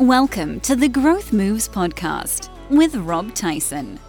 Welcome 0.00 0.60
to 0.60 0.74
the 0.74 0.88
Growth 0.88 1.30
Moves 1.30 1.68
podcast 1.68 2.48
with 2.70 2.96
Rob 2.96 3.34
Tyson. 3.34 4.00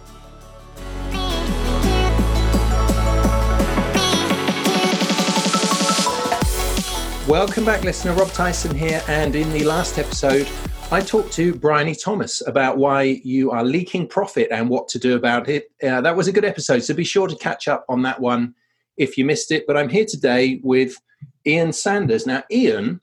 Welcome 7.28 7.66
back, 7.66 7.84
listener. 7.84 8.14
Rob 8.14 8.28
Tyson 8.28 8.74
here. 8.74 9.02
And 9.06 9.36
in 9.36 9.52
the 9.52 9.64
last 9.64 9.98
episode, 9.98 10.48
I 10.90 11.02
talked 11.02 11.30
to 11.34 11.54
Bryony 11.54 11.94
Thomas 11.94 12.42
about 12.46 12.78
why 12.78 13.20
you 13.22 13.50
are 13.50 13.62
leaking 13.62 14.08
profit 14.08 14.48
and 14.50 14.70
what 14.70 14.88
to 14.88 14.98
do 14.98 15.14
about 15.14 15.50
it. 15.50 15.72
Uh, 15.82 16.00
that 16.00 16.16
was 16.16 16.26
a 16.26 16.32
good 16.32 16.46
episode. 16.46 16.82
So 16.84 16.94
be 16.94 17.04
sure 17.04 17.28
to 17.28 17.36
catch 17.36 17.68
up 17.68 17.84
on 17.90 18.00
that 18.00 18.18
one 18.18 18.54
if 18.96 19.18
you 19.18 19.26
missed 19.26 19.52
it. 19.52 19.66
But 19.66 19.76
I'm 19.76 19.90
here 19.90 20.06
today 20.06 20.58
with 20.64 20.98
Ian 21.44 21.74
Sanders. 21.74 22.26
Now, 22.26 22.44
Ian 22.50 23.02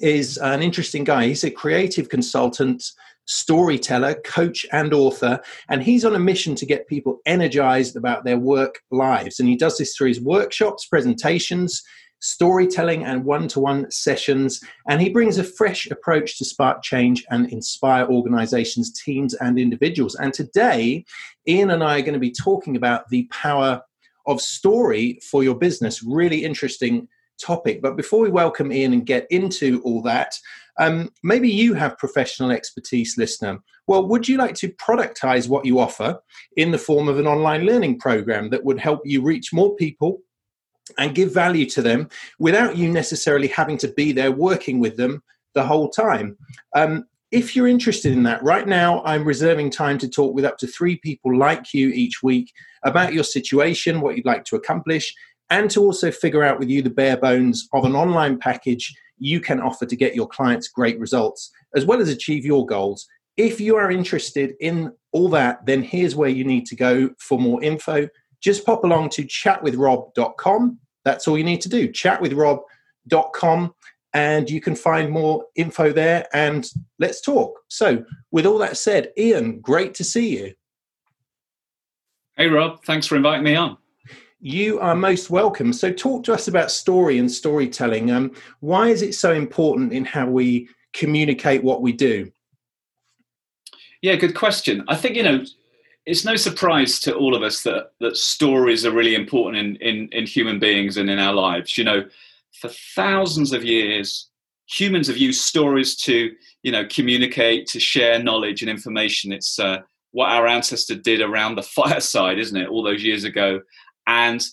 is 0.00 0.36
an 0.38 0.62
interesting 0.62 1.04
guy. 1.04 1.26
He's 1.26 1.44
a 1.44 1.50
creative 1.50 2.08
consultant, 2.08 2.84
storyteller, 3.26 4.14
coach, 4.24 4.66
and 4.72 4.92
author. 4.92 5.40
And 5.68 5.82
he's 5.82 6.04
on 6.04 6.14
a 6.14 6.20
mission 6.20 6.54
to 6.56 6.66
get 6.66 6.88
people 6.88 7.20
energized 7.26 7.96
about 7.96 8.24
their 8.24 8.38
work 8.38 8.80
lives. 8.90 9.38
And 9.38 9.48
he 9.48 9.56
does 9.56 9.78
this 9.78 9.96
through 9.96 10.08
his 10.08 10.20
workshops, 10.20 10.86
presentations, 10.86 11.82
storytelling, 12.20 13.04
and 13.04 13.24
one 13.24 13.48
to 13.48 13.60
one 13.60 13.90
sessions. 13.90 14.60
And 14.88 15.00
he 15.00 15.08
brings 15.08 15.38
a 15.38 15.44
fresh 15.44 15.86
approach 15.86 16.38
to 16.38 16.44
spark 16.44 16.82
change 16.82 17.24
and 17.30 17.50
inspire 17.50 18.06
organizations, 18.06 18.92
teams, 18.92 19.34
and 19.34 19.58
individuals. 19.58 20.14
And 20.16 20.34
today, 20.34 21.04
Ian 21.48 21.70
and 21.70 21.82
I 21.82 21.98
are 21.98 22.02
going 22.02 22.14
to 22.14 22.18
be 22.18 22.32
talking 22.32 22.76
about 22.76 23.08
the 23.08 23.24
power 23.30 23.82
of 24.26 24.40
story 24.40 25.18
for 25.22 25.42
your 25.42 25.54
business. 25.54 26.02
Really 26.02 26.44
interesting 26.44 27.08
topic. 27.40 27.80
But 27.82 27.96
before 27.96 28.20
we 28.20 28.30
welcome 28.30 28.72
Ian 28.72 28.92
and 28.92 29.06
get 29.06 29.26
into 29.30 29.80
all 29.82 30.02
that, 30.02 30.34
um, 30.78 31.10
maybe 31.22 31.48
you 31.48 31.74
have 31.74 31.98
professional 31.98 32.50
expertise, 32.50 33.16
listener. 33.18 33.58
Well, 33.86 34.06
would 34.06 34.28
you 34.28 34.38
like 34.38 34.54
to 34.56 34.68
productize 34.68 35.48
what 35.48 35.66
you 35.66 35.78
offer 35.78 36.18
in 36.56 36.70
the 36.70 36.78
form 36.78 37.08
of 37.08 37.18
an 37.18 37.26
online 37.26 37.66
learning 37.66 37.98
program 37.98 38.50
that 38.50 38.64
would 38.64 38.78
help 38.78 39.00
you 39.04 39.22
reach 39.22 39.52
more 39.52 39.74
people 39.76 40.20
and 40.98 41.14
give 41.14 41.34
value 41.34 41.66
to 41.66 41.82
them 41.82 42.08
without 42.38 42.76
you 42.76 42.90
necessarily 42.90 43.48
having 43.48 43.76
to 43.78 43.88
be 43.88 44.12
there 44.12 44.32
working 44.32 44.80
with 44.80 44.96
them 44.96 45.22
the 45.54 45.64
whole 45.64 45.88
time? 45.90 46.36
Um, 46.74 47.04
if 47.30 47.54
you're 47.54 47.68
interested 47.68 48.12
in 48.12 48.24
that, 48.24 48.42
right 48.42 48.66
now 48.66 49.02
I'm 49.04 49.24
reserving 49.24 49.70
time 49.70 49.98
to 49.98 50.08
talk 50.08 50.34
with 50.34 50.44
up 50.44 50.58
to 50.58 50.66
three 50.66 50.96
people 50.96 51.36
like 51.36 51.72
you 51.72 51.88
each 51.90 52.22
week 52.22 52.52
about 52.82 53.14
your 53.14 53.24
situation, 53.24 54.00
what 54.00 54.16
you'd 54.16 54.26
like 54.26 54.44
to 54.46 54.56
accomplish, 54.56 55.14
and 55.50 55.70
to 55.72 55.82
also 55.82 56.10
figure 56.10 56.42
out 56.42 56.58
with 56.58 56.70
you 56.70 56.80
the 56.80 56.90
bare 56.90 57.16
bones 57.16 57.68
of 57.72 57.84
an 57.84 57.94
online 57.94 58.38
package 58.38 58.94
you 59.18 59.40
can 59.40 59.60
offer 59.60 59.84
to 59.84 59.96
get 59.96 60.14
your 60.14 60.26
clients 60.26 60.68
great 60.68 60.98
results 60.98 61.50
as 61.76 61.84
well 61.84 62.00
as 62.00 62.08
achieve 62.08 62.44
your 62.44 62.64
goals. 62.66 63.06
If 63.36 63.60
you 63.60 63.76
are 63.76 63.90
interested 63.90 64.54
in 64.60 64.92
all 65.12 65.28
that, 65.30 65.64
then 65.66 65.82
here's 65.82 66.16
where 66.16 66.28
you 66.28 66.44
need 66.44 66.66
to 66.66 66.76
go 66.76 67.10
for 67.18 67.38
more 67.38 67.62
info. 67.62 68.08
Just 68.40 68.64
pop 68.64 68.84
along 68.84 69.10
to 69.10 69.24
chatwithrob.com. 69.24 70.78
That's 71.04 71.28
all 71.28 71.38
you 71.38 71.44
need 71.44 71.60
to 71.62 71.68
do. 71.68 71.88
Chatwithrob.com 71.88 73.74
and 74.12 74.50
you 74.50 74.60
can 74.60 74.74
find 74.74 75.10
more 75.10 75.44
info 75.54 75.92
there 75.92 76.26
and 76.32 76.68
let's 76.98 77.20
talk. 77.20 77.60
So, 77.68 78.04
with 78.32 78.46
all 78.46 78.58
that 78.58 78.76
said, 78.76 79.12
Ian, 79.16 79.60
great 79.60 79.94
to 79.94 80.04
see 80.04 80.36
you. 80.36 80.52
Hey, 82.36 82.48
Rob, 82.48 82.84
thanks 82.84 83.06
for 83.06 83.16
inviting 83.16 83.44
me 83.44 83.54
on. 83.54 83.76
You 84.40 84.80
are 84.80 84.94
most 84.94 85.28
welcome. 85.28 85.70
So, 85.72 85.92
talk 85.92 86.24
to 86.24 86.32
us 86.32 86.48
about 86.48 86.70
story 86.70 87.18
and 87.18 87.30
storytelling. 87.30 88.10
Um, 88.10 88.32
why 88.60 88.88
is 88.88 89.02
it 89.02 89.14
so 89.14 89.32
important 89.32 89.92
in 89.92 90.06
how 90.06 90.26
we 90.26 90.68
communicate 90.94 91.62
what 91.62 91.82
we 91.82 91.92
do? 91.92 92.32
Yeah, 94.00 94.14
good 94.16 94.34
question. 94.34 94.82
I 94.88 94.96
think 94.96 95.16
you 95.16 95.22
know 95.22 95.44
it's 96.06 96.24
no 96.24 96.36
surprise 96.36 96.98
to 97.00 97.14
all 97.14 97.34
of 97.34 97.42
us 97.42 97.62
that 97.64 97.92
that 98.00 98.16
stories 98.16 98.86
are 98.86 98.92
really 98.92 99.14
important 99.14 99.58
in 99.58 99.76
in, 99.76 100.08
in 100.08 100.26
human 100.26 100.58
beings 100.58 100.96
and 100.96 101.10
in 101.10 101.18
our 101.18 101.34
lives. 101.34 101.76
You 101.76 101.84
know, 101.84 102.08
for 102.62 102.68
thousands 102.96 103.52
of 103.52 103.62
years, 103.62 104.30
humans 104.66 105.06
have 105.08 105.18
used 105.18 105.42
stories 105.42 105.96
to 105.96 106.34
you 106.62 106.72
know 106.72 106.86
communicate, 106.86 107.66
to 107.68 107.78
share 107.78 108.22
knowledge 108.22 108.62
and 108.62 108.70
information. 108.70 109.32
It's 109.32 109.58
uh, 109.58 109.82
what 110.12 110.30
our 110.30 110.46
ancestors 110.46 111.00
did 111.00 111.20
around 111.20 111.56
the 111.56 111.62
fireside, 111.76 112.38
isn't 112.38 112.56
it? 112.56 112.70
All 112.70 112.82
those 112.82 113.04
years 113.04 113.24
ago, 113.24 113.60
and 114.10 114.44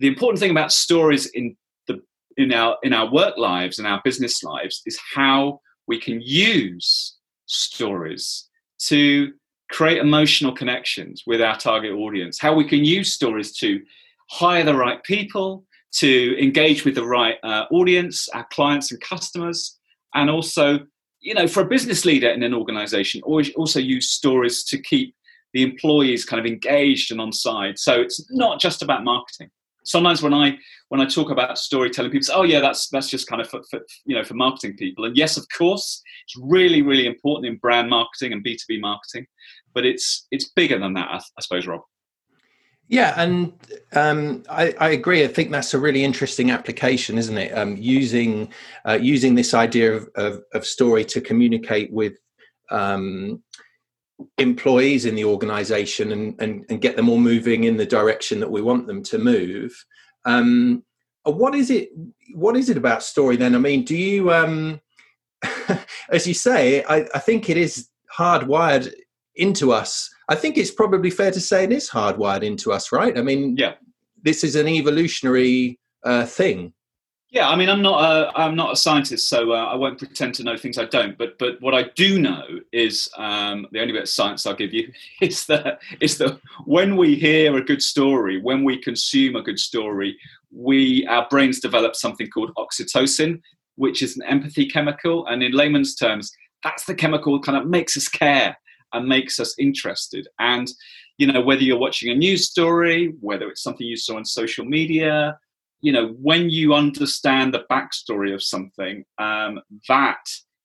the 0.00 0.08
important 0.08 0.40
thing 0.40 0.50
about 0.50 0.72
stories 0.72 1.26
in 1.26 1.54
the 1.86 2.00
in 2.38 2.52
our 2.52 2.78
in 2.82 2.92
our 2.94 3.10
work 3.12 3.36
lives 3.36 3.78
and 3.78 3.86
our 3.86 4.00
business 4.04 4.42
lives 4.42 4.82
is 4.86 4.98
how 5.14 5.60
we 5.86 6.00
can 6.00 6.20
use 6.22 7.16
stories 7.44 8.48
to 8.78 9.32
create 9.70 9.98
emotional 9.98 10.52
connections 10.52 11.24
with 11.26 11.42
our 11.42 11.58
target 11.58 11.92
audience. 11.92 12.40
How 12.40 12.54
we 12.54 12.66
can 12.66 12.84
use 12.84 13.12
stories 13.12 13.52
to 13.58 13.80
hire 14.30 14.64
the 14.64 14.74
right 14.74 15.02
people, 15.02 15.64
to 15.98 16.42
engage 16.42 16.84
with 16.84 16.94
the 16.94 17.04
right 17.04 17.36
uh, 17.42 17.64
audience, 17.70 18.28
our 18.30 18.46
clients 18.50 18.90
and 18.90 19.00
customers, 19.00 19.78
and 20.14 20.30
also, 20.30 20.80
you 21.20 21.34
know, 21.34 21.46
for 21.46 21.60
a 21.60 21.68
business 21.68 22.04
leader 22.04 22.30
in 22.30 22.42
an 22.42 22.54
organization, 22.54 23.20
always 23.24 23.52
also 23.54 23.78
use 23.78 24.10
stories 24.10 24.64
to 24.64 24.80
keep 24.80 25.14
the 25.56 25.62
employees 25.62 26.26
kind 26.26 26.38
of 26.38 26.44
engaged 26.44 27.10
and 27.10 27.18
on 27.18 27.32
side. 27.32 27.78
So 27.78 27.98
it's 27.98 28.30
not 28.30 28.60
just 28.60 28.82
about 28.82 29.04
marketing. 29.04 29.48
Sometimes 29.84 30.22
when 30.22 30.34
I 30.34 30.58
when 30.90 31.00
I 31.00 31.06
talk 31.06 31.30
about 31.30 31.56
storytelling, 31.56 32.10
people 32.10 32.24
say, 32.24 32.34
"Oh 32.34 32.42
yeah, 32.42 32.60
that's 32.60 32.88
that's 32.90 33.08
just 33.08 33.26
kind 33.26 33.40
of 33.40 33.48
for, 33.48 33.62
for, 33.70 33.80
you 34.04 34.14
know 34.14 34.22
for 34.22 34.34
marketing 34.34 34.76
people." 34.76 35.06
And 35.06 35.16
yes, 35.16 35.38
of 35.38 35.46
course, 35.56 36.02
it's 36.26 36.36
really 36.42 36.82
really 36.82 37.06
important 37.06 37.46
in 37.46 37.56
brand 37.56 37.88
marketing 37.88 38.34
and 38.34 38.42
B 38.42 38.54
two 38.54 38.64
B 38.68 38.78
marketing, 38.78 39.26
but 39.72 39.86
it's 39.86 40.26
it's 40.30 40.50
bigger 40.50 40.78
than 40.78 40.92
that, 40.94 41.08
I, 41.10 41.16
I 41.16 41.40
suppose, 41.40 41.66
Rob. 41.66 41.80
Yeah, 42.88 43.14
and 43.16 43.52
um, 43.94 44.44
I, 44.50 44.74
I, 44.78 44.90
agree. 44.90 45.24
I 45.24 45.26
think 45.26 45.50
that's 45.50 45.74
a 45.74 45.78
really 45.78 46.04
interesting 46.04 46.52
application, 46.52 47.18
isn't 47.18 47.36
it? 47.36 47.56
Um, 47.56 47.76
using 47.76 48.52
uh, 48.84 48.98
using 49.00 49.34
this 49.34 49.54
idea 49.54 49.92
of, 49.92 50.08
of, 50.14 50.42
of, 50.54 50.64
story 50.64 51.04
to 51.06 51.20
communicate 51.20 51.92
with 51.92 52.12
um, 52.70 53.42
employees 54.38 55.04
in 55.04 55.14
the 55.14 55.24
organization 55.24 56.12
and, 56.12 56.40
and, 56.40 56.64
and 56.68 56.80
get 56.80 56.96
them 56.96 57.08
all 57.08 57.18
moving 57.18 57.64
in 57.64 57.76
the 57.76 57.86
direction 57.86 58.40
that 58.40 58.50
we 58.50 58.62
want 58.62 58.86
them 58.86 59.02
to 59.02 59.18
move. 59.18 59.84
Um, 60.24 60.84
what 61.24 61.54
is 61.54 61.70
it? 61.70 61.90
What 62.34 62.56
is 62.56 62.70
it 62.70 62.76
about 62.76 63.02
story 63.02 63.36
then? 63.36 63.54
I 63.54 63.58
mean, 63.58 63.84
do 63.84 63.96
you, 63.96 64.32
um, 64.32 64.80
as 66.08 66.26
you 66.26 66.34
say, 66.34 66.84
I, 66.84 67.06
I 67.14 67.18
think 67.18 67.50
it 67.50 67.56
is 67.56 67.88
hardwired 68.16 68.92
into 69.34 69.72
us. 69.72 70.10
I 70.28 70.34
think 70.34 70.56
it's 70.56 70.70
probably 70.70 71.10
fair 71.10 71.30
to 71.30 71.40
say 71.40 71.64
it 71.64 71.72
is 71.72 71.90
hardwired 71.90 72.42
into 72.42 72.72
us, 72.72 72.92
right? 72.92 73.16
I 73.16 73.22
mean, 73.22 73.56
yeah, 73.56 73.74
this 74.22 74.42
is 74.42 74.56
an 74.56 74.66
evolutionary 74.68 75.78
uh, 76.04 76.26
thing. 76.26 76.72
Yeah, 77.36 77.50
I 77.50 77.56
mean, 77.56 77.68
I'm 77.68 77.82
not 77.82 78.02
a 78.02 78.32
I'm 78.34 78.56
not 78.56 78.72
a 78.72 78.76
scientist, 78.76 79.28
so 79.28 79.52
uh, 79.52 79.66
I 79.66 79.74
won't 79.74 79.98
pretend 79.98 80.34
to 80.36 80.42
know 80.42 80.56
things 80.56 80.78
I 80.78 80.86
don't. 80.86 81.18
But 81.18 81.38
but 81.38 81.60
what 81.60 81.74
I 81.74 81.90
do 81.94 82.18
know 82.18 82.44
is 82.72 83.10
um, 83.18 83.66
the 83.72 83.80
only 83.80 83.92
bit 83.92 84.04
of 84.04 84.08
science 84.08 84.46
I'll 84.46 84.56
give 84.56 84.72
you 84.72 84.90
is 85.20 85.44
that 85.44 85.82
is 86.00 86.16
that 86.16 86.40
when 86.64 86.96
we 86.96 87.14
hear 87.14 87.54
a 87.54 87.62
good 87.62 87.82
story, 87.82 88.40
when 88.40 88.64
we 88.64 88.78
consume 88.80 89.36
a 89.36 89.42
good 89.42 89.58
story, 89.58 90.16
we 90.50 91.06
our 91.08 91.26
brains 91.28 91.60
develop 91.60 91.94
something 91.94 92.26
called 92.30 92.54
oxytocin, 92.56 93.42
which 93.74 94.00
is 94.00 94.16
an 94.16 94.22
empathy 94.22 94.66
chemical, 94.66 95.26
and 95.26 95.42
in 95.42 95.52
layman's 95.52 95.94
terms, 95.94 96.32
that's 96.64 96.86
the 96.86 96.94
chemical 96.94 97.34
that 97.34 97.44
kind 97.44 97.58
of 97.58 97.68
makes 97.68 97.98
us 97.98 98.08
care 98.08 98.56
and 98.94 99.06
makes 99.06 99.38
us 99.38 99.54
interested. 99.58 100.26
And 100.38 100.72
you 101.18 101.30
know, 101.30 101.42
whether 101.42 101.60
you're 101.60 101.76
watching 101.76 102.10
a 102.10 102.14
news 102.14 102.48
story, 102.48 103.12
whether 103.20 103.46
it's 103.50 103.62
something 103.62 103.86
you 103.86 103.98
saw 103.98 104.16
on 104.16 104.24
social 104.24 104.64
media 104.64 105.38
you 105.80 105.92
know, 105.92 106.08
when 106.20 106.50
you 106.50 106.74
understand 106.74 107.52
the 107.52 107.64
backstory 107.70 108.34
of 108.34 108.42
something, 108.42 109.04
um, 109.18 109.60
that 109.88 110.24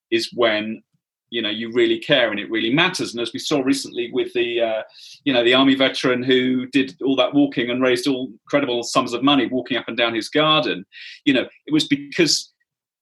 is 0.10 0.32
when 0.34 0.82
you 1.30 1.42
know 1.42 1.50
you 1.50 1.72
really 1.72 2.00
care 2.00 2.32
and 2.32 2.40
it 2.40 2.52
really 2.52 2.74
matters. 2.74 3.14
And 3.14 3.22
as 3.22 3.32
we 3.34 3.40
saw 3.40 3.62
recently 3.62 4.12
with 4.12 4.34
the, 4.34 4.62
uh, 4.62 4.84
you 5.24 5.34
know, 5.34 5.44
the 5.44 5.54
army 5.54 5.76
veteran 5.76 6.24
who 6.24 6.66
did 6.68 6.96
all 7.04 7.16
that 7.18 7.34
walking 7.34 7.70
and 7.70 7.82
raised 7.82 8.08
all 8.08 8.32
incredible 8.44 8.84
sums 8.84 9.14
of 9.14 9.24
money 9.24 9.48
walking 9.48 9.78
up 9.78 9.88
and 9.88 9.98
down 9.98 10.14
his 10.14 10.30
garden, 10.30 10.86
you 11.26 11.34
know, 11.34 11.48
it 11.66 11.74
was 11.74 11.88
because 11.88 12.52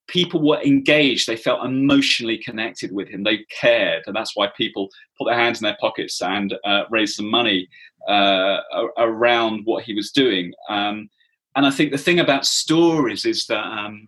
people 0.09 0.45
were 0.45 0.61
engaged. 0.61 1.27
They 1.27 1.35
felt 1.35 1.65
emotionally 1.65 2.37
connected 2.37 2.91
with 2.91 3.07
him. 3.07 3.23
They 3.23 3.45
cared. 3.49 4.03
And 4.07 4.15
that's 4.15 4.35
why 4.35 4.49
people 4.57 4.89
put 5.17 5.25
their 5.25 5.37
hands 5.37 5.59
in 5.59 5.63
their 5.63 5.77
pockets 5.79 6.21
and 6.21 6.55
uh, 6.65 6.83
raised 6.89 7.15
some 7.15 7.29
money 7.29 7.67
uh, 8.07 8.59
around 8.97 9.61
what 9.65 9.83
he 9.83 9.93
was 9.93 10.11
doing. 10.11 10.51
Um, 10.67 11.09
and 11.59 11.65
I 11.65 11.71
think 11.71 11.91
the 11.91 11.97
thing 11.97 12.21
about 12.21 12.45
stories 12.45 13.25
is 13.25 13.45
that 13.47 13.65
um, 13.65 14.07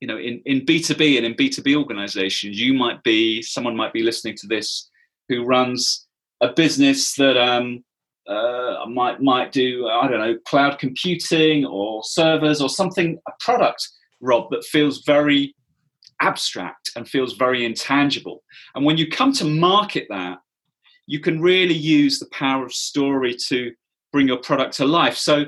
you 0.00 0.08
know 0.08 0.18
in, 0.18 0.42
in 0.44 0.66
B2B 0.66 1.16
and 1.16 1.24
in 1.24 1.34
B2B 1.34 1.76
organizations, 1.76 2.60
you 2.60 2.74
might 2.74 3.04
be 3.04 3.40
someone 3.40 3.76
might 3.76 3.92
be 3.92 4.02
listening 4.02 4.36
to 4.38 4.48
this 4.48 4.90
who 5.28 5.44
runs 5.44 6.08
a 6.40 6.52
business 6.52 7.14
that 7.14 7.36
um, 7.36 7.84
uh, 8.26 8.84
might 8.88 9.22
might 9.22 9.52
do 9.52 9.86
I 9.86 10.08
don't 10.08 10.18
know 10.18 10.36
cloud 10.44 10.80
computing 10.80 11.66
or 11.66 12.02
servers 12.02 12.60
or 12.60 12.68
something 12.68 13.16
a 13.28 13.32
product 13.38 13.88
Rob 14.20 14.50
that 14.50 14.64
feels 14.64 15.04
very 15.04 15.54
abstract 16.20 16.90
and 16.96 17.08
feels 17.08 17.34
very 17.34 17.64
intangible. 17.64 18.42
And 18.74 18.84
when 18.84 18.96
you 18.96 19.06
come 19.06 19.32
to 19.34 19.44
market 19.44 20.08
that, 20.10 20.38
you 21.06 21.20
can 21.20 21.40
really 21.40 21.74
use 21.74 22.18
the 22.18 22.26
power 22.32 22.64
of 22.64 22.72
story 22.72 23.36
to 23.50 23.70
bring 24.10 24.26
your 24.26 24.38
product 24.38 24.74
to 24.78 24.84
life. 24.84 25.16
So 25.16 25.44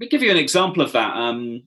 me 0.00 0.08
give 0.08 0.22
you 0.22 0.30
an 0.30 0.36
example 0.36 0.82
of 0.82 0.92
that. 0.92 1.16
Um, 1.16 1.62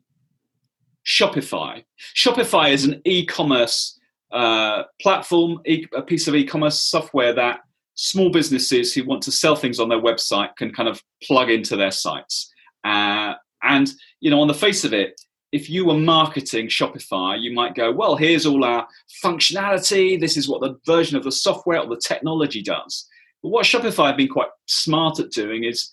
Shopify. 1.05 1.83
Shopify 2.15 2.71
is 2.71 2.85
an 2.85 3.01
e-commerce 3.05 3.99
uh, 4.31 4.83
platform, 5.01 5.61
e- 5.65 5.87
a 5.95 6.01
piece 6.01 6.27
of 6.27 6.35
e-commerce 6.35 6.79
software 6.81 7.33
that 7.33 7.59
small 7.95 8.31
businesses 8.31 8.93
who 8.93 9.05
want 9.05 9.21
to 9.21 9.31
sell 9.31 9.55
things 9.55 9.79
on 9.79 9.89
their 9.89 10.01
website 10.01 10.55
can 10.57 10.73
kind 10.73 10.89
of 10.89 11.01
plug 11.21 11.49
into 11.49 11.75
their 11.75 11.91
sites. 11.91 12.51
Uh, 12.83 13.33
and 13.61 13.93
you 14.19 14.31
know, 14.31 14.41
on 14.41 14.47
the 14.47 14.53
face 14.53 14.83
of 14.83 14.93
it, 14.93 15.19
if 15.51 15.69
you 15.69 15.85
were 15.85 15.93
marketing 15.93 16.67
Shopify, 16.67 17.39
you 17.39 17.53
might 17.53 17.75
go, 17.75 17.91
well, 17.91 18.15
here's 18.15 18.47
all 18.47 18.63
our 18.63 18.87
functionality. 19.23 20.19
This 20.19 20.35
is 20.35 20.49
what 20.49 20.61
the 20.61 20.79
version 20.87 21.15
of 21.15 21.23
the 21.23 21.31
software 21.31 21.79
or 21.79 21.87
the 21.87 22.01
technology 22.03 22.63
does. 22.63 23.07
But 23.43 23.49
what 23.49 23.65
Shopify 23.65 24.07
have 24.07 24.17
been 24.17 24.29
quite 24.29 24.49
smart 24.65 25.19
at 25.19 25.29
doing 25.29 25.63
is 25.63 25.91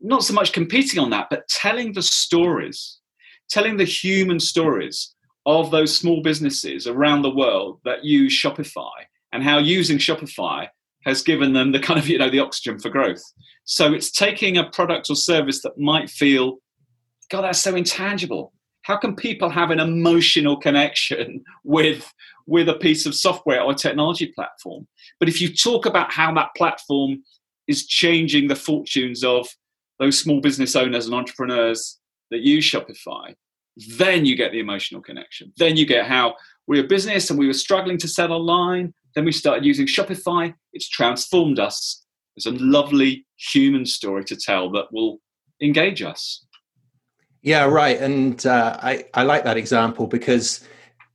not 0.00 0.24
so 0.24 0.34
much 0.34 0.52
competing 0.52 1.00
on 1.00 1.10
that, 1.10 1.28
but 1.30 1.48
telling 1.48 1.92
the 1.92 2.02
stories, 2.02 2.98
telling 3.48 3.76
the 3.76 3.84
human 3.84 4.40
stories 4.40 5.14
of 5.46 5.70
those 5.70 5.96
small 5.96 6.22
businesses 6.22 6.86
around 6.86 7.22
the 7.22 7.34
world 7.34 7.80
that 7.84 8.04
use 8.04 8.32
Shopify 8.32 8.90
and 9.32 9.42
how 9.42 9.58
using 9.58 9.98
Shopify 9.98 10.68
has 11.04 11.22
given 11.22 11.52
them 11.52 11.72
the 11.72 11.80
kind 11.80 11.98
of, 11.98 12.08
you 12.08 12.18
know, 12.18 12.30
the 12.30 12.40
oxygen 12.40 12.78
for 12.78 12.88
growth. 12.88 13.22
So 13.64 13.92
it's 13.92 14.10
taking 14.10 14.56
a 14.56 14.70
product 14.70 15.10
or 15.10 15.16
service 15.16 15.62
that 15.62 15.78
might 15.78 16.08
feel, 16.08 16.58
God, 17.30 17.42
that's 17.42 17.60
so 17.60 17.74
intangible 17.74 18.54
how 18.84 18.98
can 18.98 19.16
people 19.16 19.48
have 19.48 19.70
an 19.70 19.80
emotional 19.80 20.56
connection 20.56 21.42
with 21.64 22.12
with 22.46 22.68
a 22.68 22.74
piece 22.74 23.06
of 23.06 23.14
software 23.14 23.62
or 23.62 23.74
technology 23.74 24.32
platform 24.34 24.86
but 25.18 25.28
if 25.28 25.40
you 25.40 25.52
talk 25.52 25.86
about 25.86 26.12
how 26.12 26.32
that 26.32 26.50
platform 26.56 27.22
is 27.66 27.86
changing 27.86 28.46
the 28.48 28.56
fortunes 28.56 29.24
of 29.24 29.48
those 29.98 30.18
small 30.18 30.40
business 30.40 30.76
owners 30.76 31.06
and 31.06 31.14
entrepreneurs 31.14 31.98
that 32.30 32.40
use 32.40 32.64
shopify 32.64 33.34
then 33.76 34.24
you 34.24 34.36
get 34.36 34.52
the 34.52 34.60
emotional 34.60 35.00
connection. 35.00 35.52
Then 35.56 35.76
you 35.76 35.86
get 35.86 36.06
how 36.06 36.36
we're 36.66 36.84
a 36.84 36.88
business 36.88 37.30
and 37.30 37.38
we 37.38 37.46
were 37.46 37.52
struggling 37.52 37.98
to 37.98 38.08
sell 38.08 38.32
online. 38.32 38.94
Then 39.14 39.24
we 39.24 39.32
started 39.32 39.64
using 39.64 39.86
shopify. 39.86 40.54
It's 40.72 40.88
transformed 40.88 41.58
us. 41.58 42.04
It's 42.36 42.46
a 42.46 42.52
lovely 42.52 43.26
human 43.36 43.86
story 43.86 44.24
to 44.24 44.36
tell 44.36 44.70
that 44.72 44.92
will 44.92 45.20
engage 45.60 46.02
us. 46.02 46.44
Yeah, 47.42 47.64
right. 47.64 48.00
And 48.00 48.44
uh, 48.46 48.78
I 48.82 49.04
I 49.12 49.22
like 49.22 49.44
that 49.44 49.56
example 49.56 50.06
because 50.06 50.66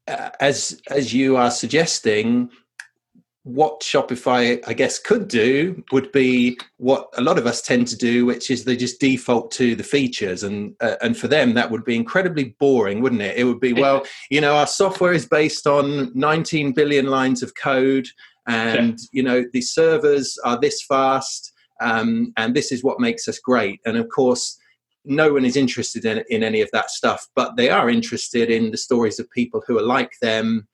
uh, 0.08 0.30
as 0.40 0.80
as 0.90 1.14
you 1.14 1.38
are 1.38 1.52
suggesting, 1.52 2.52
what 3.50 3.82
Shopify 3.82 4.64
I 4.68 4.74
guess 4.74 5.00
could 5.00 5.28
do 5.28 5.84
would 5.92 6.12
be 6.12 6.58
what 6.78 7.10
a 7.18 7.22
lot 7.22 7.40
of 7.40 7.48
us 7.48 7.62
tend 7.62 7.88
to 7.88 7.98
do, 7.98 8.26
which 8.26 8.52
is 8.52 8.64
they 8.64 8.78
just 8.78 9.00
default 9.00 9.52
to 9.52 9.76
the 9.76 9.84
features, 9.84 10.44
and 10.44 10.76
uh, 10.82 10.96
and 11.02 11.18
for 11.18 11.28
them 11.28 11.56
that 11.56 11.72
would 11.72 11.84
be 11.84 11.96
incredibly 11.96 12.56
boring, 12.60 13.02
wouldn't 13.02 13.22
it? 13.22 13.38
It 13.38 13.46
would 13.46 13.60
be 13.60 13.74
well, 13.74 14.06
you 14.30 14.40
know, 14.40 14.56
our 14.56 14.68
software 14.68 15.14
is 15.14 15.26
based 15.26 15.66
on 15.66 16.12
19 16.14 16.74
billion 16.74 17.08
lines 17.08 17.42
of 17.42 17.56
code, 17.56 18.08
and 18.48 19.00
you 19.12 19.24
know 19.24 19.44
the 19.52 19.62
servers 19.62 20.38
are 20.46 20.60
this 20.60 20.84
fast, 20.84 21.52
um, 21.82 22.32
and 22.38 22.56
this 22.56 22.72
is 22.72 22.84
what 22.84 23.00
makes 23.00 23.28
us 23.28 23.40
great, 23.40 23.80
and 23.86 23.98
of 23.98 24.08
course 24.10 24.58
no 25.06 25.34
one 25.34 25.46
is 25.46 25.56
interested 25.56 26.06
in, 26.06 26.24
in 26.30 26.44
any 26.44 26.62
of 26.62 26.70
that 26.72 26.92
stuff, 26.92 27.28
but 27.36 27.56
they 27.56 27.70
are 27.70 27.90
interested 27.90 28.50
in 28.50 28.70
the 28.70 28.78
stories 28.78 29.18
of 29.18 29.32
people 29.32 29.64
who 29.66 29.78
are 29.80 29.84
like 29.84 30.12
them, 30.22 30.68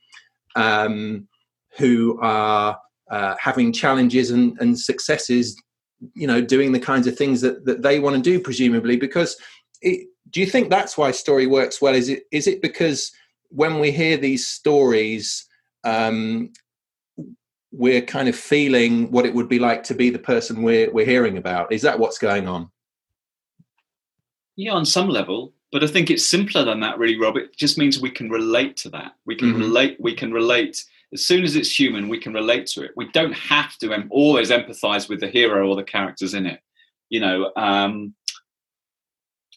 um, 0.55 1.27
who 1.77 2.19
are 2.21 2.77
uh, 3.11 3.35
having 3.39 3.71
challenges 3.71 4.31
and, 4.31 4.57
and 4.59 4.79
successes, 4.79 5.61
you 6.13 6.27
know, 6.27 6.41
doing 6.41 6.71
the 6.71 6.79
kinds 6.79 7.07
of 7.07 7.17
things 7.17 7.41
that, 7.41 7.65
that 7.65 7.81
they 7.81 7.99
want 7.99 8.15
to 8.15 8.21
do, 8.21 8.39
presumably. 8.39 8.97
Because 8.97 9.37
it, 9.81 10.07
do 10.29 10.39
you 10.39 10.45
think 10.45 10.69
that's 10.69 10.97
why 10.97 11.11
story 11.11 11.47
works 11.47 11.81
well? 11.81 11.95
Is 11.95 12.09
it 12.09 12.23
is 12.31 12.47
it 12.47 12.61
because 12.61 13.11
when 13.49 13.79
we 13.79 13.91
hear 13.91 14.17
these 14.17 14.47
stories, 14.47 15.47
um, 15.83 16.51
we're 17.71 18.01
kind 18.01 18.27
of 18.27 18.35
feeling 18.35 19.11
what 19.11 19.25
it 19.25 19.33
would 19.33 19.49
be 19.49 19.59
like 19.59 19.83
to 19.83 19.93
be 19.93 20.09
the 20.09 20.19
person 20.19 20.63
we're 20.63 20.91
we're 20.91 21.05
hearing 21.05 21.37
about? 21.37 21.71
Is 21.71 21.81
that 21.83 21.99
what's 21.99 22.17
going 22.17 22.47
on? 22.47 22.69
Yeah, 24.55 24.71
on 24.71 24.85
some 24.85 25.09
level, 25.09 25.53
but 25.71 25.83
I 25.83 25.87
think 25.87 26.09
it's 26.09 26.25
simpler 26.25 26.63
than 26.63 26.79
that, 26.79 26.97
really, 26.97 27.19
Rob. 27.19 27.35
It 27.35 27.55
just 27.57 27.77
means 27.77 27.99
we 27.99 28.09
can 28.09 28.29
relate 28.29 28.77
to 28.77 28.89
that. 28.91 29.13
We 29.25 29.35
can 29.35 29.49
mm-hmm. 29.49 29.61
relate. 29.61 29.97
We 29.99 30.13
can 30.13 30.31
relate 30.31 30.83
as 31.15 31.25
soon 31.25 31.43
as 31.43 31.55
it's 31.55 31.77
human. 31.77 32.07
We 32.07 32.19
can 32.19 32.33
relate 32.33 32.67
to 32.67 32.83
it. 32.83 32.91
We 32.95 33.09
don't 33.11 33.33
have 33.33 33.77
to 33.79 33.93
em- 33.93 34.09
always 34.11 34.51
empathize 34.51 35.09
with 35.09 35.19
the 35.19 35.27
hero 35.27 35.67
or 35.67 35.75
the 35.75 35.83
characters 35.83 36.33
in 36.33 36.45
it. 36.45 36.59
You 37.09 37.19
know, 37.21 37.51
um, 37.55 38.13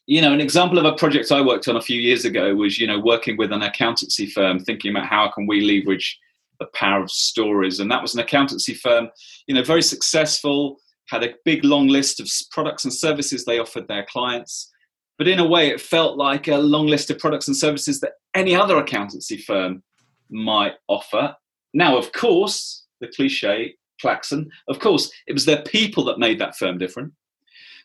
you 0.06 0.22
know, 0.22 0.32
an 0.32 0.40
example 0.40 0.78
of 0.78 0.86
a 0.86 0.94
project 0.94 1.30
I 1.30 1.42
worked 1.42 1.68
on 1.68 1.76
a 1.76 1.82
few 1.82 2.00
years 2.00 2.24
ago 2.24 2.54
was, 2.54 2.78
you 2.78 2.86
know, 2.86 2.98
working 2.98 3.36
with 3.36 3.52
an 3.52 3.62
accountancy 3.62 4.26
firm, 4.26 4.58
thinking 4.58 4.90
about 4.90 5.06
how 5.06 5.30
can 5.30 5.46
we 5.46 5.60
leverage 5.60 6.18
the 6.58 6.66
power 6.74 7.02
of 7.02 7.10
stories, 7.10 7.78
and 7.78 7.90
that 7.90 8.02
was 8.02 8.14
an 8.14 8.20
accountancy 8.20 8.74
firm, 8.74 9.08
you 9.46 9.54
know, 9.54 9.62
very 9.62 9.82
successful, 9.82 10.78
had 11.08 11.22
a 11.22 11.34
big 11.44 11.64
long 11.64 11.86
list 11.86 12.20
of 12.20 12.28
products 12.50 12.84
and 12.84 12.92
services 12.92 13.44
they 13.44 13.58
offered 13.58 13.86
their 13.86 14.04
clients 14.06 14.72
but 15.18 15.26
in 15.26 15.40
a 15.40 15.46
way, 15.46 15.68
it 15.68 15.80
felt 15.80 16.16
like 16.16 16.46
a 16.46 16.56
long 16.56 16.86
list 16.86 17.10
of 17.10 17.18
products 17.18 17.48
and 17.48 17.56
services 17.56 18.00
that 18.00 18.12
any 18.34 18.54
other 18.54 18.78
accountancy 18.78 19.36
firm 19.36 19.82
might 20.30 20.74
offer. 20.86 21.34
Now, 21.74 21.96
of 21.96 22.12
course, 22.12 22.84
the 23.00 23.08
cliche, 23.08 23.74
Klaxon, 24.00 24.50
of 24.68 24.78
course, 24.78 25.10
it 25.26 25.32
was 25.32 25.44
their 25.44 25.62
people 25.62 26.04
that 26.04 26.18
made 26.18 26.38
that 26.38 26.56
firm 26.56 26.78
different. 26.78 27.12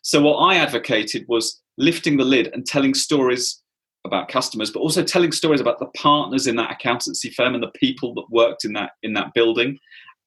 So, 0.02 0.22
what 0.22 0.36
I 0.36 0.56
advocated 0.56 1.24
was 1.28 1.60
lifting 1.76 2.16
the 2.16 2.24
lid 2.24 2.50
and 2.52 2.66
telling 2.66 2.94
stories 2.94 3.62
about 4.04 4.28
customers, 4.28 4.70
but 4.70 4.80
also 4.80 5.02
telling 5.02 5.32
stories 5.32 5.60
about 5.60 5.78
the 5.78 5.86
partners 5.96 6.46
in 6.46 6.56
that 6.56 6.70
accountancy 6.70 7.30
firm 7.30 7.54
and 7.54 7.62
the 7.62 7.70
people 7.74 8.14
that 8.14 8.30
worked 8.30 8.64
in 8.64 8.72
that 8.74 8.92
in 9.02 9.14
that 9.14 9.32
building, 9.34 9.78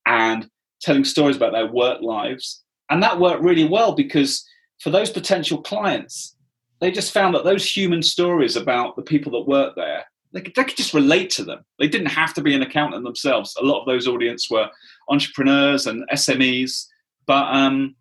and 0.05 0.49
telling 0.81 1.03
stories 1.03 1.35
about 1.35 1.53
their 1.53 1.67
work 1.67 2.01
lives. 2.01 2.63
And 2.89 3.03
that 3.03 3.19
worked 3.19 3.43
really 3.43 3.67
well 3.67 3.93
because 3.93 4.45
for 4.79 4.89
those 4.89 5.09
potential 5.09 5.61
clients, 5.61 6.35
they 6.79 6.91
just 6.91 7.13
found 7.13 7.35
that 7.35 7.43
those 7.43 7.69
human 7.69 8.01
stories 8.01 8.55
about 8.55 8.95
the 8.95 9.01
people 9.01 9.31
that 9.33 9.49
work 9.49 9.75
there, 9.75 10.05
they 10.33 10.41
could, 10.41 10.55
they 10.55 10.63
could 10.63 10.77
just 10.77 10.93
relate 10.93 11.29
to 11.31 11.43
them. 11.43 11.63
They 11.79 11.87
didn't 11.87 12.07
have 12.07 12.33
to 12.35 12.41
be 12.41 12.53
an 12.53 12.61
accountant 12.61 13.03
themselves. 13.03 13.55
A 13.59 13.63
lot 13.63 13.81
of 13.81 13.85
those 13.85 14.07
audience 14.07 14.49
were 14.49 14.69
entrepreneurs 15.09 15.87
and 15.87 16.07
SMEs, 16.09 16.87
but 17.25 17.53
um, 17.53 17.95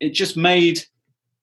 it 0.00 0.10
just 0.10 0.36
made 0.36 0.84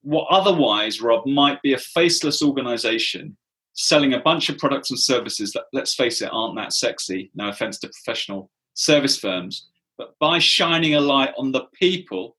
what 0.02 0.26
otherwise, 0.30 1.00
Rob, 1.00 1.26
might 1.26 1.60
be 1.62 1.72
a 1.72 1.78
faceless 1.78 2.42
organization 2.42 3.36
selling 3.74 4.14
a 4.14 4.20
bunch 4.20 4.48
of 4.48 4.58
products 4.58 4.90
and 4.90 4.98
services 4.98 5.52
that, 5.52 5.64
let's 5.72 5.94
face 5.94 6.22
it, 6.22 6.30
aren't 6.32 6.56
that 6.56 6.72
sexy. 6.72 7.30
No 7.34 7.48
offense 7.48 7.78
to 7.80 7.88
professional 7.88 8.50
service 8.74 9.18
firms. 9.18 9.68
But 9.96 10.18
by 10.18 10.38
shining 10.38 10.94
a 10.94 11.00
light 11.00 11.32
on 11.36 11.52
the 11.52 11.64
people 11.74 12.36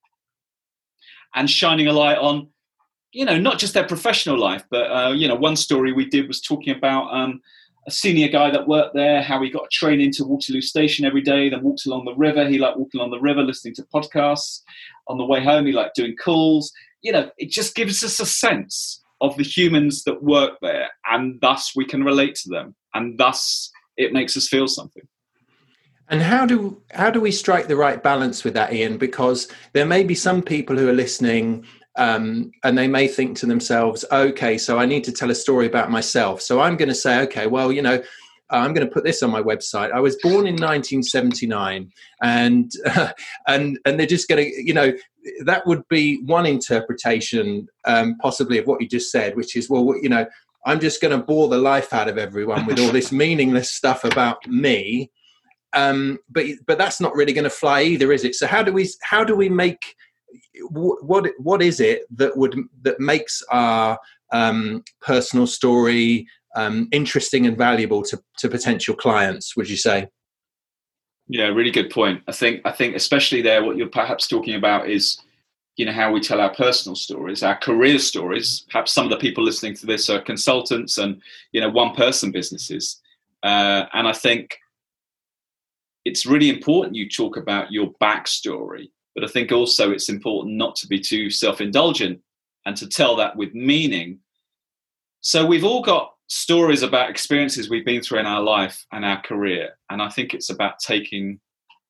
and 1.35 1.50
shining 1.50 1.88
a 1.88 1.93
light 1.93 2.17
on 2.17 2.47
you 3.13 3.25
know, 3.25 3.38
not 3.38 3.59
just 3.59 3.73
their 3.73 3.85
professional 3.88 4.39
life, 4.39 4.63
but 4.69 4.89
uh, 4.91 5.11
you 5.11 5.27
know, 5.27 5.35
one 5.35 5.55
story 5.55 5.91
we 5.91 6.05
did 6.05 6.27
was 6.27 6.41
talking 6.41 6.75
about 6.75 7.13
um, 7.13 7.41
a 7.88 7.91
senior 7.91 8.27
guy 8.27 8.51
that 8.51 8.67
worked 8.67 8.93
there, 8.93 9.21
how 9.21 9.41
he 9.41 9.50
got 9.50 9.65
a 9.65 9.69
train 9.71 10.01
into 10.01 10.25
Waterloo 10.25 10.61
Station 10.61 11.05
every 11.05 11.21
day, 11.21 11.50
then 11.50 11.63
walked 11.63 11.85
along 11.85 12.05
the 12.05 12.15
river. 12.15 12.47
He 12.47 12.59
liked 12.59 12.77
walking 12.77 13.00
along 13.00 13.11
the 13.11 13.19
river, 13.19 13.41
listening 13.41 13.73
to 13.75 13.83
podcasts. 13.93 14.61
On 15.07 15.17
the 15.17 15.25
way 15.25 15.43
home, 15.43 15.65
he 15.65 15.71
liked 15.71 15.95
doing 15.95 16.15
calls. 16.15 16.71
You 17.01 17.11
know, 17.11 17.31
it 17.38 17.50
just 17.50 17.75
gives 17.75 18.03
us 18.03 18.19
a 18.19 18.25
sense 18.25 19.03
of 19.19 19.35
the 19.38 19.43
humans 19.43 20.03
that 20.03 20.23
work 20.23 20.57
there, 20.61 20.89
and 21.05 21.39
thus 21.41 21.73
we 21.75 21.85
can 21.85 22.03
relate 22.03 22.35
to 22.35 22.50
them, 22.50 22.75
and 22.93 23.17
thus 23.17 23.71
it 23.97 24.13
makes 24.13 24.35
us 24.38 24.47
feel 24.47 24.67
something. 24.67 25.03
And 26.09 26.21
how 26.21 26.45
do 26.45 26.81
how 26.91 27.09
do 27.09 27.21
we 27.21 27.31
strike 27.31 27.67
the 27.67 27.77
right 27.77 28.03
balance 28.03 28.43
with 28.43 28.53
that, 28.55 28.73
Ian? 28.73 28.97
Because 28.97 29.47
there 29.73 29.85
may 29.85 30.03
be 30.03 30.13
some 30.13 30.41
people 30.41 30.75
who 30.75 30.89
are 30.89 30.93
listening 30.93 31.65
um, 31.95 32.51
and 32.63 32.77
they 32.77 32.88
may 32.88 33.07
think 33.07 33.38
to 33.38 33.45
themselves, 33.45 34.05
okay, 34.12 34.57
so 34.57 34.77
I 34.77 34.86
need 34.86 35.03
to 35.05 35.12
tell 35.12 35.31
a 35.31 35.36
story 35.36 35.65
about 35.65 35.91
myself. 35.91 36.41
So 36.41 36.62
I'm 36.62 36.77
going 36.77 36.89
to 36.89 36.95
say, 36.95 37.21
okay, 37.21 37.48
well, 37.48 37.71
you 37.71 37.81
know, 37.81 38.01
I'm 38.50 38.74
going 38.74 38.86
to 38.86 38.93
put 38.93 39.03
this 39.03 39.24
on 39.24 39.31
my 39.31 39.41
website. 39.41 39.91
I 39.91 40.00
was 40.00 40.17
born 40.17 40.45
in 40.45 40.55
1979, 40.55 41.91
and 42.21 42.71
uh, 42.86 43.12
and 43.48 43.79
and 43.86 44.00
they're 44.00 44.07
just 44.07 44.27
going 44.27 44.43
to, 44.43 44.63
you 44.63 44.74
know, 44.74 44.93
that 45.45 45.65
would 45.65 45.88
be 45.89 46.21
one 46.25 46.45
interpretation, 46.45 47.67
um, 47.86 48.17
possibly 48.21 48.57
of 48.57 48.67
what 48.67 48.81
you 48.81 48.88
just 48.88 49.12
said, 49.12 49.36
which 49.36 49.55
is, 49.55 49.69
well, 49.69 49.95
you 50.01 50.10
know, 50.10 50.25
I'm 50.65 50.79
just 50.79 51.01
going 51.01 51.17
to 51.17 51.24
bore 51.24 51.48
the 51.48 51.57
life 51.57 51.93
out 51.93 52.07
of 52.07 52.17
everyone 52.17 52.65
with 52.65 52.79
all 52.79 52.91
this 52.91 53.12
meaningless 53.12 53.71
stuff 53.71 54.03
about 54.03 54.45
me. 54.48 55.12
Um, 55.74 56.19
but 56.29 56.45
but 56.65 56.77
that's 56.77 57.00
not 57.00 57.15
really 57.15 57.33
going 57.33 57.45
to 57.45 57.50
fly 57.50 57.83
either, 57.83 58.12
is 58.12 58.25
it? 58.25 58.36
So 58.36 58.48
how 58.48 58.63
do 58.63 58.74
we 58.74 58.89
how 59.01 59.24
do 59.24 59.36
we 59.36 59.50
make 59.50 59.95
what 60.69 61.29
what 61.38 61.61
is 61.61 61.79
it 61.79 62.03
that 62.17 62.35
would 62.38 62.55
that 62.81 63.00
makes 63.00 63.43
our 63.51 63.97
um, 64.31 64.83
personal 65.01 65.47
story 65.47 66.27
um, 66.55 66.88
interesting 66.91 67.45
and 67.45 67.57
valuable 67.57 68.03
to, 68.03 68.21
to 68.38 68.50
potential 68.50 68.95
clients? 68.95 69.55
Would 69.55 69.69
you 69.69 69.77
say? 69.77 70.07
Yeah, 71.27 71.45
really 71.45 71.71
good 71.71 71.89
point. 71.89 72.21
I 72.27 72.33
think 72.33 72.61
I 72.65 72.71
think 72.71 72.95
especially 72.95 73.41
there, 73.41 73.63
what 73.63 73.77
you're 73.77 73.88
perhaps 73.88 74.27
talking 74.27 74.55
about 74.55 74.89
is, 74.89 75.17
you 75.77 75.85
know, 75.85 75.93
how 75.93 76.11
we 76.11 76.19
tell 76.19 76.41
our 76.41 76.53
personal 76.53 76.95
stories, 76.95 77.41
our 77.41 77.57
career 77.57 78.00
stories. 78.00 78.65
Perhaps 78.69 78.91
some 78.91 79.05
of 79.05 79.11
the 79.11 79.17
people 79.17 79.43
listening 79.43 79.75
to 79.75 79.85
this 79.85 80.09
are 80.09 80.19
consultants 80.19 80.97
and 80.97 81.21
you 81.53 81.61
know 81.61 81.69
one-person 81.69 82.31
businesses, 82.31 83.00
uh, 83.43 83.85
and 83.93 84.07
I 84.07 84.13
think 84.13 84.57
it's 86.03 86.25
really 86.25 86.50
important 86.50 86.95
you 86.95 87.07
talk 87.07 87.38
about 87.38 87.71
your 87.71 87.93
backstory. 88.01 88.89
But 89.15 89.24
I 89.24 89.27
think 89.27 89.51
also 89.51 89.91
it's 89.91 90.10
important 90.10 90.56
not 90.56 90.75
to 90.77 90.88
be 90.88 91.00
too 91.00 91.30
self-indulgent 91.30 92.20
and 92.65 92.77
to 92.77 92.88
tell 92.88 93.15
that 93.18 93.36
with 93.36 93.53
meaning. 93.53 94.20
So 95.22 95.46
we've 95.46 95.65
all 95.65 95.82
got 95.82 96.13
stories 96.27 96.82
about 96.82 97.10
experiences 97.10 97.70
we've 97.70 97.86
been 97.86 98.01
through 98.01 98.20
in 98.20 98.25
our 98.25 98.41
life 98.41 98.86
and 98.94 99.03
our 99.03 99.22
career 99.22 99.77
and 99.89 100.01
i 100.01 100.08
think 100.08 100.34
it's 100.34 100.50
about 100.50 100.80
taking 100.80 101.38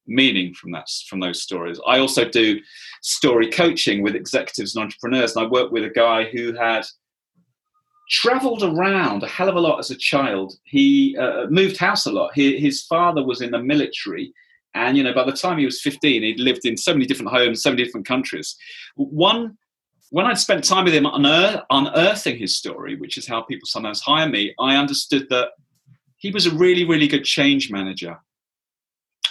meaning 0.07 0.51
from 0.53 0.71
that 0.71 0.87
from 1.07 1.19
those 1.19 1.43
stories. 1.43 1.79
I 1.87 1.99
also 1.99 2.27
do 2.27 2.59
story 3.01 3.49
coaching 3.49 4.01
with 4.01 4.15
executives 4.15 4.75
and 4.75 4.83
entrepreneurs 4.83 5.35
and 5.35 5.45
i 5.45 5.47
work 5.47 5.71
with 5.71 5.83
a 5.83 5.89
guy 5.89 6.25
who 6.25 6.53
had 6.53 6.85
traveled 8.09 8.63
around 8.63 9.23
a 9.23 9.27
hell 9.27 9.47
of 9.47 9.55
a 9.55 9.59
lot 9.59 9.79
as 9.79 9.89
a 9.89 9.95
child. 9.95 10.53
He 10.65 11.15
uh, 11.17 11.45
moved 11.49 11.77
house 11.77 12.05
a 12.07 12.11
lot. 12.11 12.33
He, 12.33 12.59
his 12.59 12.83
father 12.83 13.23
was 13.23 13.41
in 13.41 13.51
the 13.51 13.63
military 13.63 14.33
and 14.73 14.97
you 14.97 15.03
know 15.03 15.13
by 15.13 15.23
the 15.23 15.31
time 15.31 15.57
he 15.57 15.65
was 15.65 15.81
15 15.81 16.23
he'd 16.23 16.39
lived 16.39 16.65
in 16.65 16.77
so 16.77 16.93
many 16.93 17.05
different 17.05 17.31
homes 17.31 17.61
so 17.61 17.69
many 17.69 17.83
different 17.83 18.07
countries 18.07 18.55
one 18.95 19.57
when 20.11 20.25
I'd 20.25 20.37
spent 20.37 20.65
time 20.65 20.83
with 20.83 20.93
him 20.93 21.05
unearth, 21.05 21.61
unearthing 21.69 22.37
his 22.37 22.57
story, 22.57 22.97
which 22.97 23.17
is 23.17 23.25
how 23.25 23.43
people 23.43 23.65
sometimes 23.65 24.01
hire 24.01 24.27
me, 24.27 24.53
I 24.59 24.75
understood 24.75 25.27
that 25.29 25.51
he 26.17 26.31
was 26.31 26.45
a 26.45 26.53
really, 26.53 26.83
really 26.83 27.07
good 27.07 27.23
change 27.23 27.71
manager, 27.71 28.19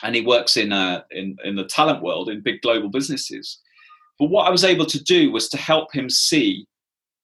and 0.03 0.15
he 0.15 0.23
works 0.23 0.57
in 0.57 0.73
uh, 0.73 1.03
in 1.11 1.37
in 1.45 1.55
the 1.55 1.67
talent 1.67 2.03
world 2.03 2.31
in 2.31 2.41
big 2.41 2.63
global 2.63 2.89
businesses. 2.89 3.61
But 4.19 4.31
what 4.31 4.47
I 4.47 4.51
was 4.51 4.65
able 4.65 4.87
to 4.87 5.03
do 5.05 5.31
was 5.31 5.51
to 5.51 5.59
help 5.59 5.95
him 5.95 6.09
see, 6.09 6.67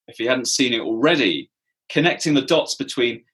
if 0.07 0.19
he 0.19 0.27
hadn't 0.27 0.49
seen 0.49 0.75
it 0.75 0.83
already, 0.83 1.51
connecting 1.89 2.35
the 2.35 2.43
dots 2.43 2.75
between 2.75 3.25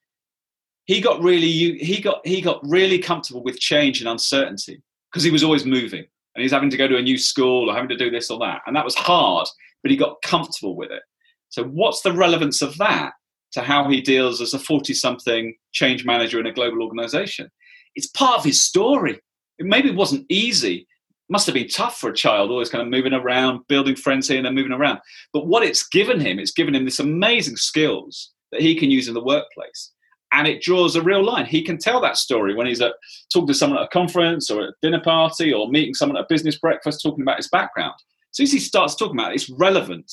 he 0.86 1.00
got 1.00 1.22
really 1.22 1.78
he 1.78 2.00
got 2.00 2.26
he 2.26 2.40
got 2.40 2.60
really 2.62 2.98
comfortable 2.98 3.42
with 3.42 3.58
change 3.58 4.00
and 4.00 4.08
uncertainty 4.08 4.82
because 5.10 5.22
he 5.22 5.30
was 5.30 5.44
always 5.44 5.64
moving 5.64 6.04
and 6.34 6.42
he's 6.42 6.52
having 6.52 6.70
to 6.70 6.76
go 6.76 6.88
to 6.88 6.96
a 6.96 7.02
new 7.02 7.18
school 7.18 7.70
or 7.70 7.74
having 7.74 7.88
to 7.88 7.96
do 7.96 8.10
this 8.10 8.30
or 8.30 8.38
that 8.38 8.62
and 8.66 8.74
that 8.74 8.84
was 8.84 8.94
hard 8.94 9.46
but 9.82 9.90
he 9.90 9.96
got 9.96 10.22
comfortable 10.22 10.76
with 10.76 10.90
it. 10.90 11.02
So, 11.48 11.64
what's 11.64 12.02
the 12.02 12.12
relevance 12.12 12.62
of 12.62 12.78
that 12.78 13.12
to 13.52 13.60
how 13.60 13.88
he 13.88 14.00
deals 14.00 14.40
as 14.40 14.54
a 14.54 14.58
40 14.58 14.94
something 14.94 15.54
change 15.72 16.04
manager 16.04 16.40
in 16.40 16.46
a 16.46 16.52
global 16.52 16.82
organization? 16.82 17.50
It's 17.94 18.06
part 18.06 18.38
of 18.38 18.44
his 18.44 18.60
story. 18.60 19.20
It 19.58 19.66
maybe 19.66 19.90
wasn't 19.90 20.26
easy. 20.28 20.86
Must 21.28 21.46
have 21.46 21.54
been 21.54 21.68
tough 21.68 21.98
for 21.98 22.10
a 22.10 22.14
child, 22.14 22.50
always 22.50 22.70
kind 22.70 22.82
of 22.82 22.88
moving 22.88 23.12
around, 23.12 23.66
building 23.68 23.96
friends 23.96 24.28
here 24.28 24.38
and 24.38 24.46
then 24.46 24.54
moving 24.54 24.72
around. 24.72 25.00
But 25.32 25.46
what 25.46 25.62
it's 25.62 25.86
given 25.86 26.20
him, 26.20 26.38
it's 26.38 26.52
given 26.52 26.74
him 26.74 26.84
this 26.84 26.98
amazing 26.98 27.56
skills 27.56 28.32
that 28.50 28.60
he 28.60 28.74
can 28.74 28.90
use 28.90 29.08
in 29.08 29.14
the 29.14 29.22
workplace. 29.22 29.91
And 30.32 30.48
it 30.48 30.62
draws 30.62 30.96
a 30.96 31.02
real 31.02 31.24
line. 31.24 31.46
He 31.46 31.62
can 31.62 31.78
tell 31.78 32.00
that 32.00 32.16
story 32.16 32.54
when 32.54 32.66
he's 32.66 32.80
at 32.80 32.94
talking 33.32 33.48
to 33.48 33.54
someone 33.54 33.78
at 33.78 33.84
a 33.84 33.88
conference 33.88 34.50
or 34.50 34.62
at 34.62 34.68
a 34.70 34.74
dinner 34.80 35.00
party 35.00 35.52
or 35.52 35.68
meeting 35.68 35.94
someone 35.94 36.16
at 36.16 36.24
a 36.24 36.28
business 36.28 36.58
breakfast 36.58 37.02
talking 37.02 37.22
about 37.22 37.36
his 37.36 37.48
background 37.48 37.94
As 38.30 38.36
soon 38.36 38.44
as 38.44 38.52
he 38.52 38.58
starts 38.58 38.94
talking 38.94 39.16
about 39.18 39.32
it, 39.32 39.36
it's 39.36 39.50
relevant. 39.50 40.10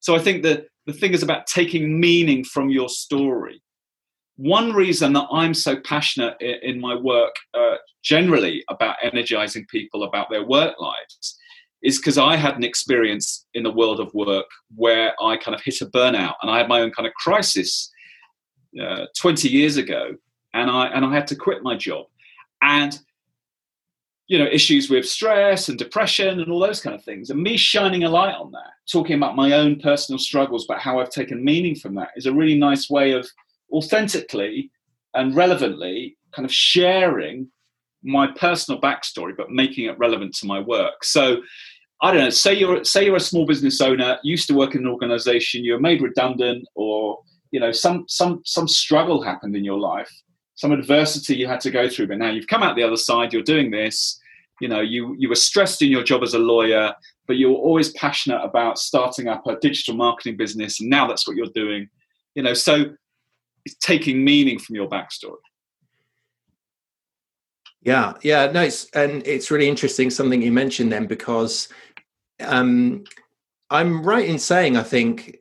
So 0.00 0.14
I 0.14 0.18
think 0.18 0.42
that 0.42 0.66
the 0.86 0.92
thing 0.92 1.12
is 1.12 1.22
about 1.22 1.46
taking 1.46 1.98
meaning 1.98 2.44
from 2.44 2.68
your 2.68 2.88
story. 2.88 3.62
One 4.36 4.72
reason 4.72 5.12
that 5.12 5.28
I'm 5.32 5.54
so 5.54 5.76
passionate 5.76 6.36
in, 6.40 6.80
my 6.80 6.96
work 6.96 7.34
uh, 7.54 7.76
generally 8.02 8.64
about 8.68 8.96
energizing 9.02 9.64
people 9.70 10.02
about 10.02 10.28
their 10.28 10.44
work 10.44 10.74
lives 10.80 11.38
is 11.84 11.98
because 11.98 12.18
I 12.18 12.36
had 12.36 12.56
an 12.56 12.64
experience 12.64 13.46
in 13.54 13.62
the 13.62 13.70
world 13.70 14.00
of 14.00 14.12
work 14.12 14.46
where 14.74 15.14
I 15.22 15.36
kind 15.36 15.54
of 15.54 15.62
hit 15.62 15.80
a 15.82 15.86
burnout 15.86 16.34
and 16.42 16.50
I 16.50 16.58
had 16.58 16.68
my 16.68 16.80
own 16.80 16.90
kind 16.90 17.06
of 17.06 17.14
crisis 17.14 17.90
uh, 18.80 19.06
20 19.16 19.48
years 19.48 19.76
ago 19.76 20.14
and 20.52 20.70
I, 20.70 20.86
and 20.86 21.04
I 21.04 21.12
had 21.12 21.26
to 21.28 21.36
quit 21.36 21.62
my 21.62 21.76
job. 21.76 22.06
And 22.62 22.98
you 24.26 24.38
know 24.38 24.46
issues 24.46 24.88
with 24.88 25.06
stress 25.06 25.68
and 25.68 25.78
depression 25.78 26.40
and 26.40 26.50
all 26.50 26.58
those 26.58 26.80
kind 26.80 26.96
of 26.96 27.04
things 27.04 27.30
and 27.30 27.42
me 27.42 27.56
shining 27.56 28.04
a 28.04 28.08
light 28.08 28.34
on 28.34 28.50
that 28.52 28.72
talking 28.90 29.16
about 29.16 29.36
my 29.36 29.52
own 29.52 29.78
personal 29.80 30.18
struggles 30.18 30.66
but 30.66 30.78
how 30.78 30.98
i've 30.98 31.10
taken 31.10 31.44
meaning 31.44 31.74
from 31.74 31.94
that 31.94 32.08
is 32.16 32.26
a 32.26 32.32
really 32.32 32.56
nice 32.56 32.88
way 32.88 33.12
of 33.12 33.28
authentically 33.72 34.70
and 35.14 35.36
relevantly 35.36 36.16
kind 36.34 36.46
of 36.46 36.52
sharing 36.52 37.46
my 38.02 38.26
personal 38.38 38.80
backstory 38.80 39.36
but 39.36 39.50
making 39.50 39.84
it 39.86 39.98
relevant 39.98 40.34
to 40.34 40.46
my 40.46 40.58
work 40.58 41.04
so 41.04 41.36
i 42.00 42.10
don't 42.10 42.22
know 42.22 42.30
say 42.30 42.54
you're 42.54 42.82
say 42.82 43.04
you're 43.04 43.16
a 43.16 43.20
small 43.20 43.46
business 43.46 43.80
owner 43.80 44.18
used 44.22 44.48
to 44.48 44.54
work 44.54 44.74
in 44.74 44.82
an 44.82 44.88
organization 44.88 45.64
you're 45.64 45.80
made 45.80 46.00
redundant 46.00 46.66
or 46.74 47.18
you 47.54 47.60
know 47.60 47.72
some 47.72 48.04
some 48.08 48.42
some 48.44 48.68
struggle 48.68 49.22
happened 49.22 49.54
in 49.56 49.64
your 49.64 49.78
life 49.78 50.12
some 50.56 50.72
adversity 50.72 51.36
you 51.36 51.46
had 51.46 51.60
to 51.60 51.70
go 51.70 51.88
through, 51.88 52.08
but 52.08 52.18
now 52.18 52.30
you've 52.30 52.46
come 52.46 52.62
out 52.62 52.76
the 52.76 52.82
other 52.82 52.96
side, 52.96 53.32
you're 53.32 53.42
doing 53.42 53.70
this. 53.70 54.20
You 54.60 54.68
know, 54.68 54.80
you 54.80 55.16
you 55.18 55.28
were 55.28 55.34
stressed 55.34 55.82
in 55.82 55.90
your 55.90 56.04
job 56.04 56.22
as 56.22 56.34
a 56.34 56.38
lawyer, 56.38 56.94
but 57.26 57.36
you 57.36 57.50
were 57.50 57.56
always 57.56 57.92
passionate 57.92 58.40
about 58.40 58.78
starting 58.78 59.26
up 59.26 59.46
a 59.46 59.56
digital 59.56 59.94
marketing 59.94 60.36
business, 60.36 60.80
and 60.80 60.88
now 60.88 61.08
that's 61.08 61.26
what 61.26 61.36
you're 61.36 61.46
doing. 61.54 61.88
You 62.36 62.44
know, 62.44 62.54
so 62.54 62.94
it's 63.64 63.74
taking 63.76 64.24
meaning 64.24 64.58
from 64.60 64.76
your 64.76 64.88
backstory. 64.88 65.36
Yeah, 67.82 68.14
yeah, 68.22 68.50
no, 68.52 68.62
it's 68.62 68.88
and 68.90 69.26
it's 69.26 69.50
really 69.50 69.68
interesting 69.68 70.08
something 70.08 70.40
you 70.40 70.52
mentioned 70.52 70.92
then 70.92 71.06
because 71.06 71.68
um, 72.40 73.02
I'm 73.70 74.04
right 74.04 74.28
in 74.28 74.38
saying 74.38 74.76
I 74.76 74.84
think. 74.84 75.38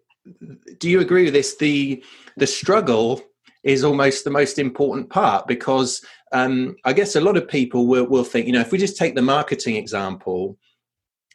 Do 0.79 0.89
you 0.89 0.99
agree 1.01 1.25
with 1.25 1.33
this? 1.33 1.57
The 1.57 2.03
the 2.37 2.47
struggle 2.47 3.21
is 3.63 3.83
almost 3.83 4.23
the 4.23 4.31
most 4.31 4.59
important 4.59 5.09
part 5.09 5.47
because 5.47 6.03
um, 6.33 6.75
I 6.83 6.93
guess 6.93 7.15
a 7.15 7.21
lot 7.21 7.37
of 7.37 7.47
people 7.47 7.87
will, 7.87 8.05
will 8.05 8.23
think, 8.23 8.45
you 8.45 8.51
know, 8.51 8.59
if 8.59 8.71
we 8.71 8.77
just 8.77 8.97
take 8.97 9.15
the 9.15 9.21
marketing 9.21 9.75
example, 9.77 10.57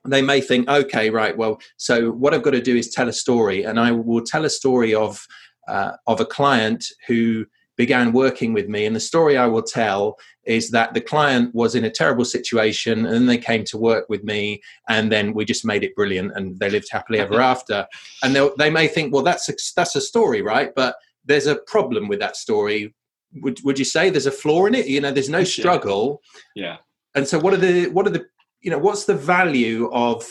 they 0.07 0.21
may 0.21 0.41
think, 0.41 0.69
okay, 0.69 1.09
right, 1.09 1.37
well, 1.37 1.59
so 1.77 2.11
what 2.11 2.35
I've 2.35 2.43
got 2.43 2.51
to 2.51 2.61
do 2.61 2.77
is 2.77 2.91
tell 2.91 3.09
a 3.09 3.13
story, 3.13 3.65
and 3.65 3.81
I 3.81 3.93
will 3.93 4.23
tell 4.23 4.45
a 4.45 4.51
story 4.51 4.95
of 4.95 5.25
uh, 5.69 5.93
of 6.07 6.21
a 6.21 6.25
client 6.25 6.85
who 7.07 7.47
began 7.79 8.13
working 8.13 8.53
with 8.53 8.69
me, 8.69 8.85
and 8.85 8.95
the 8.95 9.01
story 9.01 9.39
I 9.39 9.47
will 9.47 9.63
tell 9.63 10.19
is 10.45 10.71
that 10.71 10.93
the 10.93 11.01
client 11.01 11.55
was 11.55 11.75
in 11.77 11.85
a 11.85 11.91
terrible 11.91 12.25
situation, 12.25 13.07
and 13.07 13.29
they 13.29 13.39
came 13.39 13.65
to 13.67 13.79
work 13.79 14.07
with 14.09 14.25
me, 14.25 14.61
and 14.89 15.11
then 15.11 15.33
we 15.33 15.45
just 15.45 15.65
made 15.65 15.85
it 15.85 15.95
brilliant, 15.95 16.33
and 16.35 16.59
they 16.59 16.69
lived 16.69 16.89
happily 16.91 17.21
ever 17.21 17.41
after. 17.41 17.87
And 18.23 18.37
they 18.59 18.69
may 18.69 18.89
think, 18.89 19.15
well, 19.15 19.23
that's 19.23 19.49
a, 19.49 19.55
that's 19.77 19.95
a 19.95 20.01
story, 20.01 20.43
right? 20.43 20.75
But 20.75 20.97
there's 21.25 21.47
a 21.47 21.57
problem 21.57 22.09
with 22.09 22.19
that 22.19 22.37
story. 22.37 22.95
Would 23.43 23.61
would 23.63 23.79
you 23.79 23.85
say 23.85 24.11
there's 24.11 24.27
a 24.27 24.33
flaw 24.33 24.67
in 24.67 24.75
it? 24.75 24.87
You 24.89 25.01
know, 25.01 25.13
there's 25.13 25.29
no 25.29 25.45
struggle. 25.45 26.21
Yeah. 26.57 26.79
And 27.15 27.29
so, 27.29 27.39
what 27.39 27.55
are 27.55 27.59
the 27.59 27.89
what 27.91 28.07
are 28.07 28.11
the 28.11 28.27
you 28.61 28.71
know 28.71 28.79
what's 28.79 29.05
the 29.05 29.15
value 29.15 29.89
of 29.93 30.25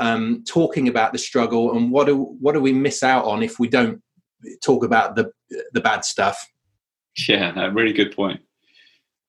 um, 0.00 0.42
talking 0.48 0.88
about 0.88 1.12
the 1.12 1.18
struggle, 1.18 1.76
and 1.76 1.92
what 1.92 2.06
do 2.06 2.16
what 2.40 2.54
do 2.54 2.60
we 2.60 2.72
miss 2.72 3.02
out 3.02 3.24
on 3.24 3.42
if 3.42 3.60
we 3.60 3.68
don't 3.68 4.02
talk 4.64 4.82
about 4.82 5.14
the 5.14 5.30
the 5.72 5.80
bad 5.80 6.04
stuff? 6.04 6.44
Yeah, 7.26 7.50
no, 7.52 7.68
really 7.68 7.92
good 7.92 8.14
point. 8.14 8.40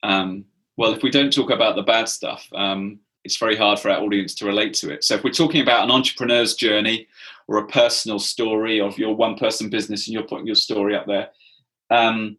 Um, 0.04 0.46
well, 0.78 0.94
if 0.94 1.04
we 1.04 1.10
don't 1.10 1.34
talk 1.34 1.50
about 1.50 1.76
the 1.76 1.82
bad 1.82 2.08
stuff, 2.08 2.48
um, 2.54 3.00
it's 3.24 3.38
very 3.38 3.56
hard 3.56 3.80
for 3.80 3.90
our 3.90 4.00
audience 4.00 4.34
to 4.36 4.46
relate 4.46 4.74
to 4.76 4.92
it. 4.92 5.04
So, 5.04 5.16
if 5.16 5.24
we're 5.24 5.32
talking 5.32 5.62
about 5.62 5.84
an 5.84 5.92
entrepreneur's 5.92 6.56
journey 6.56 7.08
or 7.50 7.58
a 7.58 7.68
personal 7.68 8.20
story 8.20 8.80
of 8.80 9.00
your 9.00 9.16
one 9.16 9.36
person 9.36 9.72
business 9.72 10.06
and 10.06 10.14
you're 10.14 10.22
putting 10.22 10.46
your 10.46 10.56
story 10.56 10.96
up 10.96 11.08
there. 11.08 11.30
Um, 11.90 12.38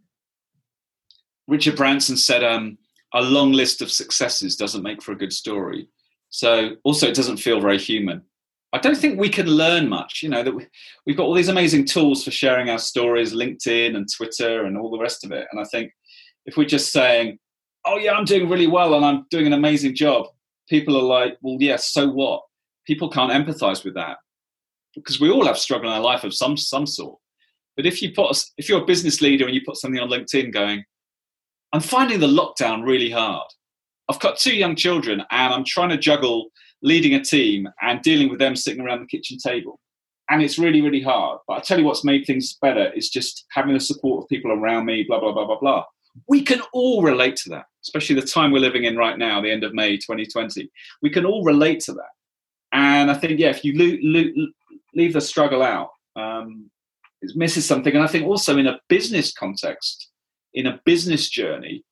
Richard 1.48 1.74
Branson 1.74 2.16
said, 2.16 2.44
um, 2.44 2.78
a 3.12 3.20
long 3.20 3.50
list 3.50 3.82
of 3.82 3.90
successes 3.90 4.54
doesn't 4.54 4.84
make 4.84 5.02
for 5.02 5.10
a 5.10 5.18
good 5.18 5.32
story. 5.32 5.88
So 6.28 6.76
also 6.84 7.08
it 7.08 7.16
doesn't 7.16 7.38
feel 7.38 7.60
very 7.60 7.78
human. 7.78 8.22
I 8.72 8.78
don't 8.78 8.96
think 8.96 9.18
we 9.18 9.28
can 9.28 9.46
learn 9.46 9.88
much. 9.88 10.22
You 10.22 10.28
know 10.28 10.42
that 10.42 10.54
we, 10.54 10.66
have 11.08 11.16
got 11.16 11.24
all 11.24 11.34
these 11.34 11.48
amazing 11.48 11.86
tools 11.86 12.22
for 12.22 12.30
sharing 12.30 12.70
our 12.70 12.78
stories, 12.78 13.34
LinkedIn 13.34 13.96
and 13.96 14.06
Twitter 14.12 14.64
and 14.64 14.78
all 14.78 14.90
the 14.90 14.98
rest 14.98 15.24
of 15.24 15.32
it. 15.32 15.48
And 15.50 15.60
I 15.60 15.64
think 15.64 15.92
if 16.46 16.56
we're 16.56 16.68
just 16.68 16.92
saying, 16.92 17.38
"Oh 17.84 17.96
yeah, 17.96 18.12
I'm 18.12 18.24
doing 18.24 18.48
really 18.48 18.68
well 18.68 18.94
and 18.94 19.04
I'm 19.04 19.26
doing 19.30 19.46
an 19.46 19.54
amazing 19.54 19.96
job," 19.96 20.26
people 20.68 20.96
are 20.96 21.02
like, 21.02 21.36
"Well, 21.42 21.56
yeah, 21.60 21.76
so 21.76 22.08
what?" 22.08 22.42
People 22.86 23.10
can't 23.10 23.32
empathize 23.32 23.84
with 23.84 23.94
that 23.94 24.18
because 24.94 25.20
we 25.20 25.30
all 25.30 25.46
have 25.46 25.58
struggle 25.58 25.88
in 25.90 25.96
our 25.96 26.02
life 26.02 26.24
of 26.24 26.34
some 26.34 26.56
some 26.56 26.86
sort. 26.86 27.18
But 27.76 27.86
if 27.86 28.02
you 28.02 28.12
put 28.12 28.44
if 28.56 28.68
you're 28.68 28.82
a 28.82 28.86
business 28.86 29.20
leader 29.20 29.46
and 29.46 29.54
you 29.54 29.62
put 29.66 29.76
something 29.76 30.00
on 30.00 30.10
LinkedIn 30.10 30.52
going, 30.52 30.84
I'm 31.72 31.80
finding 31.80 32.20
the 32.20 32.26
lockdown 32.26 32.84
really 32.84 33.10
hard. 33.10 33.46
I've 34.08 34.20
got 34.20 34.38
two 34.38 34.56
young 34.56 34.74
children 34.74 35.22
and 35.30 35.54
I'm 35.54 35.64
trying 35.64 35.90
to 35.90 35.96
juggle 35.96 36.50
leading 36.82 37.14
a 37.14 37.22
team 37.22 37.68
and 37.82 38.02
dealing 38.02 38.28
with 38.30 38.38
them 38.38 38.56
sitting 38.56 38.80
around 38.82 39.00
the 39.00 39.06
kitchen 39.06 39.38
table. 39.38 39.78
and 40.30 40.42
it's 40.42 40.58
really 40.58 40.80
really 40.80 41.02
hard. 41.02 41.38
But 41.46 41.54
I 41.58 41.60
tell 41.60 41.78
you 41.78 41.84
what's 41.84 42.04
made 42.04 42.24
things 42.24 42.56
better 42.62 42.92
is 42.94 43.08
just 43.10 43.44
having 43.50 43.74
the 43.74 43.80
support 43.80 44.22
of 44.24 44.28
people 44.28 44.52
around 44.52 44.86
me. 44.86 45.04
Blah 45.08 45.20
blah 45.20 45.32
blah 45.32 45.46
blah 45.46 45.58
blah. 45.58 45.84
We 46.28 46.42
can 46.42 46.60
all 46.72 47.02
relate 47.02 47.36
to 47.42 47.50
that, 47.50 47.66
especially 47.84 48.16
the 48.20 48.26
time 48.26 48.50
we're 48.52 48.60
living 48.68 48.84
in 48.84 48.96
right 48.96 49.18
now, 49.18 49.40
the 49.40 49.50
end 49.50 49.64
of 49.64 49.74
May 49.74 49.96
2020. 49.96 50.70
We 51.02 51.10
can 51.10 51.24
all 51.24 51.44
relate 51.44 51.80
to 51.86 51.92
that, 51.94 52.12
and 52.72 53.10
I 53.10 53.14
think 53.14 53.40
yeah, 53.40 53.50
if 53.50 53.64
you 53.64 53.72
lo- 53.76 53.98
lo- 54.02 54.46
leave 54.94 55.12
the 55.14 55.20
struggle 55.20 55.62
out, 55.62 55.90
um, 56.16 56.70
it 57.22 57.32
misses 57.36 57.66
something. 57.66 57.94
And 57.94 58.04
I 58.04 58.08
think 58.08 58.26
also 58.26 58.56
in 58.58 58.66
a 58.66 58.80
business 58.88 59.32
context, 59.32 60.08
in 60.54 60.66
a 60.66 60.80
business 60.84 61.28
journey, 61.28 61.84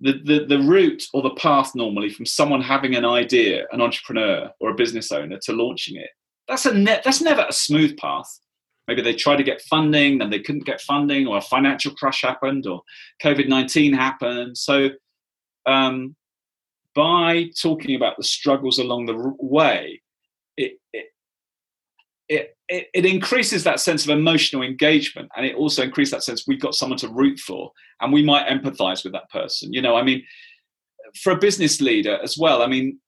the, 0.00 0.12
the, 0.24 0.44
the 0.46 0.58
route 0.60 1.04
or 1.12 1.22
the 1.22 1.34
path 1.34 1.74
normally 1.74 2.10
from 2.10 2.26
someone 2.26 2.60
having 2.60 2.94
an 2.94 3.04
idea, 3.04 3.66
an 3.72 3.80
entrepreneur 3.80 4.50
or 4.60 4.70
a 4.70 4.74
business 4.74 5.10
owner 5.10 5.38
to 5.42 5.52
launching 5.52 5.96
it, 5.96 6.10
that's 6.46 6.66
a 6.66 6.74
ne- 6.74 7.00
that's 7.04 7.20
never 7.20 7.44
a 7.48 7.52
smooth 7.52 7.96
path. 7.96 8.28
Maybe 8.86 9.02
they 9.02 9.14
tried 9.14 9.36
to 9.36 9.42
get 9.42 9.60
funding, 9.62 10.18
then 10.18 10.30
they 10.30 10.40
couldn't 10.40 10.64
get 10.64 10.80
funding, 10.80 11.26
or 11.26 11.36
a 11.36 11.42
financial 11.42 11.92
crash 11.94 12.22
happened, 12.22 12.66
or 12.66 12.82
COVID 13.22 13.48
nineteen 13.48 13.92
happened. 13.92 14.56
So, 14.56 14.88
um, 15.66 16.16
by 16.94 17.50
talking 17.60 17.96
about 17.96 18.16
the 18.16 18.24
struggles 18.24 18.78
along 18.78 19.06
the 19.06 19.34
way, 19.38 20.00
it, 20.56 20.78
it 20.92 21.06
it, 22.28 22.56
it, 22.68 22.88
it, 22.92 23.06
increases 23.06 23.64
that 23.64 23.80
sense 23.80 24.04
of 24.04 24.10
emotional 24.10 24.62
engagement 24.62 25.28
and 25.36 25.46
it 25.46 25.54
also 25.56 25.82
increases 25.82 26.12
that 26.12 26.22
sense 26.22 26.44
we've 26.46 26.60
got 26.60 26.74
someone 26.74 26.98
to 26.98 27.08
root 27.08 27.38
for 27.38 27.72
and 28.00 28.12
we 28.12 28.22
might 28.22 28.46
empathize 28.46 29.04
with 29.04 29.12
that 29.12 29.30
person 29.30 29.72
you 29.72 29.82
know? 29.82 29.96
I 29.96 30.02
mean 30.02 30.22
for 31.22 31.32
a 31.32 31.38
business 31.38 31.80
leader 31.80 32.18
as 32.22 32.36
well 32.38 32.62
i 32.62 32.66
mean 32.66 32.98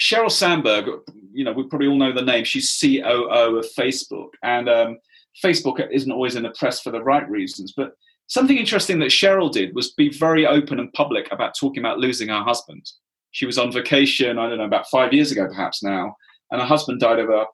sheryl 0.00 0.30
sandberg 0.30 0.86
you 1.32 1.44
know 1.44 1.52
we 1.52 1.62
probably 1.64 1.86
all 1.86 1.96
know 1.96 2.12
the 2.12 2.22
name 2.22 2.44
she's 2.44 2.78
coo 2.80 3.28
of 3.30 3.64
facebook 3.78 4.30
and 4.42 4.68
um, 4.68 4.98
facebook 5.44 5.86
isn't 5.90 6.12
always 6.12 6.36
in 6.36 6.42
the 6.42 6.54
press 6.58 6.80
for 6.80 6.90
the 6.90 7.02
right 7.02 7.28
reasons 7.30 7.72
but 7.76 7.92
something 8.26 8.58
interesting 8.58 8.98
that 8.98 9.10
sheryl 9.10 9.50
did 9.50 9.74
was 9.74 9.92
be 9.92 10.08
very 10.10 10.46
open 10.46 10.78
and 10.78 10.92
public 10.92 11.30
about 11.32 11.54
talking 11.58 11.82
about 11.82 11.98
losing 11.98 12.28
her 12.28 12.42
husband. 12.42 12.88
She 13.32 13.46
was 13.46 13.58
on 13.58 13.72
vacation 13.72 14.38
i 14.38 14.48
don't 14.48 14.58
know 14.58 14.64
about 14.64 14.88
five 14.88 15.12
years 15.12 15.30
ago 15.32 15.46
perhaps 15.46 15.82
now 15.82 16.14
and 16.50 16.60
her 16.60 16.66
husband 16.66 17.00
died 17.00 17.18
of 17.18 17.30
a 17.30 17.44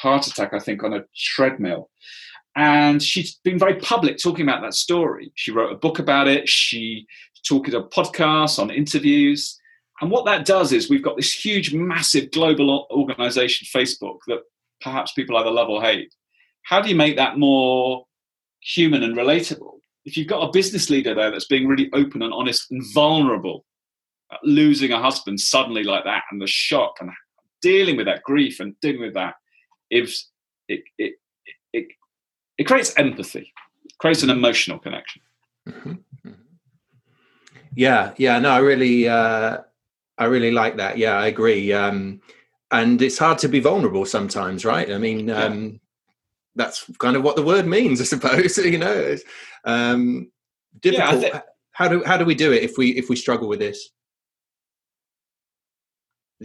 heart 0.00 0.26
attack, 0.26 0.52
I 0.52 0.58
think, 0.58 0.82
on 0.82 0.94
a 0.94 1.04
treadmill. 1.16 1.90
And 2.54 3.02
she's 3.02 3.36
been 3.44 3.58
very 3.58 3.76
public 3.76 4.18
talking 4.18 4.46
about 4.46 4.62
that 4.62 4.74
story. 4.74 5.32
She 5.34 5.52
wrote 5.52 5.72
a 5.72 5.76
book 5.78 5.98
about 5.98 6.28
it. 6.28 6.48
She 6.48 7.06
talked 7.46 7.72
on 7.74 7.88
podcasts, 7.88 8.58
on 8.58 8.70
interviews. 8.70 9.58
And 10.00 10.10
what 10.10 10.24
that 10.26 10.44
does 10.44 10.72
is 10.72 10.90
we've 10.90 11.02
got 11.02 11.16
this 11.16 11.32
huge, 11.32 11.72
massive 11.72 12.30
global 12.30 12.86
organization, 12.90 13.66
Facebook, 13.74 14.18
that 14.26 14.40
perhaps 14.80 15.12
people 15.12 15.36
either 15.36 15.50
love 15.50 15.68
or 15.68 15.82
hate. 15.82 16.12
How 16.64 16.80
do 16.80 16.88
you 16.88 16.96
make 16.96 17.16
that 17.16 17.38
more 17.38 18.04
human 18.60 19.02
and 19.02 19.16
relatable? 19.16 19.78
If 20.04 20.16
you've 20.16 20.28
got 20.28 20.48
a 20.48 20.52
business 20.52 20.90
leader 20.90 21.14
there 21.14 21.30
that's 21.30 21.46
being 21.46 21.68
really 21.68 21.88
open 21.92 22.22
and 22.22 22.34
honest 22.34 22.70
and 22.70 22.82
vulnerable, 22.92 23.64
losing 24.42 24.92
a 24.92 25.00
husband 25.00 25.40
suddenly 25.40 25.84
like 25.84 26.04
that, 26.04 26.24
and 26.30 26.40
the 26.40 26.46
shock 26.46 26.94
and 27.00 27.10
dealing 27.60 27.96
with 27.96 28.06
that 28.06 28.22
grief 28.24 28.60
and 28.60 28.74
dealing 28.80 29.00
with 29.00 29.14
that 29.14 29.34
it, 29.92 30.82
it, 30.98 31.14
it, 31.72 31.86
it 32.58 32.64
creates 32.64 32.94
empathy, 32.96 33.52
creates 33.98 34.22
an 34.22 34.30
emotional 34.30 34.78
connection. 34.78 35.22
Mm-hmm. 35.68 35.90
mm-hmm. 35.90 36.30
Yeah, 37.74 38.12
yeah, 38.18 38.38
no, 38.38 38.50
I 38.50 38.58
really, 38.58 39.08
uh, 39.08 39.58
I 40.18 40.24
really 40.24 40.50
like 40.50 40.76
that. 40.76 40.98
Yeah, 40.98 41.14
I 41.14 41.28
agree. 41.28 41.72
Um, 41.72 42.20
and 42.70 43.00
it's 43.00 43.18
hard 43.18 43.38
to 43.38 43.48
be 43.48 43.60
vulnerable 43.60 44.04
sometimes, 44.04 44.64
right? 44.64 44.90
I 44.90 44.98
mean, 44.98 45.30
um, 45.30 45.64
yeah. 45.64 45.70
that's 46.54 46.84
kind 46.98 47.16
of 47.16 47.22
what 47.22 47.36
the 47.36 47.42
word 47.42 47.66
means, 47.66 48.00
I 48.00 48.04
suppose. 48.04 48.58
you 48.58 48.78
know, 48.78 49.16
um, 49.64 50.30
difficult. 50.80 51.22
Yeah, 51.22 51.40
how 51.72 51.88
do 51.88 52.02
how 52.04 52.18
do 52.18 52.24
we 52.24 52.34
do 52.34 52.52
it 52.52 52.62
if 52.62 52.76
we 52.76 52.90
if 52.90 53.08
we 53.08 53.16
struggle 53.16 53.48
with 53.48 53.58
this? 53.58 53.90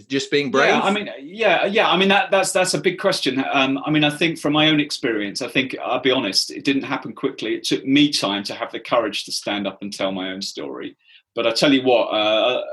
Just 0.07 0.29
being 0.31 0.51
brave 0.51 0.69
yeah 0.69 0.81
i 0.81 0.91
mean 0.91 1.09
yeah 1.19 1.65
yeah 1.65 1.89
i 1.89 1.97
mean 1.97 2.07
that, 2.09 2.29
that's 2.31 2.51
that's 2.51 2.73
a 2.73 2.81
big 2.81 2.99
question. 2.99 3.43
Um, 3.51 3.79
i 3.85 3.91
mean 3.91 4.03
i 4.03 4.09
think 4.09 4.39
from 4.39 4.53
my 4.53 4.69
own 4.69 4.79
experience 4.79 5.41
i 5.41 5.47
think 5.47 5.75
i'll 5.83 5.99
be 5.99 6.11
honest 6.11 6.51
it 6.51 6.63
didn't 6.63 6.83
happen 6.83 7.13
quickly. 7.13 7.55
It 7.55 7.63
took 7.63 7.85
me 7.85 8.11
time 8.11 8.43
to 8.43 8.53
have 8.53 8.71
the 8.71 8.79
courage 8.79 9.25
to 9.25 9.31
stand 9.31 9.67
up 9.67 9.81
and 9.81 9.91
tell 9.93 10.11
my 10.11 10.31
own 10.31 10.41
story. 10.41 10.95
But 11.35 11.47
i 11.47 11.51
tell 11.51 11.73
you 11.73 11.83
what 11.83 12.07
uh, 12.07 12.63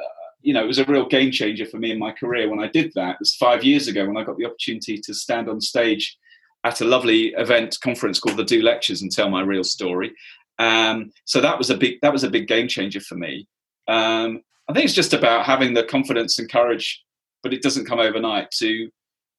you 0.43 0.53
know 0.53 0.65
it 0.65 0.67
was 0.67 0.79
a 0.79 0.85
real 0.85 1.07
game 1.07 1.31
changer 1.31 1.67
for 1.67 1.79
me 1.79 1.91
in 1.91 1.99
my 1.99 2.13
career 2.13 2.49
when 2.49 2.61
i 2.61 2.69
did 2.69 2.93
that. 2.95 3.13
It 3.13 3.21
was 3.21 3.35
five 3.35 3.65
years 3.65 3.89
ago 3.89 4.07
when 4.07 4.17
i 4.17 4.25
got 4.25 4.37
the 4.37 4.47
opportunity 4.47 4.99
to 4.99 5.15
stand 5.15 5.49
on 5.49 5.61
stage 5.61 6.17
at 6.65 6.81
a 6.81 6.85
lovely 6.85 7.35
event 7.37 7.79
conference 7.83 8.19
called 8.19 8.39
the 8.39 8.45
do 8.45 8.63
lectures 8.63 9.03
and 9.03 9.13
tell 9.13 9.29
my 9.29 9.43
real 9.43 9.65
story. 9.65 10.13
Um, 10.59 11.13
so 11.25 11.41
that 11.41 11.59
was 11.59 11.71
a 11.71 11.77
big 11.77 12.01
that 12.03 12.13
was 12.13 12.25
a 12.25 12.31
big 12.31 12.49
game 12.49 12.69
changer 12.69 13.01
for 13.01 13.17
me. 13.17 13.47
Um, 13.87 14.41
I 14.69 14.73
think 14.73 14.87
it's 14.87 14.95
just 14.95 15.13
about 15.13 15.45
having 15.45 15.75
the 15.75 15.85
confidence 15.85 16.39
and 16.39 16.51
courage 16.51 17.05
but 17.45 17.55
it 17.55 17.63
doesn't 17.63 17.85
come 17.85 18.01
overnight 18.01 18.51
to 18.59 18.91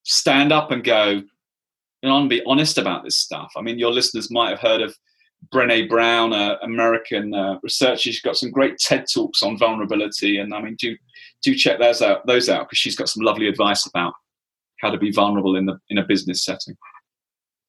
stand 0.04 0.52
up 0.52 0.70
and 0.70 0.82
go 0.82 1.22
and 2.02 2.30
be 2.30 2.42
honest 2.46 2.78
about 2.78 3.02
this 3.02 3.20
stuff. 3.20 3.52
I 3.56 3.62
mean, 3.62 3.78
your 3.78 3.90
listeners 3.90 4.30
might 4.30 4.50
have 4.50 4.60
heard 4.60 4.80
of 4.80 4.96
Brené 5.52 5.88
Brown, 5.88 6.32
an 6.32 6.56
American 6.62 7.34
uh, 7.34 7.58
researcher. 7.62 7.98
She's 7.98 8.22
got 8.22 8.36
some 8.36 8.50
great 8.50 8.78
TED 8.78 9.06
talks 9.12 9.42
on 9.42 9.58
vulnerability, 9.58 10.38
and 10.38 10.54
I 10.54 10.62
mean, 10.62 10.76
do 10.78 10.96
do 11.42 11.54
check 11.54 11.78
those 11.78 12.02
out. 12.02 12.26
Those 12.26 12.48
out 12.48 12.68
because 12.68 12.78
she's 12.78 12.96
got 12.96 13.08
some 13.08 13.24
lovely 13.24 13.48
advice 13.48 13.86
about 13.86 14.14
how 14.80 14.90
to 14.90 14.98
be 14.98 15.10
vulnerable 15.10 15.56
in 15.56 15.66
the 15.66 15.78
in 15.90 15.98
a 15.98 16.06
business 16.06 16.44
setting. 16.44 16.76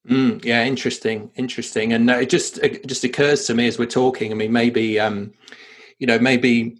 Mm, 0.08 0.43
yeah, 0.45 0.63
interesting, 0.63 1.32
interesting, 1.36 1.93
and 1.93 2.10
uh, 2.10 2.13
it 2.13 2.30
just 2.30 2.60
it 2.60 2.86
just 2.88 3.04
occurs 3.04 3.45
to 3.45 3.54
me 3.54 3.67
as 3.67 3.78
we're 3.78 3.86
talking. 3.86 4.32
I 4.32 4.36
mean, 4.36 4.52
maybe 4.52 5.00
um, 5.00 5.34
you 6.00 6.08
know, 6.08 6.19
maybe 6.19 6.78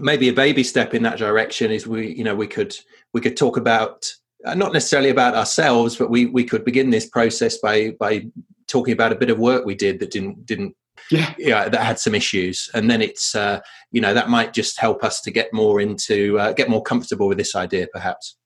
maybe 0.00 0.28
a 0.28 0.32
baby 0.32 0.62
step 0.62 0.94
in 0.94 1.02
that 1.02 1.18
direction 1.18 1.70
is 1.70 1.86
we 1.86 2.14
you 2.14 2.24
know 2.24 2.34
we 2.34 2.46
could 2.46 2.76
we 3.12 3.20
could 3.20 3.36
talk 3.36 3.56
about 3.56 4.10
uh, 4.44 4.54
not 4.54 4.72
necessarily 4.72 5.10
about 5.10 5.34
ourselves 5.34 5.96
but 5.96 6.10
we 6.10 6.26
we 6.26 6.44
could 6.44 6.64
begin 6.64 6.90
this 6.90 7.08
process 7.08 7.58
by 7.58 7.90
by 8.00 8.26
talking 8.66 8.92
about 8.92 9.12
a 9.12 9.16
bit 9.16 9.30
of 9.30 9.38
work 9.38 9.64
we 9.64 9.74
did 9.74 10.00
that 10.00 10.10
didn't 10.10 10.44
didn't 10.46 10.74
yeah, 11.10 11.34
yeah 11.38 11.68
that 11.68 11.82
had 11.82 11.98
some 11.98 12.14
issues. 12.14 12.70
And 12.74 12.90
then 12.90 13.02
it's 13.02 13.34
uh, 13.34 13.60
you 13.90 14.00
know 14.00 14.14
that 14.14 14.28
might 14.28 14.52
just 14.52 14.80
help 14.80 15.04
us 15.04 15.20
to 15.22 15.30
get 15.30 15.52
more 15.52 15.80
into 15.80 16.38
uh, 16.38 16.52
get 16.52 16.70
more 16.70 16.82
comfortable 16.82 17.28
with 17.28 17.38
this 17.38 17.54
idea 17.54 17.86
perhaps 17.92 18.36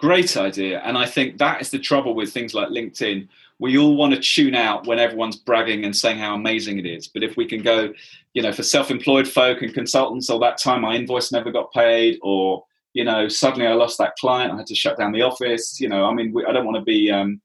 great 0.00 0.36
idea 0.36 0.80
and 0.80 0.96
i 0.96 1.06
think 1.06 1.38
that 1.38 1.60
is 1.60 1.70
the 1.70 1.78
trouble 1.78 2.14
with 2.14 2.32
things 2.32 2.54
like 2.54 2.68
linkedin 2.68 3.28
we 3.60 3.76
all 3.76 3.94
want 3.94 4.14
to 4.14 4.20
tune 4.20 4.54
out 4.54 4.86
when 4.86 4.98
everyone's 4.98 5.36
bragging 5.36 5.84
and 5.84 5.94
saying 5.94 6.18
how 6.18 6.34
amazing 6.34 6.78
it 6.78 6.86
is. 6.86 7.06
But 7.06 7.22
if 7.22 7.36
we 7.36 7.44
can 7.44 7.62
go, 7.62 7.92
you 8.32 8.42
know, 8.42 8.52
for 8.52 8.62
self-employed 8.62 9.28
folk 9.28 9.60
and 9.60 9.72
consultants, 9.72 10.30
all 10.30 10.38
that 10.40 10.56
time 10.56 10.80
my 10.80 10.96
invoice 10.96 11.30
never 11.30 11.52
got 11.52 11.70
paid, 11.72 12.18
or 12.22 12.64
you 12.94 13.04
know, 13.04 13.28
suddenly 13.28 13.66
I 13.66 13.74
lost 13.74 13.98
that 13.98 14.16
client, 14.16 14.52
I 14.52 14.56
had 14.56 14.66
to 14.66 14.74
shut 14.74 14.98
down 14.98 15.12
the 15.12 15.22
office. 15.22 15.78
You 15.78 15.90
know, 15.90 16.06
I 16.06 16.14
mean, 16.14 16.34
I 16.48 16.52
don't 16.52 16.64
want 16.64 16.78
to 16.78 16.82
be 16.82 17.10
um, 17.10 17.40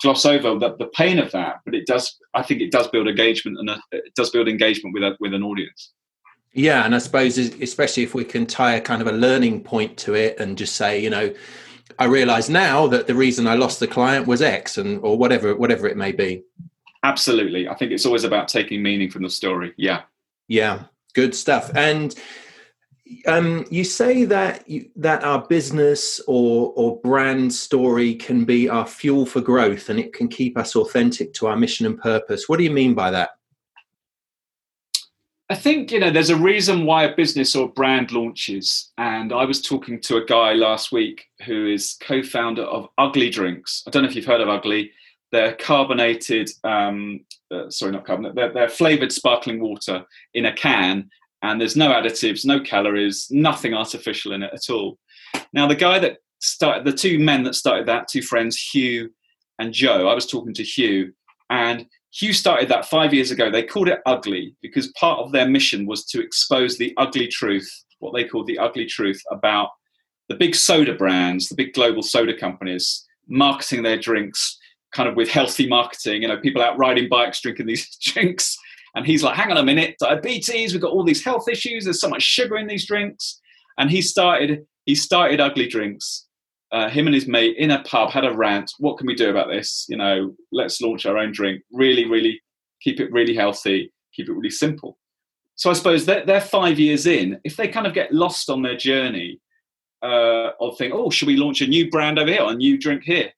gloss 0.00 0.24
over 0.24 0.56
the, 0.56 0.76
the 0.76 0.86
pain 0.94 1.18
of 1.18 1.32
that, 1.32 1.56
but 1.64 1.74
it 1.74 1.86
does. 1.86 2.16
I 2.34 2.42
think 2.42 2.60
it 2.62 2.70
does 2.70 2.86
build 2.88 3.08
engagement, 3.08 3.58
and 3.58 3.70
it 3.90 4.14
does 4.14 4.30
build 4.30 4.48
engagement 4.48 4.94
with 4.94 5.02
a, 5.02 5.16
with 5.18 5.34
an 5.34 5.42
audience. 5.42 5.92
Yeah, 6.52 6.84
and 6.84 6.94
I 6.94 6.98
suppose 6.98 7.36
especially 7.36 8.04
if 8.04 8.14
we 8.14 8.24
can 8.24 8.46
tie 8.46 8.74
a 8.74 8.80
kind 8.80 9.02
of 9.02 9.08
a 9.08 9.12
learning 9.12 9.64
point 9.64 9.96
to 9.98 10.14
it, 10.14 10.38
and 10.38 10.56
just 10.56 10.76
say, 10.76 11.02
you 11.02 11.10
know 11.10 11.34
I 11.98 12.04
realize 12.04 12.48
now 12.48 12.86
that 12.88 13.06
the 13.06 13.14
reason 13.14 13.46
I 13.46 13.54
lost 13.54 13.80
the 13.80 13.88
client 13.88 14.26
was 14.26 14.40
X 14.40 14.78
and 14.78 15.00
or 15.02 15.18
whatever 15.18 15.54
whatever 15.56 15.88
it 15.88 15.96
may 15.96 16.12
be. 16.12 16.44
Absolutely. 17.02 17.68
I 17.68 17.74
think 17.74 17.92
it's 17.92 18.06
always 18.06 18.24
about 18.24 18.48
taking 18.48 18.82
meaning 18.82 19.10
from 19.10 19.22
the 19.22 19.30
story. 19.30 19.72
Yeah. 19.76 20.02
Yeah. 20.48 20.84
Good 21.14 21.34
stuff. 21.34 21.70
And 21.74 22.14
um, 23.26 23.64
you 23.70 23.84
say 23.84 24.24
that 24.26 24.68
you, 24.68 24.90
that 24.96 25.24
our 25.24 25.46
business 25.46 26.20
or 26.26 26.72
or 26.76 27.00
brand 27.00 27.52
story 27.52 28.14
can 28.14 28.44
be 28.44 28.68
our 28.68 28.86
fuel 28.86 29.26
for 29.26 29.40
growth 29.40 29.88
and 29.88 29.98
it 29.98 30.12
can 30.12 30.28
keep 30.28 30.58
us 30.58 30.76
authentic 30.76 31.32
to 31.34 31.46
our 31.46 31.56
mission 31.56 31.86
and 31.86 31.98
purpose. 31.98 32.48
What 32.48 32.58
do 32.58 32.64
you 32.64 32.70
mean 32.70 32.94
by 32.94 33.10
that? 33.10 33.30
I 35.50 35.54
think 35.54 35.90
you 35.90 35.98
know 35.98 36.10
there's 36.10 36.28
a 36.28 36.36
reason 36.36 36.84
why 36.84 37.04
a 37.04 37.16
business 37.16 37.56
or 37.56 37.66
a 37.66 37.72
brand 37.72 38.12
launches, 38.12 38.92
and 38.98 39.32
I 39.32 39.46
was 39.46 39.62
talking 39.62 39.98
to 40.02 40.18
a 40.18 40.24
guy 40.24 40.52
last 40.52 40.92
week 40.92 41.24
who 41.46 41.66
is 41.66 41.96
co-founder 42.02 42.62
of 42.62 42.88
Ugly 42.98 43.30
Drinks. 43.30 43.82
I 43.86 43.90
don't 43.90 44.02
know 44.02 44.10
if 44.10 44.14
you've 44.14 44.26
heard 44.26 44.42
of 44.42 44.50
Ugly. 44.50 44.90
They're 45.32 45.54
carbonated, 45.54 46.50
um, 46.64 47.20
uh, 47.50 47.70
sorry, 47.70 47.92
not 47.92 48.04
carbonated. 48.06 48.36
They're, 48.36 48.52
they're 48.52 48.68
flavored 48.68 49.10
sparkling 49.10 49.60
water 49.60 50.04
in 50.34 50.46
a 50.46 50.52
can, 50.52 51.08
and 51.42 51.58
there's 51.58 51.76
no 51.76 51.92
additives, 51.92 52.44
no 52.44 52.60
calories, 52.60 53.28
nothing 53.30 53.72
artificial 53.72 54.32
in 54.32 54.42
it 54.42 54.50
at 54.52 54.68
all. 54.68 54.98
Now, 55.54 55.66
the 55.66 55.74
guy 55.74 55.98
that 55.98 56.18
started, 56.40 56.84
the 56.84 56.92
two 56.92 57.18
men 57.18 57.42
that 57.44 57.54
started 57.54 57.86
that, 57.86 58.08
two 58.08 58.22
friends, 58.22 58.58
Hugh 58.58 59.10
and 59.58 59.72
Joe. 59.72 60.08
I 60.08 60.14
was 60.14 60.26
talking 60.26 60.52
to 60.54 60.62
Hugh, 60.62 61.14
and 61.48 61.86
Hugh 62.12 62.32
started 62.32 62.68
that 62.68 62.86
five 62.86 63.12
years 63.12 63.30
ago. 63.30 63.50
They 63.50 63.62
called 63.62 63.88
it 63.88 64.00
Ugly 64.06 64.54
because 64.62 64.92
part 64.92 65.20
of 65.20 65.32
their 65.32 65.48
mission 65.48 65.86
was 65.86 66.04
to 66.06 66.20
expose 66.20 66.78
the 66.78 66.94
ugly 66.96 67.28
truth, 67.28 67.70
what 67.98 68.14
they 68.14 68.24
called 68.24 68.46
the 68.46 68.58
ugly 68.58 68.86
truth 68.86 69.20
about 69.30 69.70
the 70.28 70.34
big 70.34 70.54
soda 70.54 70.94
brands, 70.94 71.48
the 71.48 71.54
big 71.54 71.74
global 71.74 72.02
soda 72.02 72.36
companies, 72.36 73.06
marketing 73.28 73.82
their 73.82 73.98
drinks 73.98 74.58
kind 74.92 75.08
of 75.08 75.16
with 75.16 75.28
healthy 75.28 75.68
marketing. 75.68 76.22
You 76.22 76.28
know, 76.28 76.38
people 76.38 76.62
out 76.62 76.78
riding 76.78 77.08
bikes 77.08 77.40
drinking 77.40 77.66
these 77.66 77.96
drinks. 78.02 78.56
And 78.94 79.06
he's 79.06 79.22
like, 79.22 79.36
hang 79.36 79.50
on 79.50 79.58
a 79.58 79.62
minute, 79.62 79.96
diabetes, 80.00 80.72
we've 80.72 80.82
got 80.82 80.92
all 80.92 81.04
these 81.04 81.22
health 81.22 81.46
issues, 81.48 81.84
there's 81.84 82.00
so 82.00 82.08
much 82.08 82.22
sugar 82.22 82.56
in 82.56 82.66
these 82.66 82.86
drinks. 82.86 83.40
And 83.78 83.90
he 83.90 84.02
started, 84.02 84.66
he 84.86 84.94
started 84.94 85.40
ugly 85.40 85.68
drinks. 85.68 86.26
Uh, 86.70 86.88
him 86.88 87.06
and 87.06 87.14
his 87.14 87.26
mate 87.26 87.56
in 87.56 87.70
a 87.70 87.82
pub 87.84 88.10
had 88.10 88.26
a 88.26 88.36
rant. 88.36 88.72
What 88.78 88.98
can 88.98 89.06
we 89.06 89.14
do 89.14 89.30
about 89.30 89.48
this? 89.48 89.86
You 89.88 89.96
know, 89.96 90.34
let's 90.52 90.80
launch 90.80 91.06
our 91.06 91.16
own 91.16 91.32
drink. 91.32 91.62
Really, 91.72 92.04
really 92.04 92.40
keep 92.82 93.00
it 93.00 93.10
really 93.12 93.34
healthy, 93.34 93.92
keep 94.12 94.28
it 94.28 94.32
really 94.32 94.50
simple. 94.50 94.98
So 95.56 95.70
I 95.70 95.72
suppose 95.72 96.06
they're, 96.06 96.24
they're 96.24 96.40
five 96.40 96.78
years 96.78 97.06
in. 97.06 97.40
If 97.42 97.56
they 97.56 97.68
kind 97.68 97.86
of 97.86 97.94
get 97.94 98.12
lost 98.12 98.48
on 98.50 98.62
their 98.62 98.76
journey 98.76 99.40
uh, 100.02 100.50
of 100.60 100.78
think, 100.78 100.94
oh, 100.94 101.10
should 101.10 101.26
we 101.26 101.36
launch 101.36 101.60
a 101.60 101.66
new 101.66 101.90
brand 101.90 102.18
over 102.18 102.30
here, 102.30 102.42
or 102.42 102.52
a 102.52 102.56
new 102.56 102.78
drink 102.78 103.02
here? 103.02 103.32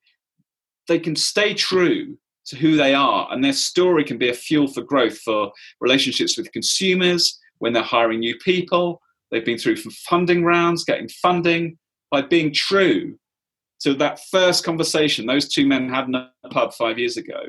They 0.87 0.99
can 0.99 1.15
stay 1.15 1.53
true 1.53 2.17
to 2.45 2.55
who 2.55 2.75
they 2.75 2.93
are, 2.93 3.27
and 3.31 3.43
their 3.43 3.53
story 3.53 4.03
can 4.03 4.17
be 4.17 4.29
a 4.29 4.33
fuel 4.33 4.67
for 4.67 4.81
growth 4.81 5.17
for 5.19 5.51
relationships 5.79 6.37
with 6.37 6.51
consumers 6.51 7.39
when 7.59 7.73
they're 7.73 7.81
hiring 7.81 8.19
new 8.19 8.37
people. 8.37 9.01
They've 9.31 9.45
been 9.45 9.57
through 9.57 9.77
some 9.77 9.91
funding 9.91 10.43
rounds, 10.43 10.83
getting 10.83 11.07
funding 11.07 11.77
by 12.11 12.21
being 12.21 12.53
true 12.53 13.17
to 13.81 13.95
that 13.95 14.19
first 14.29 14.63
conversation 14.63 15.25
those 15.25 15.49
two 15.49 15.65
men 15.65 15.89
had 15.89 16.07
in 16.07 16.15
a 16.15 16.29
pub 16.51 16.73
five 16.73 16.99
years 16.99 17.17
ago 17.17 17.39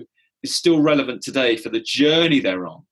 is 0.43 0.55
still 0.55 0.81
relevant 0.81 1.23
today 1.23 1.57
for 1.57 1.69
the 1.69 1.81
journey 1.81 2.41
they're 2.41 2.67
on. 2.67 2.83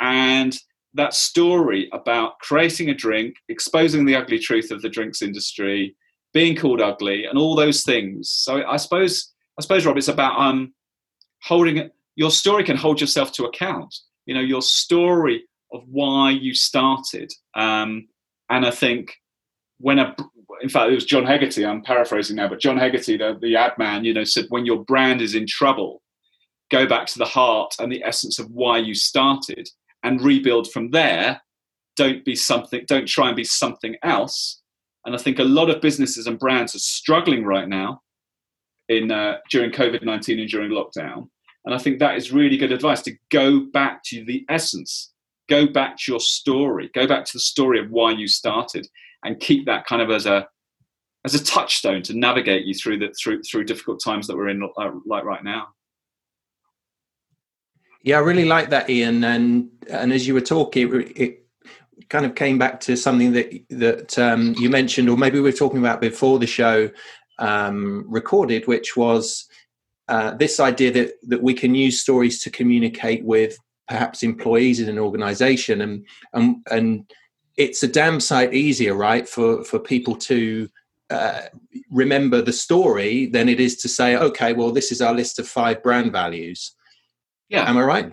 And 0.00 0.56
that 0.94 1.14
story 1.14 1.88
about 1.92 2.38
creating 2.40 2.90
a 2.90 2.94
drink, 2.94 3.36
exposing 3.48 4.04
the 4.04 4.16
ugly 4.16 4.38
truth 4.38 4.70
of 4.70 4.82
the 4.82 4.88
drinks 4.88 5.22
industry, 5.22 5.94
being 6.32 6.56
called 6.56 6.80
ugly, 6.80 7.24
and 7.24 7.38
all 7.38 7.54
those 7.54 7.82
things. 7.82 8.30
So 8.30 8.64
I 8.66 8.76
suppose, 8.76 9.32
I 9.58 9.62
suppose, 9.62 9.86
Rob, 9.86 9.96
it's 9.96 10.08
about 10.08 10.38
um, 10.38 10.74
holding 11.42 11.90
your 12.14 12.30
story 12.30 12.64
can 12.64 12.76
hold 12.76 13.00
yourself 13.00 13.32
to 13.32 13.44
account. 13.44 13.94
You 14.26 14.34
know, 14.34 14.40
your 14.40 14.62
story 14.62 15.44
of 15.72 15.82
why 15.88 16.30
you 16.30 16.54
started. 16.54 17.32
Um, 17.54 18.08
and 18.48 18.64
I 18.64 18.70
think 18.70 19.14
when 19.78 19.98
a, 19.98 20.16
in 20.62 20.68
fact, 20.68 20.90
it 20.90 20.94
was 20.94 21.04
John 21.04 21.24
Hegarty. 21.24 21.64
I'm 21.64 21.82
paraphrasing 21.82 22.36
now, 22.36 22.48
but 22.48 22.60
John 22.60 22.78
Hegarty, 22.78 23.16
the, 23.16 23.38
the 23.40 23.56
ad 23.56 23.72
man, 23.78 24.04
you 24.04 24.14
know, 24.14 24.24
said 24.24 24.46
when 24.48 24.66
your 24.66 24.84
brand 24.84 25.20
is 25.20 25.34
in 25.34 25.46
trouble, 25.46 26.02
go 26.70 26.86
back 26.86 27.06
to 27.06 27.18
the 27.18 27.24
heart 27.24 27.74
and 27.78 27.90
the 27.90 28.02
essence 28.04 28.38
of 28.38 28.50
why 28.50 28.78
you 28.78 28.94
started 28.94 29.68
and 30.02 30.20
rebuild 30.20 30.70
from 30.70 30.90
there. 30.90 31.40
Don't 31.96 32.24
be 32.24 32.34
something. 32.34 32.84
Don't 32.86 33.08
try 33.08 33.28
and 33.28 33.36
be 33.36 33.44
something 33.44 33.96
else. 34.02 34.60
And 35.04 35.14
I 35.14 35.18
think 35.18 35.38
a 35.38 35.44
lot 35.44 35.70
of 35.70 35.80
businesses 35.80 36.26
and 36.26 36.38
brands 36.38 36.74
are 36.74 36.80
struggling 36.80 37.44
right 37.44 37.68
now 37.68 38.02
in 38.88 39.10
uh, 39.10 39.38
during 39.50 39.70
COVID 39.70 40.02
nineteen 40.04 40.40
and 40.40 40.48
during 40.48 40.70
lockdown. 40.70 41.28
And 41.64 41.74
I 41.74 41.78
think 41.78 41.98
that 41.98 42.16
is 42.16 42.32
really 42.32 42.56
good 42.56 42.72
advice 42.72 43.02
to 43.02 43.16
go 43.30 43.60
back 43.60 44.02
to 44.04 44.24
the 44.24 44.44
essence, 44.48 45.12
go 45.48 45.66
back 45.66 45.96
to 45.98 46.12
your 46.12 46.20
story, 46.20 46.90
go 46.94 47.06
back 47.06 47.24
to 47.24 47.32
the 47.32 47.40
story 47.40 47.80
of 47.80 47.90
why 47.90 48.10
you 48.12 48.28
started, 48.28 48.86
and 49.24 49.40
keep 49.40 49.66
that 49.66 49.86
kind 49.86 50.02
of 50.02 50.10
as 50.10 50.26
a 50.26 50.46
as 51.24 51.34
a 51.34 51.44
touchstone 51.44 52.02
to 52.02 52.14
navigate 52.14 52.64
you 52.64 52.74
through 52.74 52.98
the 52.98 53.14
through 53.20 53.42
through 53.42 53.64
difficult 53.64 54.00
times 54.02 54.26
that 54.26 54.36
we're 54.36 54.48
in 54.48 54.62
uh, 54.62 54.90
like 55.06 55.24
right 55.24 55.44
now. 55.44 55.68
Yeah, 58.02 58.18
I 58.18 58.20
really 58.20 58.44
like 58.44 58.70
that, 58.70 58.88
Ian. 58.88 59.24
And 59.24 59.68
and 59.90 60.12
as 60.12 60.26
you 60.26 60.34
were 60.34 60.40
talking, 60.40 60.94
it, 60.94 61.12
it 61.16 61.46
kind 62.08 62.24
of 62.24 62.36
came 62.36 62.58
back 62.58 62.78
to 62.80 62.96
something 62.96 63.32
that 63.32 63.52
that 63.70 64.18
um, 64.18 64.54
you 64.58 64.70
mentioned, 64.70 65.08
or 65.08 65.16
maybe 65.16 65.38
we 65.38 65.50
were 65.50 65.52
talking 65.52 65.80
about 65.80 66.00
before 66.00 66.38
the 66.38 66.46
show 66.46 66.88
um, 67.40 68.04
recorded, 68.06 68.66
which 68.68 68.96
was 68.96 69.46
uh, 70.08 70.30
this 70.34 70.60
idea 70.60 70.92
that 70.92 71.14
that 71.24 71.42
we 71.42 71.54
can 71.54 71.74
use 71.74 72.00
stories 72.00 72.40
to 72.44 72.50
communicate 72.50 73.24
with 73.24 73.58
perhaps 73.88 74.22
employees 74.22 74.78
in 74.78 74.88
an 74.88 75.00
organization, 75.00 75.80
and 75.80 76.06
and 76.32 76.56
and 76.70 77.10
it's 77.56 77.82
a 77.82 77.88
damn 77.88 78.20
sight 78.20 78.54
easier, 78.54 78.94
right, 78.94 79.28
for 79.28 79.64
for 79.64 79.78
people 79.78 80.16
to 80.16 80.68
uh, 81.10 81.42
remember 81.90 82.42
the 82.42 82.52
story 82.52 83.26
than 83.26 83.48
it 83.48 83.60
is 83.60 83.76
to 83.76 83.88
say, 83.88 84.16
okay, 84.16 84.52
well, 84.52 84.72
this 84.72 84.90
is 84.90 85.00
our 85.00 85.14
list 85.14 85.38
of 85.38 85.46
five 85.46 85.82
brand 85.82 86.10
values 86.10 86.76
yeah. 87.48 87.68
Am 87.68 87.78
I 87.78 87.82
right? 87.82 88.12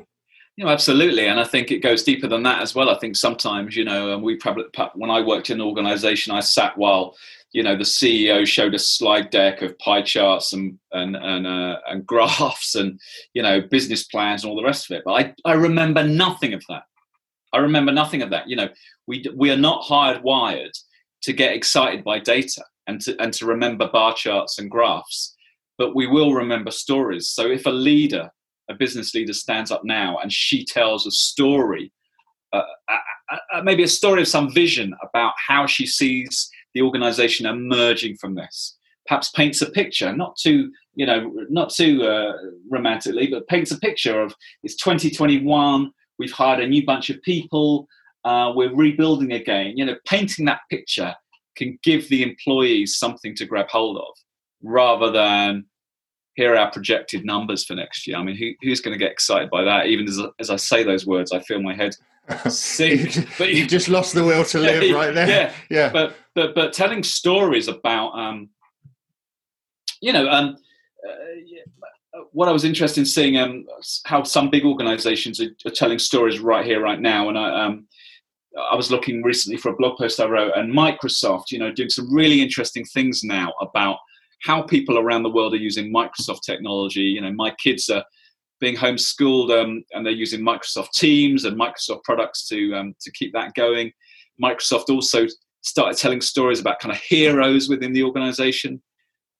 You 0.55 0.65
know, 0.65 0.71
absolutely. 0.71 1.27
And 1.27 1.39
I 1.39 1.45
think 1.45 1.71
it 1.71 1.79
goes 1.79 2.03
deeper 2.03 2.27
than 2.27 2.43
that 2.43 2.61
as 2.61 2.75
well. 2.75 2.89
I 2.89 2.99
think 2.99 3.15
sometimes, 3.15 3.75
you 3.75 3.85
know, 3.85 4.13
and 4.13 4.21
we 4.21 4.35
probably, 4.35 4.65
when 4.93 5.09
I 5.09 5.21
worked 5.21 5.49
in 5.49 5.59
an 5.59 5.65
organization, 5.65 6.33
I 6.33 6.41
sat 6.41 6.77
while, 6.77 7.15
you 7.53 7.63
know, 7.63 7.75
the 7.75 7.83
CEO 7.83 8.45
showed 8.45 8.75
a 8.75 8.79
slide 8.79 9.31
deck 9.31 9.63
of 9.63 9.77
pie 9.79 10.03
charts 10.03 10.53
and, 10.53 10.77
and, 10.91 11.15
and, 11.15 11.47
uh, 11.47 11.77
and 11.87 12.05
graphs 12.05 12.75
and, 12.75 12.99
you 13.33 13.41
know, 13.41 13.61
business 13.61 14.03
plans 14.03 14.43
and 14.43 14.51
all 14.51 14.55
the 14.55 14.63
rest 14.63 14.89
of 14.89 14.97
it. 14.97 15.03
But 15.05 15.13
I, 15.13 15.33
I 15.45 15.53
remember 15.53 16.03
nothing 16.03 16.53
of 16.53 16.63
that. 16.69 16.83
I 17.53 17.59
remember 17.59 17.91
nothing 17.91 18.21
of 18.21 18.29
that. 18.31 18.49
You 18.49 18.55
know, 18.55 18.69
we, 19.07 19.23
we 19.35 19.51
are 19.51 19.57
not 19.57 19.83
hardwired 19.83 20.77
to 21.21 21.33
get 21.33 21.55
excited 21.55 22.03
by 22.03 22.19
data 22.19 22.63
and 22.87 22.99
to, 23.01 23.21
and 23.21 23.31
to 23.33 23.45
remember 23.45 23.87
bar 23.87 24.13
charts 24.13 24.59
and 24.59 24.69
graphs, 24.69 25.35
but 25.77 25.95
we 25.95 26.07
will 26.07 26.33
remember 26.33 26.71
stories. 26.71 27.29
So 27.29 27.49
if 27.49 27.65
a 27.65 27.71
leader 27.71 28.29
a 28.69 28.73
business 28.73 29.13
leader 29.13 29.33
stands 29.33 29.71
up 29.71 29.83
now 29.83 30.17
and 30.17 30.31
she 30.31 30.65
tells 30.65 31.05
a 31.05 31.11
story, 31.11 31.91
uh, 32.51 32.61
uh, 32.89 33.37
uh, 33.53 33.61
maybe 33.63 33.83
a 33.83 33.87
story 33.87 34.21
of 34.21 34.27
some 34.27 34.53
vision 34.53 34.93
about 35.03 35.33
how 35.37 35.65
she 35.65 35.85
sees 35.85 36.49
the 36.73 36.81
organization 36.81 37.45
emerging 37.45 38.17
from 38.17 38.35
this. 38.35 38.77
Perhaps 39.07 39.31
paints 39.31 39.61
a 39.61 39.69
picture, 39.69 40.15
not 40.15 40.37
too, 40.37 40.71
you 40.95 41.05
know, 41.05 41.31
not 41.49 41.69
too 41.69 42.03
uh, 42.03 42.33
romantically, 42.69 43.27
but 43.27 43.47
paints 43.47 43.71
a 43.71 43.79
picture 43.79 44.21
of 44.21 44.33
it's 44.63 44.75
2021. 44.75 45.91
We've 46.19 46.31
hired 46.31 46.63
a 46.63 46.67
new 46.67 46.85
bunch 46.85 47.09
of 47.09 47.21
people. 47.21 47.87
Uh, 48.23 48.53
we're 48.55 48.73
rebuilding 48.73 49.33
again. 49.33 49.77
You 49.77 49.85
know, 49.85 49.95
painting 50.07 50.45
that 50.45 50.61
picture 50.69 51.13
can 51.55 51.77
give 51.83 52.07
the 52.09 52.23
employees 52.23 52.97
something 52.97 53.35
to 53.35 53.45
grab 53.45 53.67
hold 53.69 53.97
of, 53.97 54.13
rather 54.61 55.11
than 55.11 55.65
here 56.35 56.53
are 56.53 56.57
our 56.57 56.71
projected 56.71 57.25
numbers 57.25 57.63
for 57.65 57.75
next 57.75 58.07
year. 58.07 58.17
I 58.17 58.23
mean, 58.23 58.35
who, 58.35 58.51
who's 58.61 58.81
going 58.81 58.93
to 58.93 58.97
get 58.97 59.11
excited 59.11 59.49
by 59.49 59.63
that? 59.63 59.87
Even 59.87 60.07
as, 60.07 60.19
as 60.39 60.49
I 60.49 60.55
say 60.55 60.83
those 60.83 61.05
words, 61.05 61.31
I 61.31 61.39
feel 61.39 61.61
my 61.61 61.75
head 61.75 61.95
sink. 62.49 63.27
but 63.37 63.53
you 63.53 63.67
just 63.67 63.89
lost 63.89 64.13
the 64.13 64.23
will 64.23 64.45
to 64.45 64.59
live 64.59 64.83
yeah, 64.83 64.95
right 64.95 65.13
there. 65.13 65.27
Yeah, 65.27 65.53
yeah. 65.69 65.89
But 65.91 66.15
but 66.33 66.55
but 66.55 66.73
telling 66.73 67.03
stories 67.03 67.67
about, 67.67 68.17
um, 68.17 68.49
you 70.01 70.11
know, 70.13 70.27
um, 70.27 70.55
uh, 71.07 71.13
what 72.31 72.47
I 72.47 72.51
was 72.51 72.63
interested 72.63 73.01
in 73.01 73.05
seeing 73.05 73.37
um, 73.37 73.65
how 74.05 74.23
some 74.23 74.49
big 74.49 74.65
organisations 74.65 75.39
are, 75.41 75.49
are, 75.65 75.71
telling 75.71 75.99
stories 75.99 76.39
right 76.39 76.65
here, 76.65 76.81
right 76.81 76.99
now, 76.99 77.29
and 77.29 77.37
I. 77.37 77.65
Um, 77.65 77.87
I 78.71 78.75
was 78.75 78.91
looking 78.91 79.23
recently 79.23 79.57
for 79.57 79.69
a 79.69 79.75
blog 79.75 79.97
post 79.97 80.19
I 80.19 80.27
wrote, 80.27 80.53
and 80.55 80.71
Microsoft, 80.71 81.49
you 81.49 81.57
know, 81.57 81.71
doing 81.71 81.89
some 81.89 82.13
really 82.13 82.39
interesting 82.39 82.85
things 82.85 83.23
now 83.23 83.51
about 83.61 83.97
how 84.43 84.61
people 84.61 84.99
around 84.99 85.23
the 85.23 85.31
world 85.31 85.53
are 85.53 85.57
using 85.57 85.91
Microsoft 85.91 86.41
technology. 86.45 87.01
You 87.01 87.21
know, 87.21 87.31
my 87.33 87.51
kids 87.57 87.89
are 87.89 88.03
being 88.59 88.75
homeschooled 88.75 89.51
um, 89.51 89.83
and 89.93 90.05
they're 90.05 90.13
using 90.13 90.41
Microsoft 90.41 90.91
Teams 90.91 91.45
and 91.45 91.59
Microsoft 91.59 92.03
products 92.03 92.47
to 92.49 92.75
um, 92.75 92.95
to 93.01 93.11
keep 93.11 93.33
that 93.33 93.53
going. 93.55 93.91
Microsoft 94.41 94.89
also 94.89 95.25
started 95.61 95.97
telling 95.97 96.21
stories 96.21 96.59
about 96.59 96.79
kind 96.79 96.93
of 96.93 97.01
heroes 97.01 97.69
within 97.69 97.93
the 97.93 98.03
organization. 98.03 98.81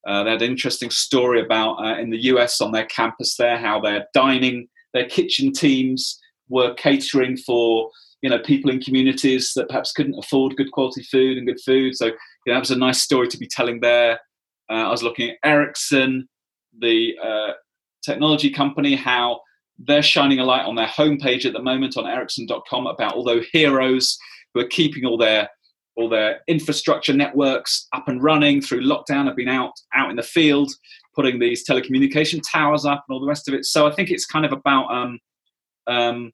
Uh, 0.06 0.24
they 0.24 0.32
had 0.32 0.42
an 0.42 0.52
interesting 0.52 0.90
story 0.90 1.42
about 1.42 1.76
uh, 1.76 1.98
in 1.98 2.10
the 2.10 2.24
US 2.26 2.60
on 2.62 2.72
their 2.72 2.86
campus 2.86 3.36
there 3.38 3.58
how 3.58 3.80
their 3.80 4.06
dining, 4.14 4.68
their 4.94 5.08
kitchen 5.08 5.52
teams 5.52 6.20
were 6.50 6.74
catering 6.74 7.38
for 7.38 7.90
you 8.22 8.30
know 8.30 8.40
people 8.40 8.72
in 8.72 8.80
communities 8.80 9.54
that 9.56 9.68
perhaps 9.68 9.92
couldn't 9.92 10.18
afford 10.18 10.56
good 10.56 10.72
quality 10.72 11.04
food 11.04 11.38
and 11.38 11.48
good 11.48 11.60
food. 11.66 11.96
So 11.96 12.08
you 12.08 12.14
know, 12.48 12.54
that 12.54 12.60
was 12.60 12.72
a 12.72 12.78
nice 12.78 13.02
story 13.02 13.28
to 13.30 13.38
be 13.38 13.48
telling 13.48 13.80
there. 13.80 14.20
Uh, 14.70 14.88
I 14.88 14.90
was 14.90 15.04
looking 15.04 15.32
at 15.32 15.38
Ericsson, 15.44 16.28
the 16.80 17.16
uh, 17.24 17.52
technology 18.04 18.50
company, 18.50 18.96
how 18.96 19.42
they're 19.78 20.04
shining 20.04 20.40
a 20.40 20.46
light 20.46 20.66
on 20.66 20.76
their 20.76 20.88
homepage 20.88 21.46
at 21.46 21.54
the 21.54 21.62
moment 21.62 21.98
on 21.98 22.08
Ericsson.com 22.08 22.88
about 22.88 23.14
all 23.14 23.24
those 23.24 23.46
heroes 23.52 24.18
who 24.54 24.62
are 24.62 24.68
keeping 24.68 25.06
all 25.06 25.18
their 25.18 25.50
all 25.96 26.10
their 26.10 26.42
infrastructure 26.48 27.14
networks 27.14 27.88
up 27.94 28.08
and 28.08 28.24
running 28.24 28.62
through 28.62 28.84
lockdown 28.84 29.26
have 29.26 29.36
been 29.36 29.48
out 29.48 29.74
out 29.94 30.10
in 30.10 30.16
the 30.16 30.24
field 30.24 30.72
putting 31.16 31.40
these 31.40 31.66
telecommunication 31.66 32.42
towers 32.52 32.86
up 32.86 33.06
and 33.08 33.14
all 33.14 33.22
the 33.22 33.28
rest 33.28 33.48
of 33.48 33.54
it. 33.54 33.66
So 33.66 33.88
i 33.88 33.92
think 33.92 34.10
it's 34.10 34.26
kind 34.26 34.46
of 34.46 34.52
about 34.52 34.92
um, 34.92 35.20
um, 35.88 36.32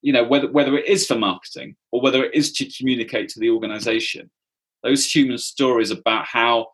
you 0.00 0.12
know 0.12 0.24
whether 0.24 0.50
whether 0.50 0.76
it 0.76 0.86
is 0.86 1.06
for 1.06 1.16
marketing 1.16 1.76
or 1.92 2.00
whether 2.00 2.24
it 2.24 2.34
is 2.34 2.52
to 2.52 2.70
communicate 2.76 3.28
to 3.30 3.40
the 3.40 3.50
organization. 3.50 4.30
Those 4.82 5.10
human 5.10 5.38
stories 5.38 5.90
about 5.90 6.24
how 6.24 6.68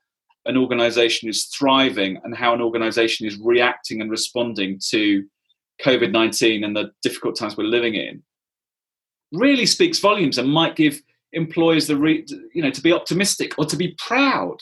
an 0.44 0.58
organization 0.58 1.28
is 1.28 1.46
thriving 1.46 2.20
and 2.22 2.36
how 2.36 2.52
an 2.52 2.60
organization 2.60 3.26
is 3.26 3.38
reacting 3.38 4.02
and 4.02 4.10
responding 4.10 4.78
to 4.90 5.24
COVID 5.82 6.12
19 6.12 6.64
and 6.64 6.76
the 6.76 6.90
difficult 7.02 7.36
times 7.36 7.56
we're 7.56 7.64
living 7.64 7.94
in 7.94 8.22
really 9.32 9.66
speaks 9.66 9.98
volumes 9.98 10.38
and 10.38 10.48
might 10.48 10.76
give 10.76 11.00
employers 11.34 11.86
the 11.86 11.96
re- 11.96 12.26
you 12.54 12.62
know 12.62 12.70
to 12.70 12.80
be 12.80 12.92
optimistic 12.92 13.58
or 13.58 13.64
to 13.64 13.76
be 13.76 13.94
proud 13.98 14.56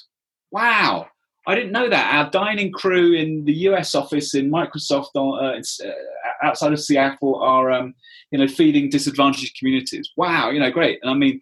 wow 0.51 1.07
I 1.47 1.55
didn't 1.55 1.73
know 1.73 1.89
that. 1.89 2.15
Our 2.15 2.31
dining 2.31 2.71
crew 2.71 3.15
in 3.15 3.45
the 3.45 3.53
US 3.69 3.95
office 3.95 4.35
in 4.35 4.51
Microsoft 4.51 5.09
uh, 5.17 5.89
uh, 5.89 5.93
outside 6.43 6.73
of 6.73 6.81
Seattle 6.81 7.37
are, 7.43 7.71
um, 7.71 7.95
you 8.31 8.39
know, 8.39 8.47
feeding 8.47 8.89
disadvantaged 8.89 9.59
communities. 9.59 10.11
Wow, 10.17 10.51
you 10.51 10.61
know, 10.61 10.71
great. 10.71 11.01
And 11.03 11.11
I 11.11 11.15
mean, 11.15 11.41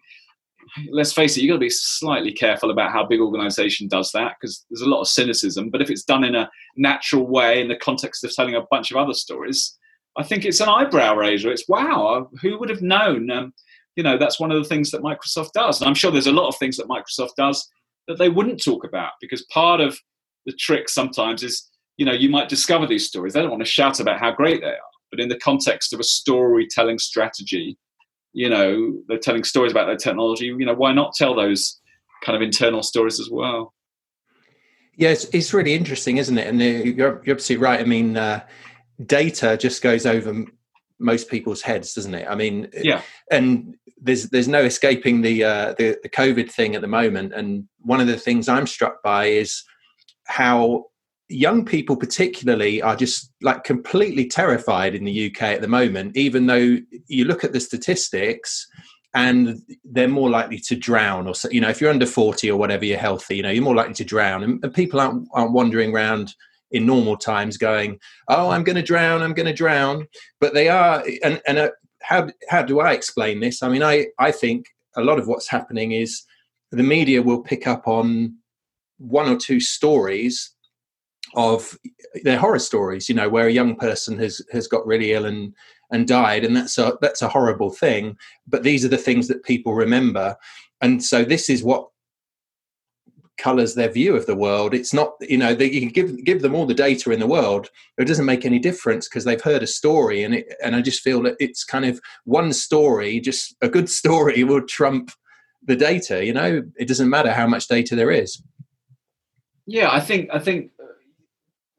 let's 0.89 1.13
face 1.13 1.37
it, 1.37 1.41
you've 1.41 1.49
got 1.49 1.55
to 1.55 1.59
be 1.59 1.69
slightly 1.69 2.31
careful 2.31 2.71
about 2.71 2.91
how 2.91 3.05
big 3.05 3.19
organization 3.19 3.87
does 3.87 4.11
that 4.13 4.37
because 4.39 4.65
there's 4.69 4.81
a 4.81 4.89
lot 4.89 5.01
of 5.01 5.07
cynicism. 5.07 5.69
But 5.69 5.81
if 5.81 5.89
it's 5.91 6.03
done 6.03 6.23
in 6.23 6.33
a 6.33 6.49
natural 6.77 7.27
way 7.27 7.61
in 7.61 7.67
the 7.67 7.75
context 7.75 8.23
of 8.23 8.33
telling 8.33 8.55
a 8.55 8.65
bunch 8.71 8.89
of 8.89 8.97
other 8.97 9.13
stories, 9.13 9.77
I 10.17 10.23
think 10.23 10.45
it's 10.45 10.61
an 10.61 10.69
eyebrow 10.69 11.15
raiser. 11.15 11.51
It's 11.51 11.69
wow, 11.69 12.29
who 12.41 12.57
would 12.57 12.69
have 12.69 12.81
known? 12.81 13.29
Um, 13.29 13.53
you 13.95 14.03
know, 14.03 14.17
that's 14.17 14.39
one 14.39 14.51
of 14.51 14.61
the 14.61 14.67
things 14.67 14.91
that 14.91 15.01
Microsoft 15.01 15.51
does. 15.53 15.81
And 15.81 15.87
I'm 15.87 15.95
sure 15.95 16.11
there's 16.11 16.27
a 16.27 16.31
lot 16.31 16.47
of 16.47 16.57
things 16.57 16.77
that 16.77 16.87
Microsoft 16.87 17.35
does 17.37 17.67
that 18.07 18.17
they 18.17 18.29
wouldn't 18.29 18.63
talk 18.63 18.85
about 18.85 19.11
because 19.19 19.45
part 19.45 19.81
of 19.81 19.97
the 20.45 20.53
trick 20.53 20.89
sometimes 20.89 21.43
is, 21.43 21.69
you 21.97 22.05
know, 22.05 22.13
you 22.13 22.29
might 22.29 22.49
discover 22.49 22.87
these 22.87 23.07
stories. 23.07 23.33
They 23.33 23.41
don't 23.41 23.51
want 23.51 23.63
to 23.63 23.69
shout 23.69 23.99
about 23.99 24.19
how 24.19 24.31
great 24.31 24.61
they 24.61 24.67
are. 24.67 24.77
But 25.11 25.19
in 25.19 25.29
the 25.29 25.39
context 25.39 25.93
of 25.93 25.99
a 25.99 26.03
storytelling 26.03 26.99
strategy, 26.99 27.77
you 28.33 28.49
know 28.49 29.01
they're 29.07 29.17
telling 29.17 29.43
stories 29.43 29.71
about 29.71 29.85
their 29.85 29.97
technology 29.97 30.45
you 30.45 30.65
know 30.65 30.73
why 30.73 30.93
not 30.93 31.13
tell 31.13 31.35
those 31.35 31.79
kind 32.23 32.35
of 32.35 32.41
internal 32.41 32.83
stories 32.83 33.19
as 33.19 33.29
well 33.29 33.73
yeah 34.95 35.09
it's, 35.09 35.25
it's 35.25 35.53
really 35.53 35.73
interesting 35.73 36.17
isn't 36.17 36.37
it 36.37 36.47
and 36.47 36.61
uh, 36.61 36.65
you're, 36.65 37.21
you're 37.25 37.35
absolutely 37.35 37.63
right 37.63 37.79
i 37.79 37.83
mean 37.83 38.17
uh, 38.17 38.41
data 39.05 39.57
just 39.57 39.81
goes 39.81 40.05
over 40.05 40.45
most 41.01 41.29
people's 41.29 41.61
heads 41.61 41.93
doesn't 41.93 42.13
it? 42.13 42.27
I 42.29 42.35
mean 42.35 42.69
yeah. 42.73 43.01
and 43.29 43.75
there's 44.01 44.29
there's 44.29 44.47
no 44.47 44.63
escaping 44.63 45.21
the, 45.21 45.43
uh, 45.43 45.73
the 45.77 45.97
the 46.03 46.09
covid 46.09 46.51
thing 46.51 46.75
at 46.75 46.81
the 46.81 46.87
moment. 46.87 47.33
And 47.33 47.67
one 47.79 48.01
of 48.01 48.07
the 48.07 48.17
things 48.17 48.47
i'm 48.47 48.67
struck 48.67 49.01
by 49.03 49.25
is 49.25 49.63
how 50.27 50.85
young 51.27 51.63
people 51.65 51.95
particularly 51.95 52.81
are 52.81 52.95
just 52.95 53.31
like 53.41 53.63
completely 53.63 54.27
terrified 54.27 54.93
in 54.93 55.05
the 55.05 55.31
UK 55.31 55.43
at 55.43 55.61
the 55.61 55.67
moment 55.67 56.15
even 56.17 56.45
though 56.45 56.77
you 57.07 57.23
look 57.23 57.43
at 57.43 57.53
the 57.53 57.59
statistics 57.59 58.67
and 59.13 59.61
they're 59.83 60.07
more 60.07 60.29
likely 60.29 60.57
to 60.57 60.75
drown 60.75 61.27
or 61.27 61.33
you 61.49 61.61
know 61.61 61.69
if 61.69 61.81
you're 61.81 61.89
under 61.89 62.05
40 62.05 62.49
or 62.49 62.57
whatever 62.57 62.85
you're 62.85 62.97
healthy 62.97 63.37
you 63.37 63.43
know 63.43 63.49
you're 63.49 63.63
more 63.63 63.75
likely 63.75 63.93
to 63.93 64.05
drown. 64.05 64.43
And, 64.43 64.63
and 64.63 64.73
people 64.73 64.99
aren't, 64.99 65.27
aren't 65.33 65.53
wandering 65.53 65.93
around 65.93 66.33
in 66.71 66.85
normal 66.85 67.17
times 67.17 67.57
going 67.57 67.99
oh 68.27 68.49
i'm 68.49 68.63
going 68.63 68.75
to 68.75 68.81
drown 68.81 69.21
i'm 69.21 69.33
going 69.33 69.45
to 69.45 69.53
drown. 69.53 70.07
But 70.39 70.53
they 70.53 70.69
are 70.69 71.03
and 71.23 71.41
and 71.47 71.57
uh, 71.57 71.71
how 72.01 72.29
how 72.49 72.63
do 72.63 72.79
i 72.79 72.93
explain 72.93 73.39
this? 73.39 73.61
I 73.63 73.69
mean 73.69 73.83
i 73.83 74.07
i 74.19 74.31
think 74.31 74.67
a 74.95 75.01
lot 75.01 75.19
of 75.19 75.27
what's 75.27 75.49
happening 75.49 75.91
is 75.91 76.23
the 76.71 76.83
media 76.83 77.21
will 77.21 77.41
pick 77.41 77.67
up 77.67 77.87
on 77.87 78.35
one 78.97 79.29
or 79.29 79.37
two 79.37 79.59
stories 79.59 80.53
of 81.35 81.77
their 82.23 82.37
horror 82.37 82.59
stories 82.59 83.07
you 83.07 83.15
know 83.15 83.29
where 83.29 83.47
a 83.47 83.51
young 83.51 83.75
person 83.75 84.17
has 84.17 84.41
has 84.51 84.67
got 84.67 84.85
really 84.85 85.13
ill 85.13 85.25
and 85.25 85.53
and 85.91 86.07
died 86.07 86.43
and 86.43 86.55
that's 86.55 86.77
a 86.77 86.97
that's 87.01 87.21
a 87.21 87.29
horrible 87.29 87.69
thing. 87.69 88.17
But 88.47 88.63
these 88.63 88.83
are 88.83 88.89
the 88.89 88.97
things 88.97 89.27
that 89.27 89.43
people 89.43 89.73
remember. 89.73 90.35
And 90.81 91.03
so 91.03 91.23
this 91.23 91.49
is 91.49 91.63
what 91.63 91.87
colors 93.41 93.75
their 93.75 93.89
view 93.89 94.15
of 94.15 94.25
the 94.25 94.35
world 94.35 94.73
it's 94.73 94.93
not 94.93 95.13
you 95.21 95.37
know 95.37 95.49
you 95.49 95.79
can 95.79 95.89
give 95.89 96.23
give 96.23 96.41
them 96.41 96.53
all 96.53 96.65
the 96.65 96.73
data 96.73 97.11
in 97.11 97.19
the 97.19 97.27
world 97.27 97.69
it 97.97 98.05
doesn't 98.05 98.25
make 98.25 98.45
any 98.45 98.59
difference 98.59 99.07
because 99.07 99.23
they've 99.23 99.41
heard 99.41 99.63
a 99.63 99.67
story 99.67 100.23
and 100.23 100.35
it 100.35 100.53
and 100.63 100.75
i 100.75 100.81
just 100.81 101.01
feel 101.01 101.21
that 101.21 101.35
it's 101.39 101.63
kind 101.63 101.85
of 101.85 101.99
one 102.25 102.53
story 102.53 103.19
just 103.19 103.55
a 103.61 103.69
good 103.69 103.89
story 104.01 104.43
will 104.43 104.65
trump 104.67 105.11
the 105.63 105.75
data 105.75 106.25
you 106.25 106.33
know 106.33 106.61
it 106.77 106.87
doesn't 106.87 107.09
matter 107.09 107.31
how 107.31 107.47
much 107.47 107.67
data 107.67 107.95
there 107.95 108.11
is 108.11 108.41
yeah 109.65 109.91
i 109.91 109.99
think 109.99 110.29
i 110.33 110.39
think 110.39 110.71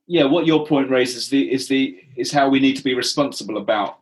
yeah, 0.07 0.25
what 0.25 0.46
your 0.46 0.66
point 0.66 0.90
raises 0.90 1.29
the, 1.29 1.51
is 1.51 1.68
the 1.68 1.98
is 2.16 2.31
how 2.31 2.48
we 2.48 2.61
need 2.61 2.77
to 2.77 2.85
be 2.85 2.94
responsible 2.94 3.57
about 3.57 4.01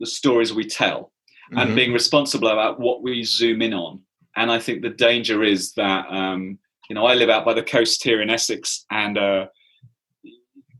the 0.00 0.06
stories 0.06 0.52
we 0.52 0.66
tell 0.66 1.12
mm-hmm. 1.50 1.58
and 1.58 1.74
being 1.74 1.92
responsible 1.92 2.48
about 2.48 2.78
what 2.78 3.02
we 3.02 3.22
zoom 3.22 3.62
in 3.62 3.72
on. 3.72 4.00
And 4.36 4.50
I 4.52 4.58
think 4.58 4.82
the 4.82 4.90
danger 4.90 5.42
is 5.42 5.72
that 5.72 6.06
um, 6.10 6.58
you 6.88 6.94
know 6.94 7.06
I 7.06 7.14
live 7.14 7.30
out 7.30 7.44
by 7.44 7.54
the 7.54 7.62
coast 7.62 8.02
here 8.02 8.20
in 8.20 8.30
Essex, 8.30 8.84
and 8.90 9.18
uh, 9.18 9.46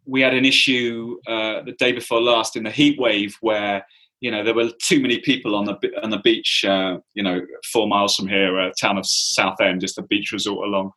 we 0.04 0.20
had 0.20 0.34
an 0.34 0.44
issue 0.44 1.18
uh, 1.26 1.62
the 1.62 1.74
day 1.78 1.92
before 1.92 2.20
last 2.20 2.56
in 2.56 2.62
the 2.62 2.70
heat 2.70 2.98
wave 2.98 3.36
where 3.40 3.84
you 4.20 4.30
know 4.30 4.42
there 4.42 4.54
were 4.54 4.70
too 4.82 5.00
many 5.00 5.20
people 5.20 5.54
on 5.54 5.64
the 5.64 5.78
on 6.02 6.10
the 6.10 6.18
beach. 6.18 6.64
Uh, 6.66 6.98
you 7.14 7.22
know, 7.22 7.40
four 7.72 7.88
miles 7.88 8.16
from 8.16 8.28
here, 8.28 8.58
a 8.58 8.72
town 8.80 8.98
of 8.98 9.06
Southend, 9.06 9.80
just 9.80 9.98
a 9.98 10.02
beach 10.02 10.32
resort 10.32 10.66
along, 10.66 10.92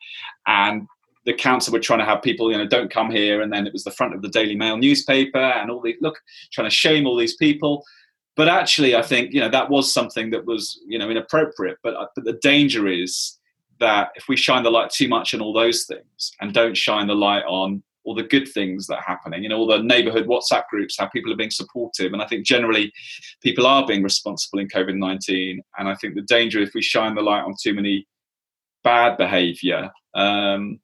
and 0.48 0.88
the 1.26 1.34
council 1.34 1.74
were 1.74 1.80
trying 1.80 2.00
to 2.00 2.06
have 2.06 2.22
people, 2.22 2.52
you 2.52 2.58
know, 2.58 2.68
don't 2.68 2.92
come 2.92 3.12
here, 3.12 3.42
and 3.42 3.52
then 3.52 3.68
it 3.68 3.74
was 3.74 3.84
the 3.84 3.92
front 3.92 4.16
of 4.16 4.22
the 4.22 4.30
Daily 4.30 4.56
Mail 4.56 4.78
newspaper, 4.78 5.38
and 5.38 5.70
all 5.70 5.82
the 5.82 5.96
look 6.02 6.20
trying 6.52 6.70
to 6.70 6.76
shame 6.76 7.06
all 7.06 7.18
these 7.18 7.36
people. 7.36 7.84
But 8.36 8.48
actually, 8.48 8.96
I 8.96 9.02
think 9.02 9.34
you 9.34 9.42
know 9.42 9.50
that 9.50 9.70
was 9.70 9.92
something 9.92 10.30
that 10.32 10.46
was 10.46 10.80
you 10.88 10.98
know 10.98 11.10
inappropriate. 11.10 11.78
But 11.84 11.96
uh, 11.96 12.08
but 12.16 12.24
the 12.24 12.40
danger 12.42 12.88
is 12.88 13.39
that 13.80 14.10
if 14.16 14.28
we 14.28 14.36
shine 14.36 14.64
the 14.64 14.72
light 14.72 14.90
too 14.90 15.08
much 15.08 15.34
on 15.34 15.42
all 15.42 15.54
those 15.54 15.86
things 15.86 16.32
and 16.42 16.54
don't 16.54 16.76
shine 16.76 17.08
the 17.08 17.16
light 17.16 17.44
on 17.48 17.84
all 18.04 18.16
the 18.16 18.24
good 18.24 18.48
things 18.48 18.88
that 18.88 18.98
are 18.98 19.04
happening, 19.04 19.44
you 19.44 19.50
know, 19.50 19.58
all 19.58 19.68
the 19.68 19.84
neighborhood 19.84 20.26
WhatsApp 20.26 20.64
groups, 20.70 20.98
how 20.98 21.08
people 21.08 21.32
are 21.32 21.38
being 21.38 21.52
supportive. 21.52 22.14
And 22.14 22.22
I 22.22 22.28
think 22.28 22.46
generally 22.46 22.92
people 23.42 23.68
are 23.68 23.86
being 23.86 24.04
responsible 24.04 24.60
in 24.60 24.68
COVID 24.68 24.98
19. 24.98 25.62
And 25.78 25.88
I 25.88 25.96
think 25.96 26.16
the 26.16 26.22
danger 26.22 26.60
if 26.60 26.74
we 26.74 26.82
shine 26.82 27.16
the 27.16 27.22
light 27.22 27.44
on 27.44 27.54
too 27.62 27.74
many 27.74 28.08
bad 28.84 29.18
behavior, 29.18 29.92
um, 30.16 30.80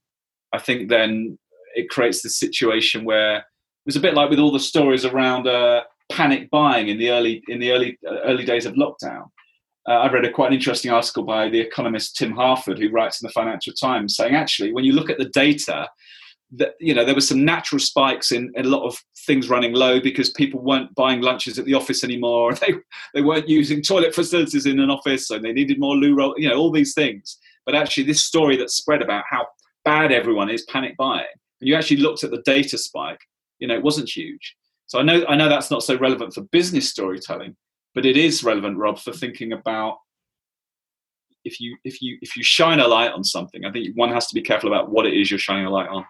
I 0.53 0.59
think 0.59 0.89
then 0.89 1.37
it 1.75 1.89
creates 1.89 2.21
this 2.21 2.39
situation 2.39 3.03
where 3.03 3.37
it 3.37 3.43
was 3.85 3.95
a 3.95 4.01
bit 4.01 4.13
like 4.13 4.29
with 4.29 4.39
all 4.39 4.51
the 4.51 4.59
stories 4.59 5.05
around 5.05 5.47
uh, 5.47 5.83
panic 6.11 6.49
buying 6.49 6.87
in 6.89 6.97
the 6.97 7.09
early 7.09 7.43
in 7.47 7.59
the 7.59 7.71
early 7.71 7.97
uh, 8.07 8.19
early 8.23 8.45
days 8.45 8.65
of 8.65 8.73
lockdown. 8.75 9.25
Uh, 9.87 9.93
I 9.93 10.11
read 10.11 10.25
a 10.25 10.31
quite 10.31 10.47
an 10.47 10.57
interesting 10.57 10.91
article 10.91 11.23
by 11.23 11.49
the 11.49 11.59
economist 11.59 12.15
Tim 12.15 12.31
Harford, 12.31 12.79
who 12.79 12.89
writes 12.89 13.21
in 13.21 13.27
the 13.27 13.31
Financial 13.31 13.73
Times, 13.73 14.15
saying 14.15 14.35
actually, 14.35 14.73
when 14.73 14.83
you 14.83 14.93
look 14.93 15.09
at 15.09 15.17
the 15.17 15.29
data, 15.29 15.87
that 16.51 16.73
you 16.79 16.93
know 16.93 17.03
there 17.03 17.15
were 17.15 17.21
some 17.21 17.43
natural 17.43 17.79
spikes 17.79 18.31
in, 18.31 18.51
in, 18.55 18.65
a 18.65 18.69
lot 18.69 18.85
of 18.85 18.97
things 19.25 19.49
running 19.49 19.73
low 19.73 19.99
because 19.99 20.29
people 20.31 20.61
weren't 20.61 20.93
buying 20.95 21.21
lunches 21.21 21.57
at 21.59 21.65
the 21.65 21.73
office 21.73 22.03
anymore. 22.03 22.53
They 22.61 22.73
they 23.13 23.21
weren't 23.21 23.49
using 23.49 23.81
toilet 23.81 24.15
facilities 24.15 24.65
in 24.65 24.79
an 24.79 24.89
office, 24.89 25.27
so 25.27 25.37
they 25.37 25.53
needed 25.53 25.79
more 25.79 25.95
loo 25.95 26.15
roll. 26.15 26.35
You 26.37 26.49
know 26.49 26.57
all 26.57 26.71
these 26.71 26.93
things. 26.93 27.37
But 27.65 27.75
actually, 27.75 28.03
this 28.03 28.23
story 28.23 28.57
that 28.57 28.69
spread 28.69 29.01
about 29.01 29.23
how 29.29 29.47
bad 29.83 30.11
everyone 30.11 30.49
is 30.49 30.63
panic 30.65 30.95
buying, 30.97 31.25
and 31.61 31.67
you 31.67 31.75
actually 31.75 31.97
looked 31.97 32.23
at 32.23 32.31
the 32.31 32.41
data 32.45 32.77
spike, 32.77 33.21
you 33.59 33.67
know, 33.67 33.75
it 33.75 33.83
wasn't 33.83 34.09
huge. 34.09 34.55
So 34.87 34.99
I 34.99 35.03
know 35.03 35.25
I 35.27 35.35
know 35.35 35.49
that's 35.49 35.71
not 35.71 35.83
so 35.83 35.97
relevant 35.97 36.33
for 36.33 36.41
business 36.41 36.89
storytelling, 36.89 37.55
but 37.95 38.05
it 38.05 38.17
is 38.17 38.43
relevant, 38.43 38.77
Rob, 38.77 38.99
for 38.99 39.13
thinking 39.13 39.53
about 39.53 39.97
if 41.45 41.61
you 41.61 41.77
if 41.83 42.01
you 42.01 42.17
if 42.21 42.35
you 42.35 42.43
shine 42.43 42.79
a 42.79 42.87
light 42.87 43.11
on 43.11 43.23
something, 43.23 43.63
I 43.65 43.71
think 43.71 43.95
one 43.95 44.11
has 44.11 44.27
to 44.27 44.35
be 44.35 44.41
careful 44.41 44.69
about 44.69 44.91
what 44.91 45.05
it 45.05 45.13
is 45.13 45.31
you're 45.31 45.39
shining 45.39 45.65
a 45.65 45.69
light 45.69 45.87
on. 45.87 46.05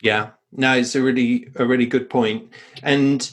Yeah, 0.00 0.30
no, 0.52 0.76
it's 0.76 0.94
a 0.94 1.02
really 1.02 1.48
a 1.56 1.66
really 1.66 1.86
good 1.86 2.08
point, 2.08 2.48
and 2.82 3.28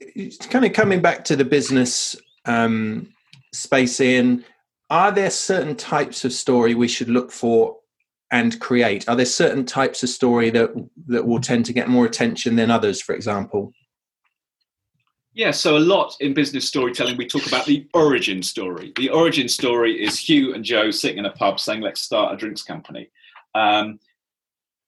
it's 0.00 0.46
kind 0.46 0.66
of 0.66 0.74
coming 0.74 1.00
back 1.00 1.24
to 1.24 1.36
the 1.36 1.44
business 1.44 2.14
um, 2.44 3.08
space. 3.54 3.98
In 3.98 4.44
are 4.90 5.12
there 5.12 5.30
certain 5.30 5.74
types 5.74 6.24
of 6.24 6.32
story 6.32 6.74
we 6.74 6.88
should 6.88 7.08
look 7.08 7.32
for 7.32 7.78
and 8.30 8.60
create? 8.60 9.08
Are 9.08 9.16
there 9.16 9.24
certain 9.24 9.64
types 9.64 10.02
of 10.02 10.10
story 10.10 10.50
that 10.50 10.70
that 11.06 11.26
will 11.26 11.40
tend 11.40 11.64
to 11.66 11.72
get 11.72 11.88
more 11.88 12.04
attention 12.04 12.56
than 12.56 12.70
others, 12.70 13.00
for 13.00 13.14
example? 13.14 13.72
Yeah, 15.34 15.50
so 15.50 15.76
a 15.76 15.78
lot 15.78 16.14
in 16.20 16.34
business 16.34 16.68
storytelling, 16.68 17.16
we 17.16 17.26
talk 17.26 17.46
about 17.46 17.64
the 17.64 17.88
origin 17.94 18.42
story. 18.42 18.92
The 18.96 19.08
origin 19.08 19.48
story 19.48 20.02
is 20.02 20.18
Hugh 20.18 20.54
and 20.54 20.62
Joe 20.62 20.90
sitting 20.90 21.18
in 21.18 21.24
a 21.24 21.30
pub 21.30 21.58
saying, 21.58 21.80
"Let's 21.80 22.02
start 22.02 22.34
a 22.34 22.36
drinks 22.36 22.62
company." 22.62 23.08
Um, 23.54 23.98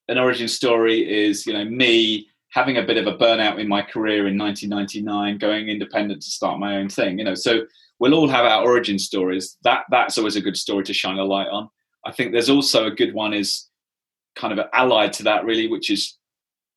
an 0.09 0.19
origin 0.19 0.49
story 0.49 1.27
is, 1.27 1.47
you 1.47 1.55
know, 1.55 1.65
me 1.65 2.29
having 2.51 2.77
a 2.77 2.83
bit 2.83 2.99
of 2.99 3.07
a 3.07 3.17
burnout 3.17 3.59
in 3.59 3.67
my 3.67 3.81
career 3.81 4.27
in 4.27 4.37
1999, 4.37 5.39
going 5.39 5.69
independent 5.69 6.23
to 6.23 6.31
start 6.31 6.61
my 6.61 6.77
own 6.77 6.91
thing. 6.91 7.19
You 7.19 7.25
know, 7.25 7.35
so 7.35 7.67
we'll 7.99 8.15
all 8.15 8.29
have 8.29 8.45
our 8.45 8.65
origin 8.65 8.99
stories. 8.99 9.57
That 9.63 9.85
that's 9.91 10.19
always 10.19 10.37
a 10.37 10.43
good 10.43 10.59
story 10.59 10.85
to 10.85 10.93
shine 10.93 11.19
a 11.19 11.25
light 11.25 11.49
on. 11.49 11.71
I 12.05 12.13
think 12.13 12.33
there's 12.33 12.51
also 12.51 12.85
a 12.85 12.91
good 12.91 13.15
one 13.15 13.33
is 13.33 13.71
kind 14.37 14.59
of 14.59 14.67
allied 14.75 15.15
to 15.15 15.23
that 15.23 15.45
really, 15.47 15.69
which 15.69 15.91
is 15.91 16.19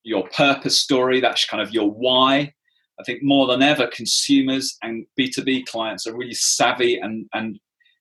your 0.04 0.26
purpose 0.30 0.80
story. 0.80 1.20
That's 1.20 1.44
kind 1.44 1.62
of 1.62 1.72
your 1.72 1.92
why. 1.92 2.54
I 3.00 3.04
think 3.04 3.22
more 3.24 3.48
than 3.48 3.62
ever, 3.62 3.88
consumers 3.88 4.78
and 4.82 5.06
B2B 5.20 5.68
clients 5.68 6.08
are 6.08 6.18
really 6.18 6.34
savvy 6.34 6.98
and, 6.98 7.28
and 7.34 7.60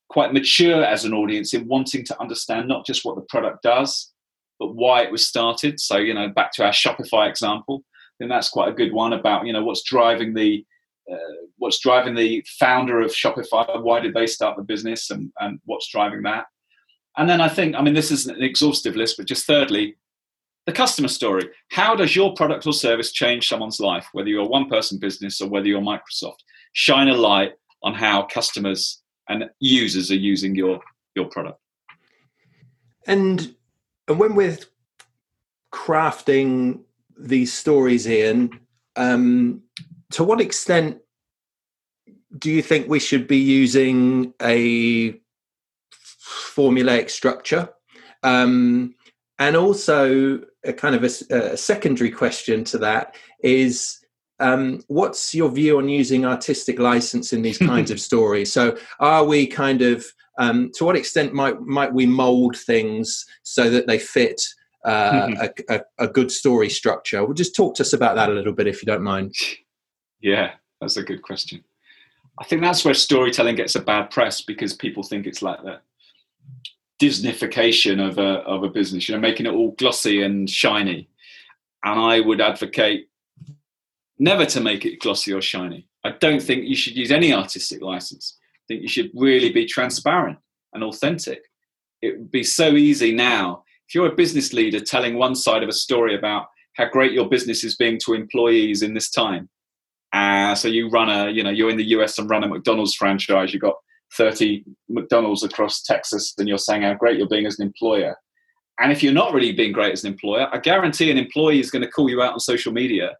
quite 0.09 0.33
mature 0.33 0.85
as 0.85 1.05
an 1.05 1.13
audience 1.13 1.53
in 1.53 1.67
wanting 1.69 2.05
to 2.05 2.21
understand 2.21 2.69
not 2.69 2.87
just 2.87 3.05
what 3.05 3.17
the 3.17 3.27
product 3.29 3.63
does, 3.63 4.13
but 4.59 4.75
why 4.75 5.03
it 5.03 5.13
was 5.13 5.27
started. 5.27 5.79
So, 5.81 5.99
you 5.99 6.15
know, 6.15 6.29
back 6.29 6.53
to 6.53 6.65
our 6.65 6.73
Shopify 6.73 7.29
example, 7.29 7.85
then 8.19 8.29
that's 8.29 8.49
quite 8.49 8.69
a 8.69 8.75
good 8.75 8.93
one 8.93 9.13
about, 9.13 9.47
you 9.47 9.53
know, 9.53 9.65
what's 9.65 9.83
driving 9.83 10.35
the 10.35 10.65
uh, 11.11 11.17
what's 11.59 11.79
driving 11.79 12.17
the 12.17 12.45
founder 12.59 13.01
of 13.01 13.13
Shopify? 13.13 13.81
Why 13.81 14.01
did 14.01 14.13
they 14.13 14.27
start 14.27 14.57
the 14.57 14.65
business, 14.65 15.11
and, 15.11 15.31
and 15.39 15.61
what's 15.65 15.89
driving 15.89 16.23
that? 16.23 16.47
And 17.17 17.29
then 17.31 17.41
I 17.41 17.49
think, 17.49 17.77
I 17.77 17.83
mean, 17.83 17.95
this 17.95 18.11
isn't 18.11 18.37
an 18.37 18.43
exhaustive 18.43 18.97
list, 18.97 19.17
but 19.17 19.27
just 19.27 19.47
thirdly, 19.47 19.97
the 20.67 20.73
customer 20.73 21.09
story. 21.09 21.49
How 21.71 21.95
does 21.95 22.15
your 22.15 22.35
product 22.35 22.67
or 22.67 22.73
service 22.73 23.13
change 23.13 23.49
someone's 23.49 23.81
life, 23.81 24.09
whether 24.13 24.29
you're 24.29 24.43
a 24.43 24.47
one 24.47 24.69
person 24.69 24.99
business 24.99 25.41
or 25.41 25.49
whether 25.49 25.67
you're 25.67 25.81
Microsoft? 25.81 26.41
Shine 26.73 27.09
a 27.09 27.15
light 27.15 27.53
on 27.83 27.95
how 27.95 28.23
customers 28.25 29.01
and 29.29 29.49
users 29.61 30.11
are 30.11 30.17
using 30.17 30.55
your, 30.55 30.81
your 31.15 31.27
product. 31.27 31.61
And, 33.07 33.55
and 34.09 34.19
when 34.19 34.35
we're 34.35 34.59
crafting 35.73 36.81
these 37.17 37.53
stories, 37.53 38.09
Ian, 38.09 38.61
um, 38.97 39.63
to 40.11 40.25
what 40.25 40.41
extent 40.41 40.99
do 42.39 42.51
you 42.51 42.63
think 42.63 42.89
we 42.89 42.99
should 42.99 43.29
be 43.29 43.39
using 43.39 44.35
a 44.43 45.21
formulaic 45.95 47.09
structure? 47.09 47.69
Um, 48.23 48.95
and 49.39 49.57
also, 49.57 50.41
a 50.67 50.73
kind 50.73 50.95
of 50.95 51.05
a, 51.05 51.35
a, 51.35 51.57
secondary 51.57 52.11
question 52.11 52.65
to 52.65 52.79
that 52.79 53.17
is 53.41 53.99
um, 54.41 54.83
what's 54.89 55.35
your 55.35 55.51
view 55.51 55.79
on 55.79 55.89
using 55.89 56.25
artistic 56.25 56.79
license 56.79 57.33
in 57.33 57.43
these 57.43 57.59
kinds 57.59 57.91
of 57.91 58.01
stories? 58.11 58.53
So, 58.53 58.77
are 59.01 59.25
we 59.25 59.47
kind 59.47 59.83
of 59.83 60.05
um, 60.39 60.71
to 60.75 60.85
what 60.85 60.97
extent 60.97 61.33
might 61.33 61.61
might 61.61 61.93
we 61.93 62.07
mold 62.07 62.57
things 62.57 63.25
so 63.43 63.71
that 63.71 63.87
they 63.87 63.99
fit 63.99 64.43
uh, 64.85 65.13
mm-hmm. 65.13 65.43
a, 65.69 65.75
a, 65.77 66.05
a, 66.05 66.09
good 66.09 66.31
story 66.31 66.69
structure? 66.69 67.25
Well, 67.25 67.35
just 67.35 67.57
talk 67.57 67.75
to 67.77 67.83
us 67.83 67.93
about 67.93 68.17
that 68.17 68.29
a 68.29 68.35
little 68.35 68.53
bit, 68.53 68.67
if 68.67 68.83
you 68.83 68.87
don't 68.87 69.03
mind. 69.03 69.35
Yeah, 70.21 70.53
that's 70.81 70.97
a 70.97 71.03
good 71.03 71.23
question. 71.23 71.65
I 72.39 72.45
think 72.45 72.61
that's 72.61 72.85
where 72.85 72.95
storytelling 72.95 73.57
gets 73.57 73.75
a 73.77 73.81
bad 73.81 74.11
press 74.11 74.43
because 74.43 74.75
people 74.75 75.03
think 75.03 75.27
it's 75.27 75.41
like 75.41 75.63
the 75.63 75.81
Disneyfication 77.01 78.07
of 78.07 78.19
a 78.19 78.41
of 78.45 78.63
a 78.63 78.69
business, 78.69 79.09
you 79.09 79.15
know, 79.15 79.21
making 79.21 79.47
it 79.47 79.53
all 79.53 79.73
glossy 79.73 80.23
and 80.23 80.49
shiny. 80.49 81.09
And 81.85 82.01
I 82.01 82.21
would 82.21 82.41
advocate 82.41 83.09
never 84.19 84.47
to 84.47 84.61
make 84.61 84.85
it 84.85 85.01
glossy 85.01 85.33
or 85.33 85.43
shiny. 85.43 85.89
I 86.05 86.13
don't 86.13 86.43
think 86.43 86.65
you 86.65 86.77
should 86.77 86.97
use 86.97 87.11
any 87.11 87.33
artistic 87.33 87.83
license. 87.83 88.39
I 88.41 88.65
think 88.69 88.83
you 88.83 88.89
should 88.89 89.11
really 89.15 89.53
be 89.53 89.67
transparent 89.67 90.39
and 90.73 90.83
authentic. 90.83 91.43
It 92.03 92.19
would 92.19 92.31
be 92.31 92.45
so 92.45 92.73
easy 92.73 93.13
now 93.13 93.65
if 93.89 93.95
you're 93.95 94.13
a 94.13 94.15
business 94.17 94.53
leader 94.53 94.81
telling 94.81 95.17
one 95.17 95.35
side 95.35 95.63
of 95.63 95.69
a 95.69 95.73
story 95.73 96.15
about 96.15 96.47
how 96.75 96.89
great 96.89 97.13
your 97.13 97.29
business 97.29 97.65
is 97.65 97.77
being 97.77 97.99
to 98.05 98.15
employees 98.15 98.83
in 98.83 98.95
this 98.95 99.11
time. 99.11 99.49
Uh, 100.13 100.55
so 100.55 100.69
you 100.69 100.89
run 100.89 101.09
a, 101.09 101.31
you 101.31 101.43
know, 101.43 101.51
you're 101.51 101.71
in 101.71 101.77
the 101.77 101.89
US 101.97 102.19
and 102.19 102.29
run 102.29 102.45
a 102.45 102.49
McDonald's 102.49 102.95
franchise. 102.95 103.53
You've 103.53 103.63
got 103.63 103.77
30 104.15 104.65
McDonald's 104.89 105.43
across 105.43 105.83
Texas, 105.83 106.35
and 106.39 106.49
you're 106.49 106.59
saying 106.59 106.83
how 106.83 106.95
great 106.95 107.19
you're 107.19 107.29
being 107.29 107.47
as 107.47 107.59
an 107.59 107.67
employer. 107.67 108.17
And 108.79 108.93
if 108.93 109.03
you're 109.03 109.13
not 109.13 109.33
really 109.33 109.53
being 109.53 109.73
great 109.73 109.93
as 109.93 110.05
an 110.05 110.13
employer, 110.13 110.49
I 110.53 110.59
guarantee 110.59 111.11
an 111.11 111.19
employee 111.19 111.61
is 111.61 111.71
going 111.71 111.83
to 111.83 111.91
call 111.91 112.11
you 112.11 112.23
out 112.23 112.35
on 112.35 112.41
social 112.41 112.73
media. 112.73 113.17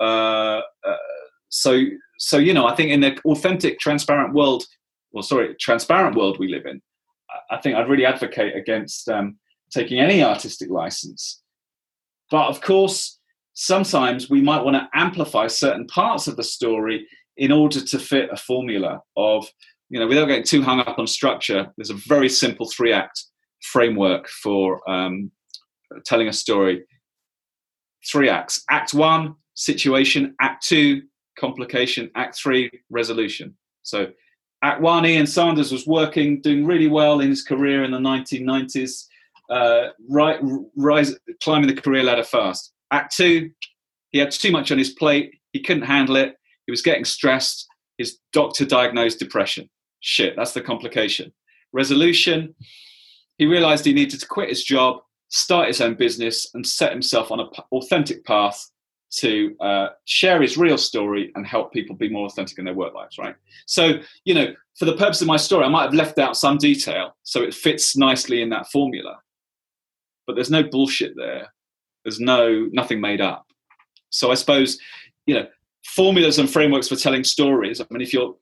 Uh, 0.00 0.60
uh, 0.86 0.96
so, 1.50 1.82
so 2.18 2.38
you 2.38 2.54
know, 2.54 2.66
I 2.66 2.74
think 2.74 2.90
in 2.90 3.00
the 3.00 3.18
authentic, 3.26 3.78
transparent 3.78 4.34
world, 4.34 4.64
well, 5.12 5.22
sorry, 5.22 5.54
transparent 5.60 6.16
world 6.16 6.38
we 6.38 6.48
live 6.48 6.66
in, 6.66 6.80
I 7.50 7.58
think 7.58 7.76
I'd 7.76 7.88
really 7.88 8.06
advocate 8.06 8.56
against 8.56 9.08
um, 9.08 9.38
taking 9.70 10.00
any 10.00 10.22
artistic 10.22 10.70
license. 10.70 11.42
But 12.30 12.48
of 12.48 12.60
course, 12.60 13.18
sometimes 13.54 14.30
we 14.30 14.40
might 14.40 14.62
want 14.62 14.76
to 14.76 14.88
amplify 14.94 15.46
certain 15.46 15.86
parts 15.86 16.26
of 16.26 16.36
the 16.36 16.42
story 16.42 17.06
in 17.36 17.52
order 17.52 17.80
to 17.80 17.98
fit 17.98 18.30
a 18.32 18.36
formula 18.36 19.00
of 19.16 19.46
you 19.90 20.00
know, 20.00 20.06
without 20.06 20.26
getting 20.26 20.44
too 20.44 20.62
hung 20.62 20.80
up 20.80 20.98
on 20.98 21.06
structure, 21.06 21.72
there's 21.76 21.90
a 21.90 22.00
very 22.08 22.28
simple 22.28 22.68
three 22.68 22.92
act 22.92 23.22
framework 23.62 24.28
for 24.28 24.88
um, 24.90 25.30
telling 26.04 26.28
a 26.28 26.32
story. 26.32 26.84
Three 28.10 28.28
acts. 28.28 28.62
Act 28.70 28.92
one, 28.94 29.34
situation. 29.54 30.34
Act 30.40 30.66
two, 30.66 31.02
complication. 31.38 32.10
Act 32.16 32.36
three, 32.36 32.70
resolution. 32.90 33.56
So, 33.82 34.08
Act 34.62 34.80
one, 34.80 35.04
Ian 35.04 35.26
Sanders 35.26 35.70
was 35.70 35.86
working, 35.86 36.40
doing 36.40 36.64
really 36.64 36.88
well 36.88 37.20
in 37.20 37.28
his 37.28 37.42
career 37.42 37.84
in 37.84 37.90
the 37.90 37.98
1990s, 37.98 39.04
uh, 39.50 39.88
right, 40.08 40.40
rise, 40.74 41.14
climbing 41.42 41.68
the 41.68 41.80
career 41.80 42.02
ladder 42.02 42.24
fast. 42.24 42.72
Act 42.90 43.14
two, 43.14 43.50
he 44.10 44.18
had 44.18 44.30
too 44.30 44.50
much 44.50 44.72
on 44.72 44.78
his 44.78 44.90
plate. 44.90 45.34
He 45.52 45.60
couldn't 45.60 45.82
handle 45.82 46.16
it. 46.16 46.36
He 46.66 46.70
was 46.70 46.80
getting 46.80 47.04
stressed. 47.04 47.66
His 47.98 48.18
doctor 48.32 48.64
diagnosed 48.64 49.18
depression. 49.18 49.68
Shit, 50.00 50.34
that's 50.36 50.52
the 50.52 50.60
complication. 50.60 51.32
Resolution, 51.72 52.54
he 53.38 53.46
realized 53.46 53.84
he 53.84 53.92
needed 53.92 54.20
to 54.20 54.26
quit 54.26 54.48
his 54.48 54.64
job, 54.64 54.98
start 55.28 55.68
his 55.68 55.80
own 55.80 55.94
business, 55.94 56.50
and 56.54 56.66
set 56.66 56.92
himself 56.92 57.30
on 57.30 57.40
an 57.40 57.48
authentic 57.72 58.24
path 58.24 58.70
to 59.10 59.56
uh, 59.60 59.88
share 60.06 60.42
his 60.42 60.56
real 60.56 60.78
story 60.78 61.30
and 61.34 61.46
help 61.46 61.72
people 61.72 61.94
be 61.94 62.08
more 62.08 62.26
authentic 62.26 62.58
in 62.58 62.64
their 62.64 62.74
work 62.74 62.94
lives, 62.94 63.16
right? 63.16 63.36
So, 63.66 64.00
you 64.24 64.34
know, 64.34 64.52
for 64.76 64.86
the 64.86 64.96
purpose 64.96 65.20
of 65.20 65.28
my 65.28 65.36
story, 65.36 65.64
I 65.64 65.68
might 65.68 65.84
have 65.84 65.94
left 65.94 66.18
out 66.18 66.36
some 66.36 66.58
detail 66.58 67.16
so 67.22 67.42
it 67.42 67.54
fits 67.54 67.96
nicely 67.96 68.42
in 68.42 68.50
that 68.50 68.70
formula. 68.70 69.18
But 70.26 70.34
there's 70.34 70.50
no 70.50 70.64
bullshit 70.64 71.14
there. 71.16 71.52
There's 72.04 72.20
no 72.20 72.68
nothing 72.72 73.00
made 73.00 73.20
up. 73.20 73.46
So 74.10 74.30
I 74.30 74.34
suppose, 74.34 74.78
you 75.26 75.34
know, 75.34 75.46
formulas 75.84 76.38
and 76.38 76.50
frameworks 76.50 76.88
for 76.88 76.96
telling 76.96 77.24
stories. 77.24 77.80
I 77.80 77.86
mean, 77.90 78.00
if 78.00 78.12
you're 78.12 78.34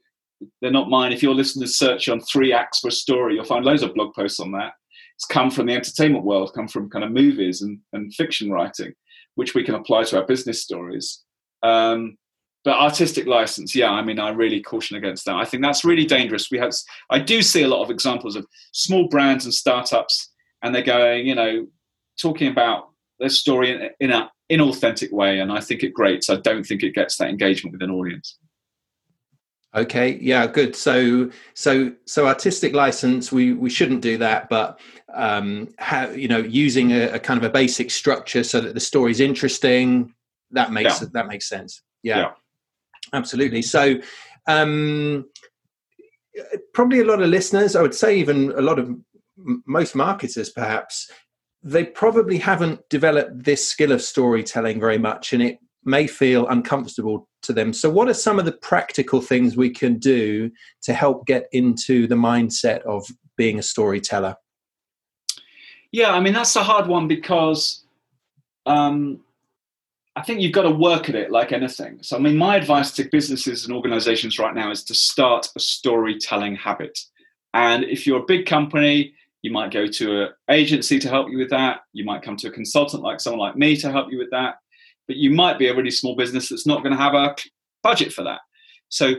they're 0.61 0.71
not 0.71 0.91
mine. 0.91 1.13
If 1.13 1.23
you're 1.23 1.35
listening 1.35 1.67
to 1.67 1.73
search 1.73 2.09
on 2.09 2.21
three 2.21 2.53
acts 2.53 2.81
for 2.81 2.89
a 2.89 2.93
story, 2.93 3.35
you'll 3.35 3.45
find 3.45 3.65
loads 3.65 3.83
of 3.83 3.95
blog 3.95 4.15
posts 4.15 4.41
on 4.41 4.53
that. 4.53 4.73
It's 5.15 5.25
come 5.25 5.51
from 5.51 5.67
the 5.67 5.75
entertainment 5.75 6.25
world, 6.25 6.53
come 6.55 6.69
from 6.69 6.91
kind 6.91 7.05
of 7.05 7.13
movies 7.13 7.63
and, 7.63 7.79
and 7.93 8.13
fiction 8.15 8.51
writing, 8.51 8.93
which 9.35 9.55
we 9.55 9.63
can 9.63 9.75
apply 9.75 10.05
to 10.05 10.19
our 10.19 10.27
business 10.27 10.63
stories. 10.63 11.23
Um, 11.63 12.17
but 12.65 12.79
artistic 12.79 13.27
license, 13.27 13.75
yeah, 13.75 13.91
I 13.91 14.03
mean, 14.03 14.21
I 14.21 14.31
really 14.31 14.63
caution 14.63 14.97
against 14.97 15.25
that. 15.27 15.37
I 15.37 15.45
think 15.45 15.63
that's 15.63 15.85
really 15.85 16.07
dangerous. 16.07 16.51
We 16.51 16.59
have, 16.59 16.73
I 17.11 17.19
do 17.19 17.43
see 17.43 17.63
a 17.63 17.69
lot 17.69 17.83
of 17.83 17.91
examples 17.91 18.37
of 18.37 18.47
small 18.73 19.09
brands 19.09 19.45
and 19.45 19.55
startups, 19.55 20.31
and 20.63 20.75
they're 20.75 20.83
going, 20.83 21.27
you 21.27 21.35
know, 21.35 21.67
talking 22.21 22.49
about 22.49 22.91
their 23.19 23.31
story 23.31 23.73
in, 23.73 23.91
in 24.01 24.13
an 24.13 24.29
inauthentic 24.53 25.13
way, 25.13 25.41
and 25.41 25.51
I 25.51 25.61
think 25.61 25.83
it 25.83 25.95
grates. 25.95 26.31
I 26.31 26.37
don't 26.37 26.65
think 26.65 26.83
it 26.83 26.95
gets 26.95 27.17
that 27.17 27.31
engagement 27.31 27.73
with 27.73 27.83
an 27.83 27.91
audience. 27.91 28.39
Okay, 29.75 30.19
yeah, 30.21 30.47
good. 30.47 30.77
So, 30.77 31.31
so, 31.55 31.93
so 32.05 32.27
artistic 32.27 32.75
license, 32.75 33.33
we 33.33 33.55
we 33.55 33.71
shouldn't 33.71 34.03
do 34.03 34.19
that, 34.19 34.51
but 34.51 34.79
um, 35.15 35.69
how 35.79 36.11
you 36.11 36.29
know 36.29 36.39
using 36.39 36.93
a, 36.93 37.13
a 37.13 37.19
kind 37.19 37.39
of 37.39 37.45
a 37.45 37.53
basic 37.53 37.91
structure 37.91 38.45
so 38.45 38.61
that 38.61 38.75
the 38.75 38.81
story's 38.81 39.21
interesting. 39.21 40.15
That 40.51 40.73
makes 40.73 41.01
yeah. 41.01 41.09
that 41.15 41.27
makes 41.27 41.49
sense. 41.49 41.83
Yeah, 42.03 42.19
yeah. 42.19 42.31
absolutely. 43.15 43.63
So, 43.63 43.95
um, 44.47 45.25
probably 46.75 47.01
a 47.01 47.07
lot 47.07 47.23
of 47.23 47.31
listeners, 47.31 47.75
I 47.75 47.81
would 47.81 47.95
say, 47.95 48.19
even 48.19 48.53
a 48.53 48.61
lot 48.61 48.79
of 48.79 48.91
most 49.67 49.95
marketers, 49.95 50.51
perhaps, 50.51 51.11
they 51.63 51.85
probably 51.85 52.39
haven't 52.39 52.89
developed 52.89 53.45
this 53.45 53.67
skill 53.67 53.93
of 53.93 54.03
storytelling 54.03 54.81
very 54.81 54.99
much, 54.99 55.33
and 55.33 55.43
it 55.43 55.59
may 55.85 56.07
feel 56.07 56.47
uncomfortable 56.49 57.29
to 57.43 57.53
them. 57.53 57.73
So, 57.73 57.91
what 57.91 58.09
are 58.09 58.15
some 58.15 58.39
of 58.39 58.45
the 58.45 58.53
practical 58.53 59.21
things 59.21 59.57
we 59.57 59.71
can 59.71 59.99
do 59.99 60.51
to 60.83 60.93
help 60.93 61.27
get 61.27 61.49
into 61.53 62.07
the 62.07 62.15
mindset 62.15 62.83
of 62.83 63.07
being 63.37 63.59
a 63.59 63.63
storyteller? 63.63 64.37
Yeah, 65.93 66.13
I 66.13 66.21
mean, 66.21 66.33
that's 66.33 66.57
a 66.57 66.63
hard 66.63 66.87
one 66.87 67.07
because 67.07 67.85
um, 68.67 69.21
I 70.17 70.23
think 70.23 70.41
you've 70.41 70.53
got 70.53 70.63
to 70.63 70.71
work 70.71 71.09
at 71.09 71.15
it 71.15 71.31
like 71.31 71.53
anything. 71.53 71.99
So, 72.03 72.17
I 72.17 72.21
mean, 72.21 72.37
my 72.37 72.57
advice 72.57 72.91
to 72.93 73.09
businesses 73.11 73.65
and 73.65 73.75
organizations 73.75 74.39
right 74.39 74.55
now 74.55 74.71
is 74.71 74.83
to 74.85 74.95
start 74.95 75.49
a 75.55 75.61
storytelling 75.61 76.57
habit. 76.57 76.99
And 77.55 77.85
if 77.85 78.07
you're 78.07 78.21
a 78.21 78.27
big 78.27 78.47
company, 78.47 79.15
you 79.43 79.53
might 79.53 79.73
go 79.73 79.87
to 79.87 80.23
an 80.23 80.29
agency 80.51 80.99
to 80.99 81.09
help 81.09 81.31
you 81.31 81.39
with 81.39 81.51
that. 81.51 81.81
You 81.93 82.05
might 82.05 82.23
come 82.23 82.37
to 82.39 82.49
a 82.49 82.53
consultant 82.53 83.03
like 83.03 83.21
someone 83.21 83.41
like 83.41 83.57
me 83.57 83.77
to 83.77 83.91
help 83.91 84.11
you 84.11 84.19
with 84.19 84.31
that 84.31 84.57
but 85.09 85.17
you 85.17 85.31
might 85.31 85.59
be 85.59 85.69
a 85.69 85.75
really 85.75 85.91
small 85.91 86.17
business 86.17 86.49
that's 86.49 86.67
not 86.67 86.83
going 86.83 86.93
to 86.93 86.99
have 86.99 87.15
a 87.15 87.35
budget 87.83 88.13
for 88.13 88.23
that. 88.25 88.41
So 88.89 89.15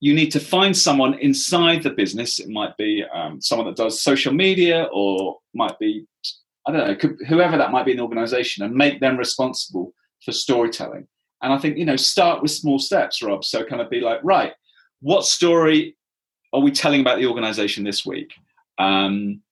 you 0.00 0.14
need 0.14 0.30
to 0.32 0.40
find 0.40 0.76
someone 0.76 1.14
inside 1.18 1.82
the 1.82 1.90
business. 1.90 2.40
It 2.40 2.48
might 2.48 2.76
be 2.76 3.04
um, 3.12 3.40
someone 3.40 3.66
that 3.66 3.76
does 3.76 4.02
social 4.02 4.32
media, 4.32 4.88
or 4.92 5.38
might 5.54 5.78
be 5.78 6.06
I 6.66 6.72
don't 6.72 6.86
know 6.86 6.96
could, 6.96 7.16
whoever 7.28 7.56
that 7.58 7.70
might 7.70 7.84
be 7.84 7.90
in 7.90 7.98
the 7.98 8.02
organization, 8.02 8.64
and 8.64 8.74
make 8.74 9.00
them 9.00 9.16
responsible 9.16 9.92
for 10.24 10.32
storytelling. 10.32 11.06
And 11.42 11.52
I 11.52 11.58
think 11.58 11.76
you 11.76 11.84
know 11.84 11.96
start 11.96 12.40
with 12.40 12.50
small 12.50 12.78
steps, 12.78 13.22
Rob. 13.22 13.44
So 13.44 13.64
kind 13.64 13.82
of 13.82 13.90
be 13.90 14.00
like, 14.00 14.20
right, 14.22 14.52
what 15.00 15.24
story 15.24 15.96
are 16.52 16.60
we 16.60 16.70
telling 16.70 17.02
about 17.02 17.18
the 17.18 17.26
organization 17.26 17.84
this 17.84 18.06
week? 18.06 18.32
Um, 18.78 19.42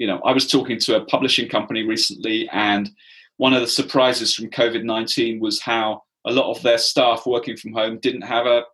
you 0.00 0.06
know, 0.06 0.18
I 0.24 0.32
was 0.32 0.48
talking 0.48 0.80
to 0.80 0.96
a 0.96 1.04
publishing 1.04 1.46
company 1.46 1.82
recently, 1.82 2.48
and 2.52 2.90
one 3.36 3.52
of 3.52 3.60
the 3.60 3.68
surprises 3.68 4.34
from 4.34 4.48
COVID 4.48 4.82
19 4.82 5.40
was 5.40 5.60
how 5.60 6.02
a 6.26 6.32
lot 6.32 6.50
of 6.50 6.62
their 6.62 6.78
staff 6.78 7.26
working 7.26 7.56
from 7.56 7.74
home 7.74 7.98
didn't 8.00 8.22
have 8.22 8.46
a 8.46 8.64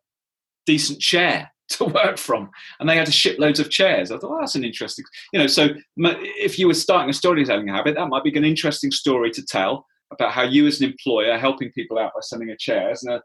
decent 0.67 1.01
chair 1.01 1.51
to 1.71 1.85
work 1.87 2.17
from, 2.17 2.49
and 2.79 2.89
they 2.89 2.97
had 2.97 3.07
to 3.07 3.13
ship 3.13 3.41
loads 3.41 3.59
of 3.59 3.71
chairs. 3.71 4.13
I 4.13 4.19
thought, 4.19 4.37
oh, 4.37 4.41
that's 4.41 4.55
an 4.55 4.63
interesting, 4.63 5.05
you 5.33 5.41
know. 5.41 5.49
So 5.49 5.71
if 5.97 6.61
you 6.61 6.69
were 6.69 6.75
starting 6.75 7.11
a 7.11 7.13
storytelling 7.13 7.67
habit, 7.67 7.97
that 7.97 8.09
might 8.09 8.23
be 8.23 8.37
an 8.37 8.45
interesting 8.45 8.93
story 8.93 9.33
to 9.33 9.45
tell 9.45 9.85
about 10.13 10.31
how 10.31 10.45
you, 10.45 10.69
as 10.69 10.81
an 10.81 10.91
employer, 10.91 11.33
are 11.33 11.39
helping 11.39 11.73
people 11.73 11.99
out 11.99 12.13
by 12.15 12.21
sending 12.23 12.51
a 12.51 12.57
chair. 12.57 12.91
It's 12.91 13.05
a 13.05 13.21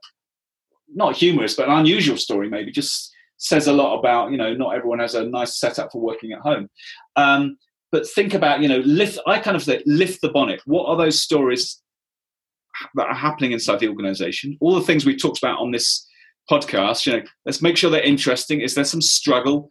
not 0.92 1.16
humorous, 1.16 1.54
but 1.54 1.70
an 1.70 1.78
unusual 1.78 2.18
story, 2.18 2.50
maybe 2.50 2.72
just 2.72 3.14
says 3.38 3.68
a 3.68 3.74
lot 3.74 4.00
about 4.00 4.32
you 4.32 4.38
know 4.38 4.56
not 4.56 4.76
everyone 4.76 5.00
has 5.00 5.14
a 5.14 5.24
nice 5.24 5.60
setup 5.60 5.92
for 5.92 6.02
working 6.02 6.32
at 6.32 6.40
home. 6.40 6.68
Um, 7.16 7.58
but 7.92 8.08
think 8.08 8.34
about 8.34 8.62
you 8.62 8.68
know 8.68 8.80
lift. 8.80 9.20
I 9.28 9.40
kind 9.40 9.56
of 9.56 9.64
say 9.64 9.82
lift 9.86 10.22
the 10.22 10.30
bonnet. 10.30 10.62
What 10.66 10.86
are 10.86 10.98
those 10.98 11.22
stories 11.22 11.82
that 12.96 13.08
are 13.08 13.16
happening 13.16 13.52
inside 13.52 13.80
the 13.80 13.90
organization? 13.90 14.58
All 14.62 14.76
the 14.76 14.86
things 14.86 15.06
we 15.06 15.16
talked 15.16 15.38
about 15.38 15.60
on 15.60 15.72
this 15.72 16.08
podcast, 16.50 17.06
you 17.06 17.14
know, 17.14 17.24
let's 17.46 17.62
make 17.62 17.78
sure 17.78 17.90
they're 17.90 18.02
interesting. 18.02 18.62
Is 18.62 18.76
there 18.76 18.84
some 18.84 19.02
struggle? 19.02 19.70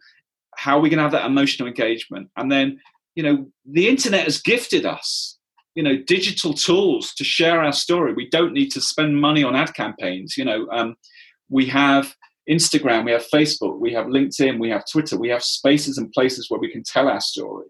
How 0.57 0.77
are 0.77 0.81
we 0.81 0.89
going 0.89 0.97
to 0.97 1.03
have 1.03 1.11
that 1.11 1.25
emotional 1.25 1.67
engagement? 1.67 2.29
And 2.37 2.51
then, 2.51 2.79
you 3.15 3.23
know, 3.23 3.47
the 3.65 3.87
internet 3.87 4.25
has 4.25 4.41
gifted 4.41 4.85
us, 4.85 5.37
you 5.75 5.83
know, 5.83 5.97
digital 6.05 6.53
tools 6.53 7.13
to 7.15 7.23
share 7.23 7.61
our 7.61 7.73
story. 7.73 8.13
We 8.13 8.29
don't 8.29 8.53
need 8.53 8.69
to 8.71 8.81
spend 8.81 9.19
money 9.19 9.43
on 9.43 9.55
ad 9.55 9.73
campaigns. 9.73 10.37
You 10.37 10.45
know, 10.45 10.67
um, 10.71 10.95
we 11.49 11.65
have 11.67 12.13
Instagram, 12.49 13.05
we 13.05 13.11
have 13.11 13.25
Facebook, 13.33 13.79
we 13.79 13.93
have 13.93 14.07
LinkedIn, 14.07 14.59
we 14.59 14.69
have 14.69 14.83
Twitter, 14.91 15.17
we 15.17 15.29
have 15.29 15.43
spaces 15.43 15.97
and 15.97 16.11
places 16.11 16.49
where 16.49 16.59
we 16.59 16.71
can 16.71 16.83
tell 16.83 17.07
our 17.07 17.21
story 17.21 17.67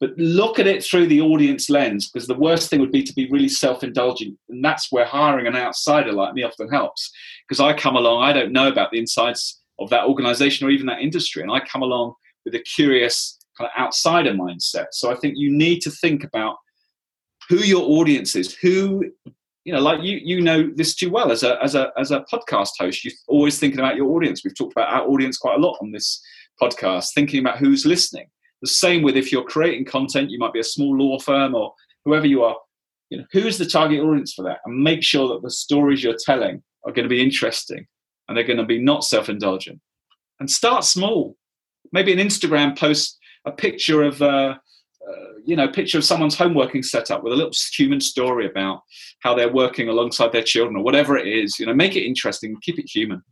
but 0.00 0.16
look 0.18 0.58
at 0.58 0.66
it 0.66 0.84
through 0.84 1.06
the 1.06 1.20
audience 1.20 1.70
lens 1.70 2.10
because 2.10 2.26
the 2.26 2.34
worst 2.34 2.68
thing 2.68 2.80
would 2.80 2.92
be 2.92 3.02
to 3.02 3.14
be 3.14 3.30
really 3.30 3.48
self-indulgent 3.48 4.36
and 4.48 4.64
that's 4.64 4.92
where 4.92 5.04
hiring 5.04 5.46
an 5.46 5.56
outsider 5.56 6.12
like 6.12 6.34
me 6.34 6.42
often 6.42 6.68
helps. 6.68 7.10
Because 7.46 7.60
i 7.60 7.72
come 7.72 7.96
along 7.96 8.22
i 8.22 8.32
don't 8.32 8.52
know 8.52 8.68
about 8.68 8.90
the 8.90 8.98
insides 8.98 9.60
of 9.78 9.90
that 9.90 10.04
organization 10.04 10.66
or 10.66 10.70
even 10.70 10.86
that 10.86 11.00
industry 11.00 11.42
and 11.42 11.50
i 11.50 11.60
come 11.60 11.82
along 11.82 12.14
with 12.44 12.54
a 12.54 12.60
curious 12.60 13.38
kind 13.58 13.70
of 13.74 13.82
outsider 13.82 14.32
mindset. 14.32 14.86
So 14.92 15.10
i 15.10 15.14
think 15.14 15.34
you 15.36 15.50
need 15.50 15.80
to 15.80 15.90
think 15.90 16.24
about 16.24 16.56
who 17.48 17.58
your 17.58 17.82
audience 17.82 18.34
is 18.36 18.54
who 18.54 19.04
you 19.64 19.72
know 19.72 19.80
like 19.80 20.02
you 20.02 20.18
you 20.22 20.40
know 20.40 20.70
this 20.74 20.94
too 20.94 21.10
well 21.10 21.30
as 21.30 21.42
a 21.42 21.62
as 21.62 21.74
a 21.74 21.90
as 21.98 22.10
a 22.10 22.24
podcast 22.32 22.70
host 22.78 23.04
you're 23.04 23.14
always 23.28 23.58
thinking 23.58 23.80
about 23.80 23.96
your 23.96 24.10
audience. 24.14 24.42
We've 24.44 24.56
talked 24.56 24.72
about 24.72 24.92
our 24.92 25.08
audience 25.08 25.38
quite 25.38 25.56
a 25.56 25.60
lot 25.60 25.78
on 25.80 25.90
this 25.90 26.22
podcast 26.60 27.12
thinking 27.14 27.40
about 27.40 27.58
who's 27.58 27.84
listening 27.84 28.28
the 28.62 28.68
same 28.68 29.02
with 29.02 29.16
if 29.16 29.30
you're 29.30 29.44
creating 29.44 29.84
content, 29.84 30.30
you 30.30 30.38
might 30.38 30.52
be 30.52 30.60
a 30.60 30.64
small 30.64 30.96
law 30.96 31.18
firm 31.18 31.54
or 31.54 31.74
whoever 32.04 32.26
you 32.26 32.42
are. 32.42 32.56
You 33.10 33.18
know, 33.18 33.24
who's 33.32 33.58
the 33.58 33.66
target 33.66 34.00
audience 34.00 34.32
for 34.32 34.42
that? 34.42 34.58
And 34.64 34.82
make 34.82 35.02
sure 35.02 35.28
that 35.28 35.42
the 35.42 35.50
stories 35.50 36.02
you're 36.02 36.16
telling 36.18 36.62
are 36.84 36.92
going 36.92 37.04
to 37.04 37.08
be 37.08 37.22
interesting 37.22 37.86
and 38.28 38.36
they're 38.36 38.44
going 38.44 38.56
to 38.58 38.64
be 38.64 38.78
not 38.78 39.04
self-indulgent. 39.04 39.80
And 40.40 40.50
start 40.50 40.84
small. 40.84 41.36
Maybe 41.92 42.12
an 42.12 42.18
Instagram 42.18 42.76
post, 42.78 43.18
a 43.44 43.52
picture 43.52 44.02
of, 44.02 44.20
uh, 44.20 44.56
uh, 45.08 45.32
you 45.44 45.54
know, 45.54 45.68
picture 45.68 45.98
of 45.98 46.04
someone's 46.04 46.36
home 46.36 46.54
working 46.54 46.82
setup 46.82 47.22
with 47.22 47.32
a 47.32 47.36
little 47.36 47.52
human 47.72 48.00
story 48.00 48.46
about 48.46 48.80
how 49.20 49.34
they're 49.34 49.52
working 49.52 49.88
alongside 49.88 50.32
their 50.32 50.42
children 50.42 50.76
or 50.76 50.82
whatever 50.82 51.16
it 51.16 51.28
is. 51.28 51.58
You 51.60 51.66
know, 51.66 51.74
make 51.74 51.94
it 51.94 52.04
interesting, 52.04 52.56
keep 52.60 52.78
it 52.78 52.90
human. 52.92 53.22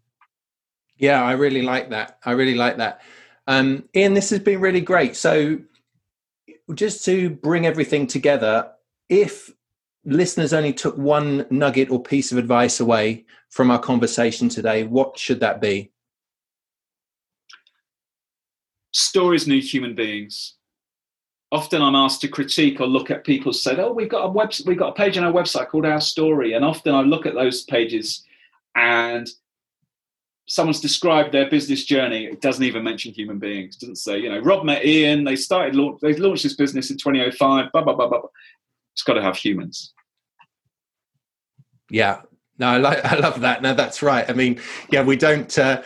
Yeah, 0.97 1.25
I 1.25 1.33
really 1.33 1.63
like 1.63 1.91
that. 1.91 2.19
I 2.25 2.33
really 2.33 2.55
like 2.55 2.77
that. 2.77 3.03
Um, 3.47 3.89
Ian, 3.95 4.15
this 4.15 4.31
has 4.31 4.41
been 4.41 4.61
really 4.61 4.81
great. 4.81 5.17
So, 5.17 5.59
just 6.75 7.05
to 7.05 7.31
bring 7.31 7.67
everything 7.67 8.07
together, 8.07 8.71
if 9.09 9.51
listeners 10.05 10.53
only 10.53 10.73
took 10.73 10.97
one 10.97 11.47
nugget 11.51 11.91
or 11.91 12.03
piece 12.03 12.33
of 12.33 12.39
advice 12.39 12.81
away 12.81 13.25
from 13.51 13.71
our 13.71 13.79
conversation 13.79 14.49
today, 14.49 14.85
what 14.85 15.19
should 15.19 15.41
that 15.41 15.61
be? 15.61 15.91
Stories 18.93 19.47
need 19.47 19.65
human 19.65 19.95
beings. 19.95 20.55
Often 21.53 21.83
I'm 21.83 21.95
asked 21.95 22.21
to 22.23 22.29
critique 22.29 22.81
or 22.81 22.87
look 22.87 23.11
at 23.11 23.25
people 23.25 23.53
said, 23.53 23.79
"Oh, 23.79 23.93
we've 23.93 24.09
got 24.09 24.25
a 24.25 24.29
web, 24.29 24.53
we've 24.67 24.79
got 24.79 24.91
a 24.91 24.95
page 24.95 25.19
on 25.19 25.25
our 25.25 25.33
website 25.33 25.69
called 25.69 25.87
Our 25.87 26.01
Story," 26.01 26.55
and 26.55 26.65
often 26.65 26.95
I 26.95 27.03
look 27.03 27.27
at 27.27 27.35
those 27.35 27.63
pages 27.65 28.25
and 28.75 29.29
someone's 30.47 30.81
described 30.81 31.33
their 31.33 31.49
business 31.49 31.85
journey, 31.85 32.27
it 32.27 32.41
doesn't 32.41 32.65
even 32.65 32.85
mention 32.85 33.13
human 33.13 33.39
beings. 33.39 33.77
It 33.77 33.81
doesn't 33.81 33.97
say, 33.97 34.19
you 34.19 34.29
know, 34.29 34.41
Rob 34.41 34.65
met 34.65 34.85
Ian, 34.85 35.25
they 35.25 35.37
started, 35.37 35.75
they 36.03 36.15
launched 36.17 36.43
this 36.43 36.55
business 36.55 36.91
in 36.91 36.99
2005, 36.99 37.73
blah, 37.73 37.83
blah, 37.83 37.95
blah, 37.95 38.09
blah. 38.09 38.21
It's 38.93 39.03
got 39.03 39.15
to 39.15 39.23
have 39.23 39.37
humans. 39.37 39.95
Yeah, 41.91 42.23
no, 42.59 42.69
I 42.69 42.77
like, 42.77 43.05
I 43.13 43.17
love 43.17 43.41
that. 43.41 43.63
No, 43.63 43.75
that's 43.75 44.03
right. 44.03 44.29
I 44.29 44.33
mean, 44.35 44.61
yeah, 44.91 45.03
we 45.03 45.17
don't, 45.17 45.59
uh, 45.59 45.83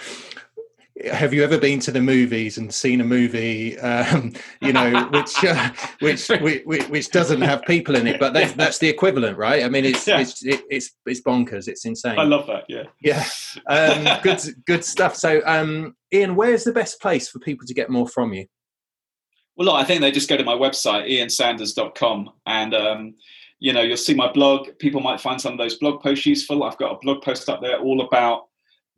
have 1.06 1.32
you 1.32 1.44
ever 1.44 1.58
been 1.58 1.78
to 1.80 1.92
the 1.92 2.00
movies 2.00 2.58
and 2.58 2.72
seen 2.72 3.00
a 3.00 3.04
movie 3.04 3.78
um, 3.78 4.32
you 4.60 4.72
know 4.72 5.04
which, 5.12 5.44
uh, 5.44 5.70
which, 6.00 6.28
which 6.64 6.88
which 6.88 7.10
doesn't 7.10 7.40
have 7.40 7.62
people 7.62 7.94
in 7.94 8.06
it 8.06 8.18
but 8.18 8.32
that's, 8.32 8.52
that's 8.54 8.78
the 8.78 8.88
equivalent 8.88 9.36
right? 9.36 9.64
I 9.64 9.68
mean 9.68 9.84
it's 9.84 10.06
yeah. 10.06 10.20
it's 10.20 10.44
it, 10.44 10.62
it's 10.70 10.90
it's 11.06 11.20
bonkers. 11.20 11.68
It's 11.68 11.84
insane. 11.84 12.18
I 12.18 12.24
love 12.24 12.46
that 12.46 12.64
yeah. 12.68 12.84
Yeah. 13.00 13.24
Um, 13.68 14.20
good 14.22 14.40
good 14.66 14.84
stuff. 14.84 15.14
So 15.14 15.40
um, 15.46 15.96
ian 16.12 16.34
where's 16.34 16.64
the 16.64 16.72
best 16.72 17.00
place 17.00 17.28
for 17.28 17.38
people 17.38 17.66
to 17.66 17.74
get 17.74 17.90
more 17.90 18.08
from 18.08 18.32
you? 18.32 18.46
Well 19.56 19.70
i 19.70 19.84
think 19.84 20.00
they 20.00 20.10
just 20.10 20.28
go 20.28 20.36
to 20.36 20.44
my 20.44 20.54
website 20.54 21.10
iansanders.com 21.10 22.30
and 22.46 22.74
um, 22.74 23.14
you 23.60 23.72
know 23.72 23.82
you'll 23.82 23.96
see 23.96 24.14
my 24.14 24.30
blog. 24.32 24.68
People 24.78 25.00
might 25.00 25.20
find 25.20 25.40
some 25.40 25.52
of 25.52 25.58
those 25.58 25.76
blog 25.76 26.02
posts 26.02 26.26
useful. 26.26 26.64
I've 26.64 26.78
got 26.78 26.92
a 26.92 26.98
blog 27.00 27.22
post 27.22 27.48
up 27.48 27.60
there 27.60 27.78
all 27.78 28.00
about 28.00 28.47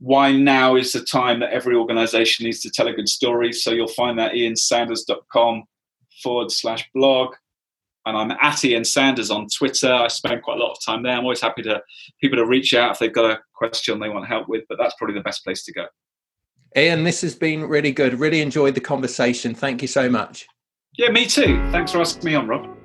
why 0.01 0.33
now 0.33 0.77
is 0.77 0.93
the 0.93 1.01
time 1.03 1.41
that 1.41 1.53
every 1.53 1.77
organization 1.77 2.47
needs 2.47 2.61
to 2.61 2.71
tell 2.71 2.89
a 2.89 2.93
good 2.93 3.09
story. 3.09 3.53
So 3.53 3.71
you'll 3.71 3.87
find 3.89 4.19
that 4.19 4.33
iansanders.com 4.33 5.65
forward 6.23 6.51
slash 6.51 6.89
blog. 6.95 7.35
And 8.07 8.17
I'm 8.17 8.31
at 8.31 8.65
Ian 8.65 8.85
Sanders 8.85 9.31
on 9.31 9.47
Twitter. 9.55 9.93
I 9.93 10.09
spend 10.09 10.43
quite 10.43 10.57
a 10.57 10.61
lot 10.61 10.73
of 10.73 10.79
time 10.85 11.03
there. 11.03 11.13
I'm 11.13 11.25
always 11.25 11.43
happy 11.43 11.63
to 11.63 11.83
people 12.19 12.39
to 12.39 12.47
reach 12.47 12.73
out 12.73 12.93
if 12.93 12.99
they've 12.99 13.13
got 13.13 13.31
a 13.31 13.41
question 13.55 14.01
they 14.01 14.09
want 14.09 14.27
help 14.27 14.49
with, 14.49 14.65
but 14.71 14.79
that's 14.79 14.95
probably 14.97 15.15
the 15.15 15.23
best 15.23 15.45
place 15.45 15.65
to 15.65 15.73
go. 15.73 15.85
Ian, 16.77 17.05
this 17.05 17.21
has 17.21 17.35
been 17.35 17.65
really 17.65 17.93
good. 17.93 18.19
Really 18.19 18.41
enjoyed 18.41 18.75
the 18.75 18.81
conversation. 18.81 19.55
Thank 19.55 19.83
you 19.83 19.89
so 19.89 20.09
much. 20.09 20.47
Yeah, 20.97 21.11
me 21.11 21.27
too. 21.27 21.57
Thanks 21.71 21.93
for 21.93 22.01
asking 22.01 22.25
me 22.25 22.35
on, 22.37 22.49
Rob. 22.49 22.80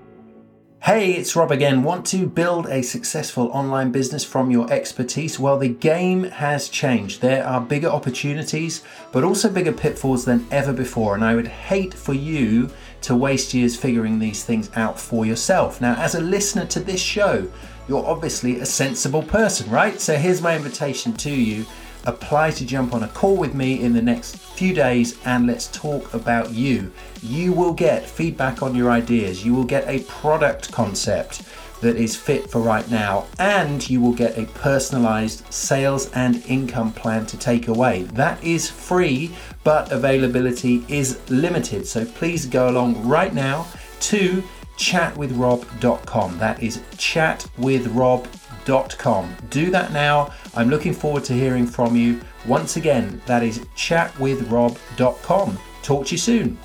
Hey, 0.85 1.13
it's 1.13 1.35
Rob 1.35 1.51
again. 1.51 1.81
Want 1.81 2.05
to 2.05 2.27
build 2.27 2.67
a 2.67 2.83
successful 2.83 3.47
online 3.47 3.91
business 3.91 4.23
from 4.23 4.51
your 4.51 4.71
expertise? 4.71 5.39
Well, 5.39 5.57
the 5.57 5.69
game 5.69 6.25
has 6.25 6.69
changed. 6.69 7.21
There 7.21 7.43
are 7.43 7.59
bigger 7.59 7.87
opportunities, 7.87 8.83
but 9.11 9.23
also 9.23 9.49
bigger 9.49 9.71
pitfalls 9.71 10.25
than 10.25 10.45
ever 10.51 10.71
before. 10.73 11.15
And 11.15 11.25
I 11.25 11.33
would 11.33 11.47
hate 11.47 11.95
for 11.95 12.13
you 12.13 12.69
to 13.01 13.15
waste 13.15 13.51
years 13.51 13.75
figuring 13.75 14.19
these 14.19 14.43
things 14.43 14.69
out 14.75 14.99
for 14.99 15.25
yourself. 15.25 15.81
Now, 15.81 15.95
as 15.95 16.13
a 16.13 16.21
listener 16.21 16.67
to 16.67 16.79
this 16.79 17.01
show, 17.01 17.51
you're 17.87 18.05
obviously 18.05 18.59
a 18.59 18.65
sensible 18.67 19.23
person, 19.23 19.67
right? 19.71 19.99
So 19.99 20.15
here's 20.15 20.43
my 20.43 20.55
invitation 20.55 21.13
to 21.13 21.31
you 21.31 21.65
apply 22.05 22.51
to 22.51 22.65
jump 22.65 22.93
on 22.93 23.03
a 23.03 23.07
call 23.09 23.35
with 23.35 23.53
me 23.53 23.81
in 23.81 23.93
the 23.93 24.01
next 24.01 24.37
few 24.37 24.73
days 24.73 25.17
and 25.25 25.47
let's 25.47 25.67
talk 25.67 26.13
about 26.13 26.51
you. 26.51 26.91
You 27.21 27.53
will 27.53 27.73
get 27.73 28.09
feedback 28.09 28.61
on 28.61 28.75
your 28.75 28.91
ideas, 28.91 29.45
you 29.45 29.53
will 29.53 29.63
get 29.63 29.87
a 29.87 30.03
product 30.03 30.71
concept 30.71 31.43
that 31.81 31.97
is 31.97 32.15
fit 32.15 32.49
for 32.49 32.61
right 32.61 32.89
now, 32.89 33.27
and 33.37 33.87
you 33.89 33.99
will 33.99 34.13
get 34.13 34.37
a 34.37 34.45
personalized 34.45 35.43
sales 35.53 36.09
and 36.13 36.43
income 36.47 36.91
plan 36.93 37.25
to 37.27 37.37
take 37.37 37.67
away. 37.67 38.03
That 38.13 38.41
is 38.43 38.69
free, 38.69 39.35
but 39.63 39.91
availability 39.91 40.85
is 40.87 41.19
limited. 41.29 41.85
So 41.85 42.05
please 42.05 42.45
go 42.45 42.69
along 42.69 43.05
right 43.05 43.33
now 43.33 43.67
to 44.01 44.43
chatwithrob.com. 44.77 46.37
That 46.37 46.63
is 46.63 46.77
chatwithrob.com 46.95 48.44
do 48.65 49.71
that 49.71 49.91
now. 49.91 50.33
I'm 50.55 50.69
looking 50.69 50.93
forward 50.93 51.23
to 51.25 51.33
hearing 51.33 51.67
from 51.67 51.95
you. 51.95 52.21
Once 52.45 52.77
again, 52.77 53.21
that 53.25 53.43
is 53.43 53.59
chatwithrob.com. 53.75 55.59
Talk 55.81 56.05
to 56.07 56.11
you 56.11 56.17
soon. 56.17 56.57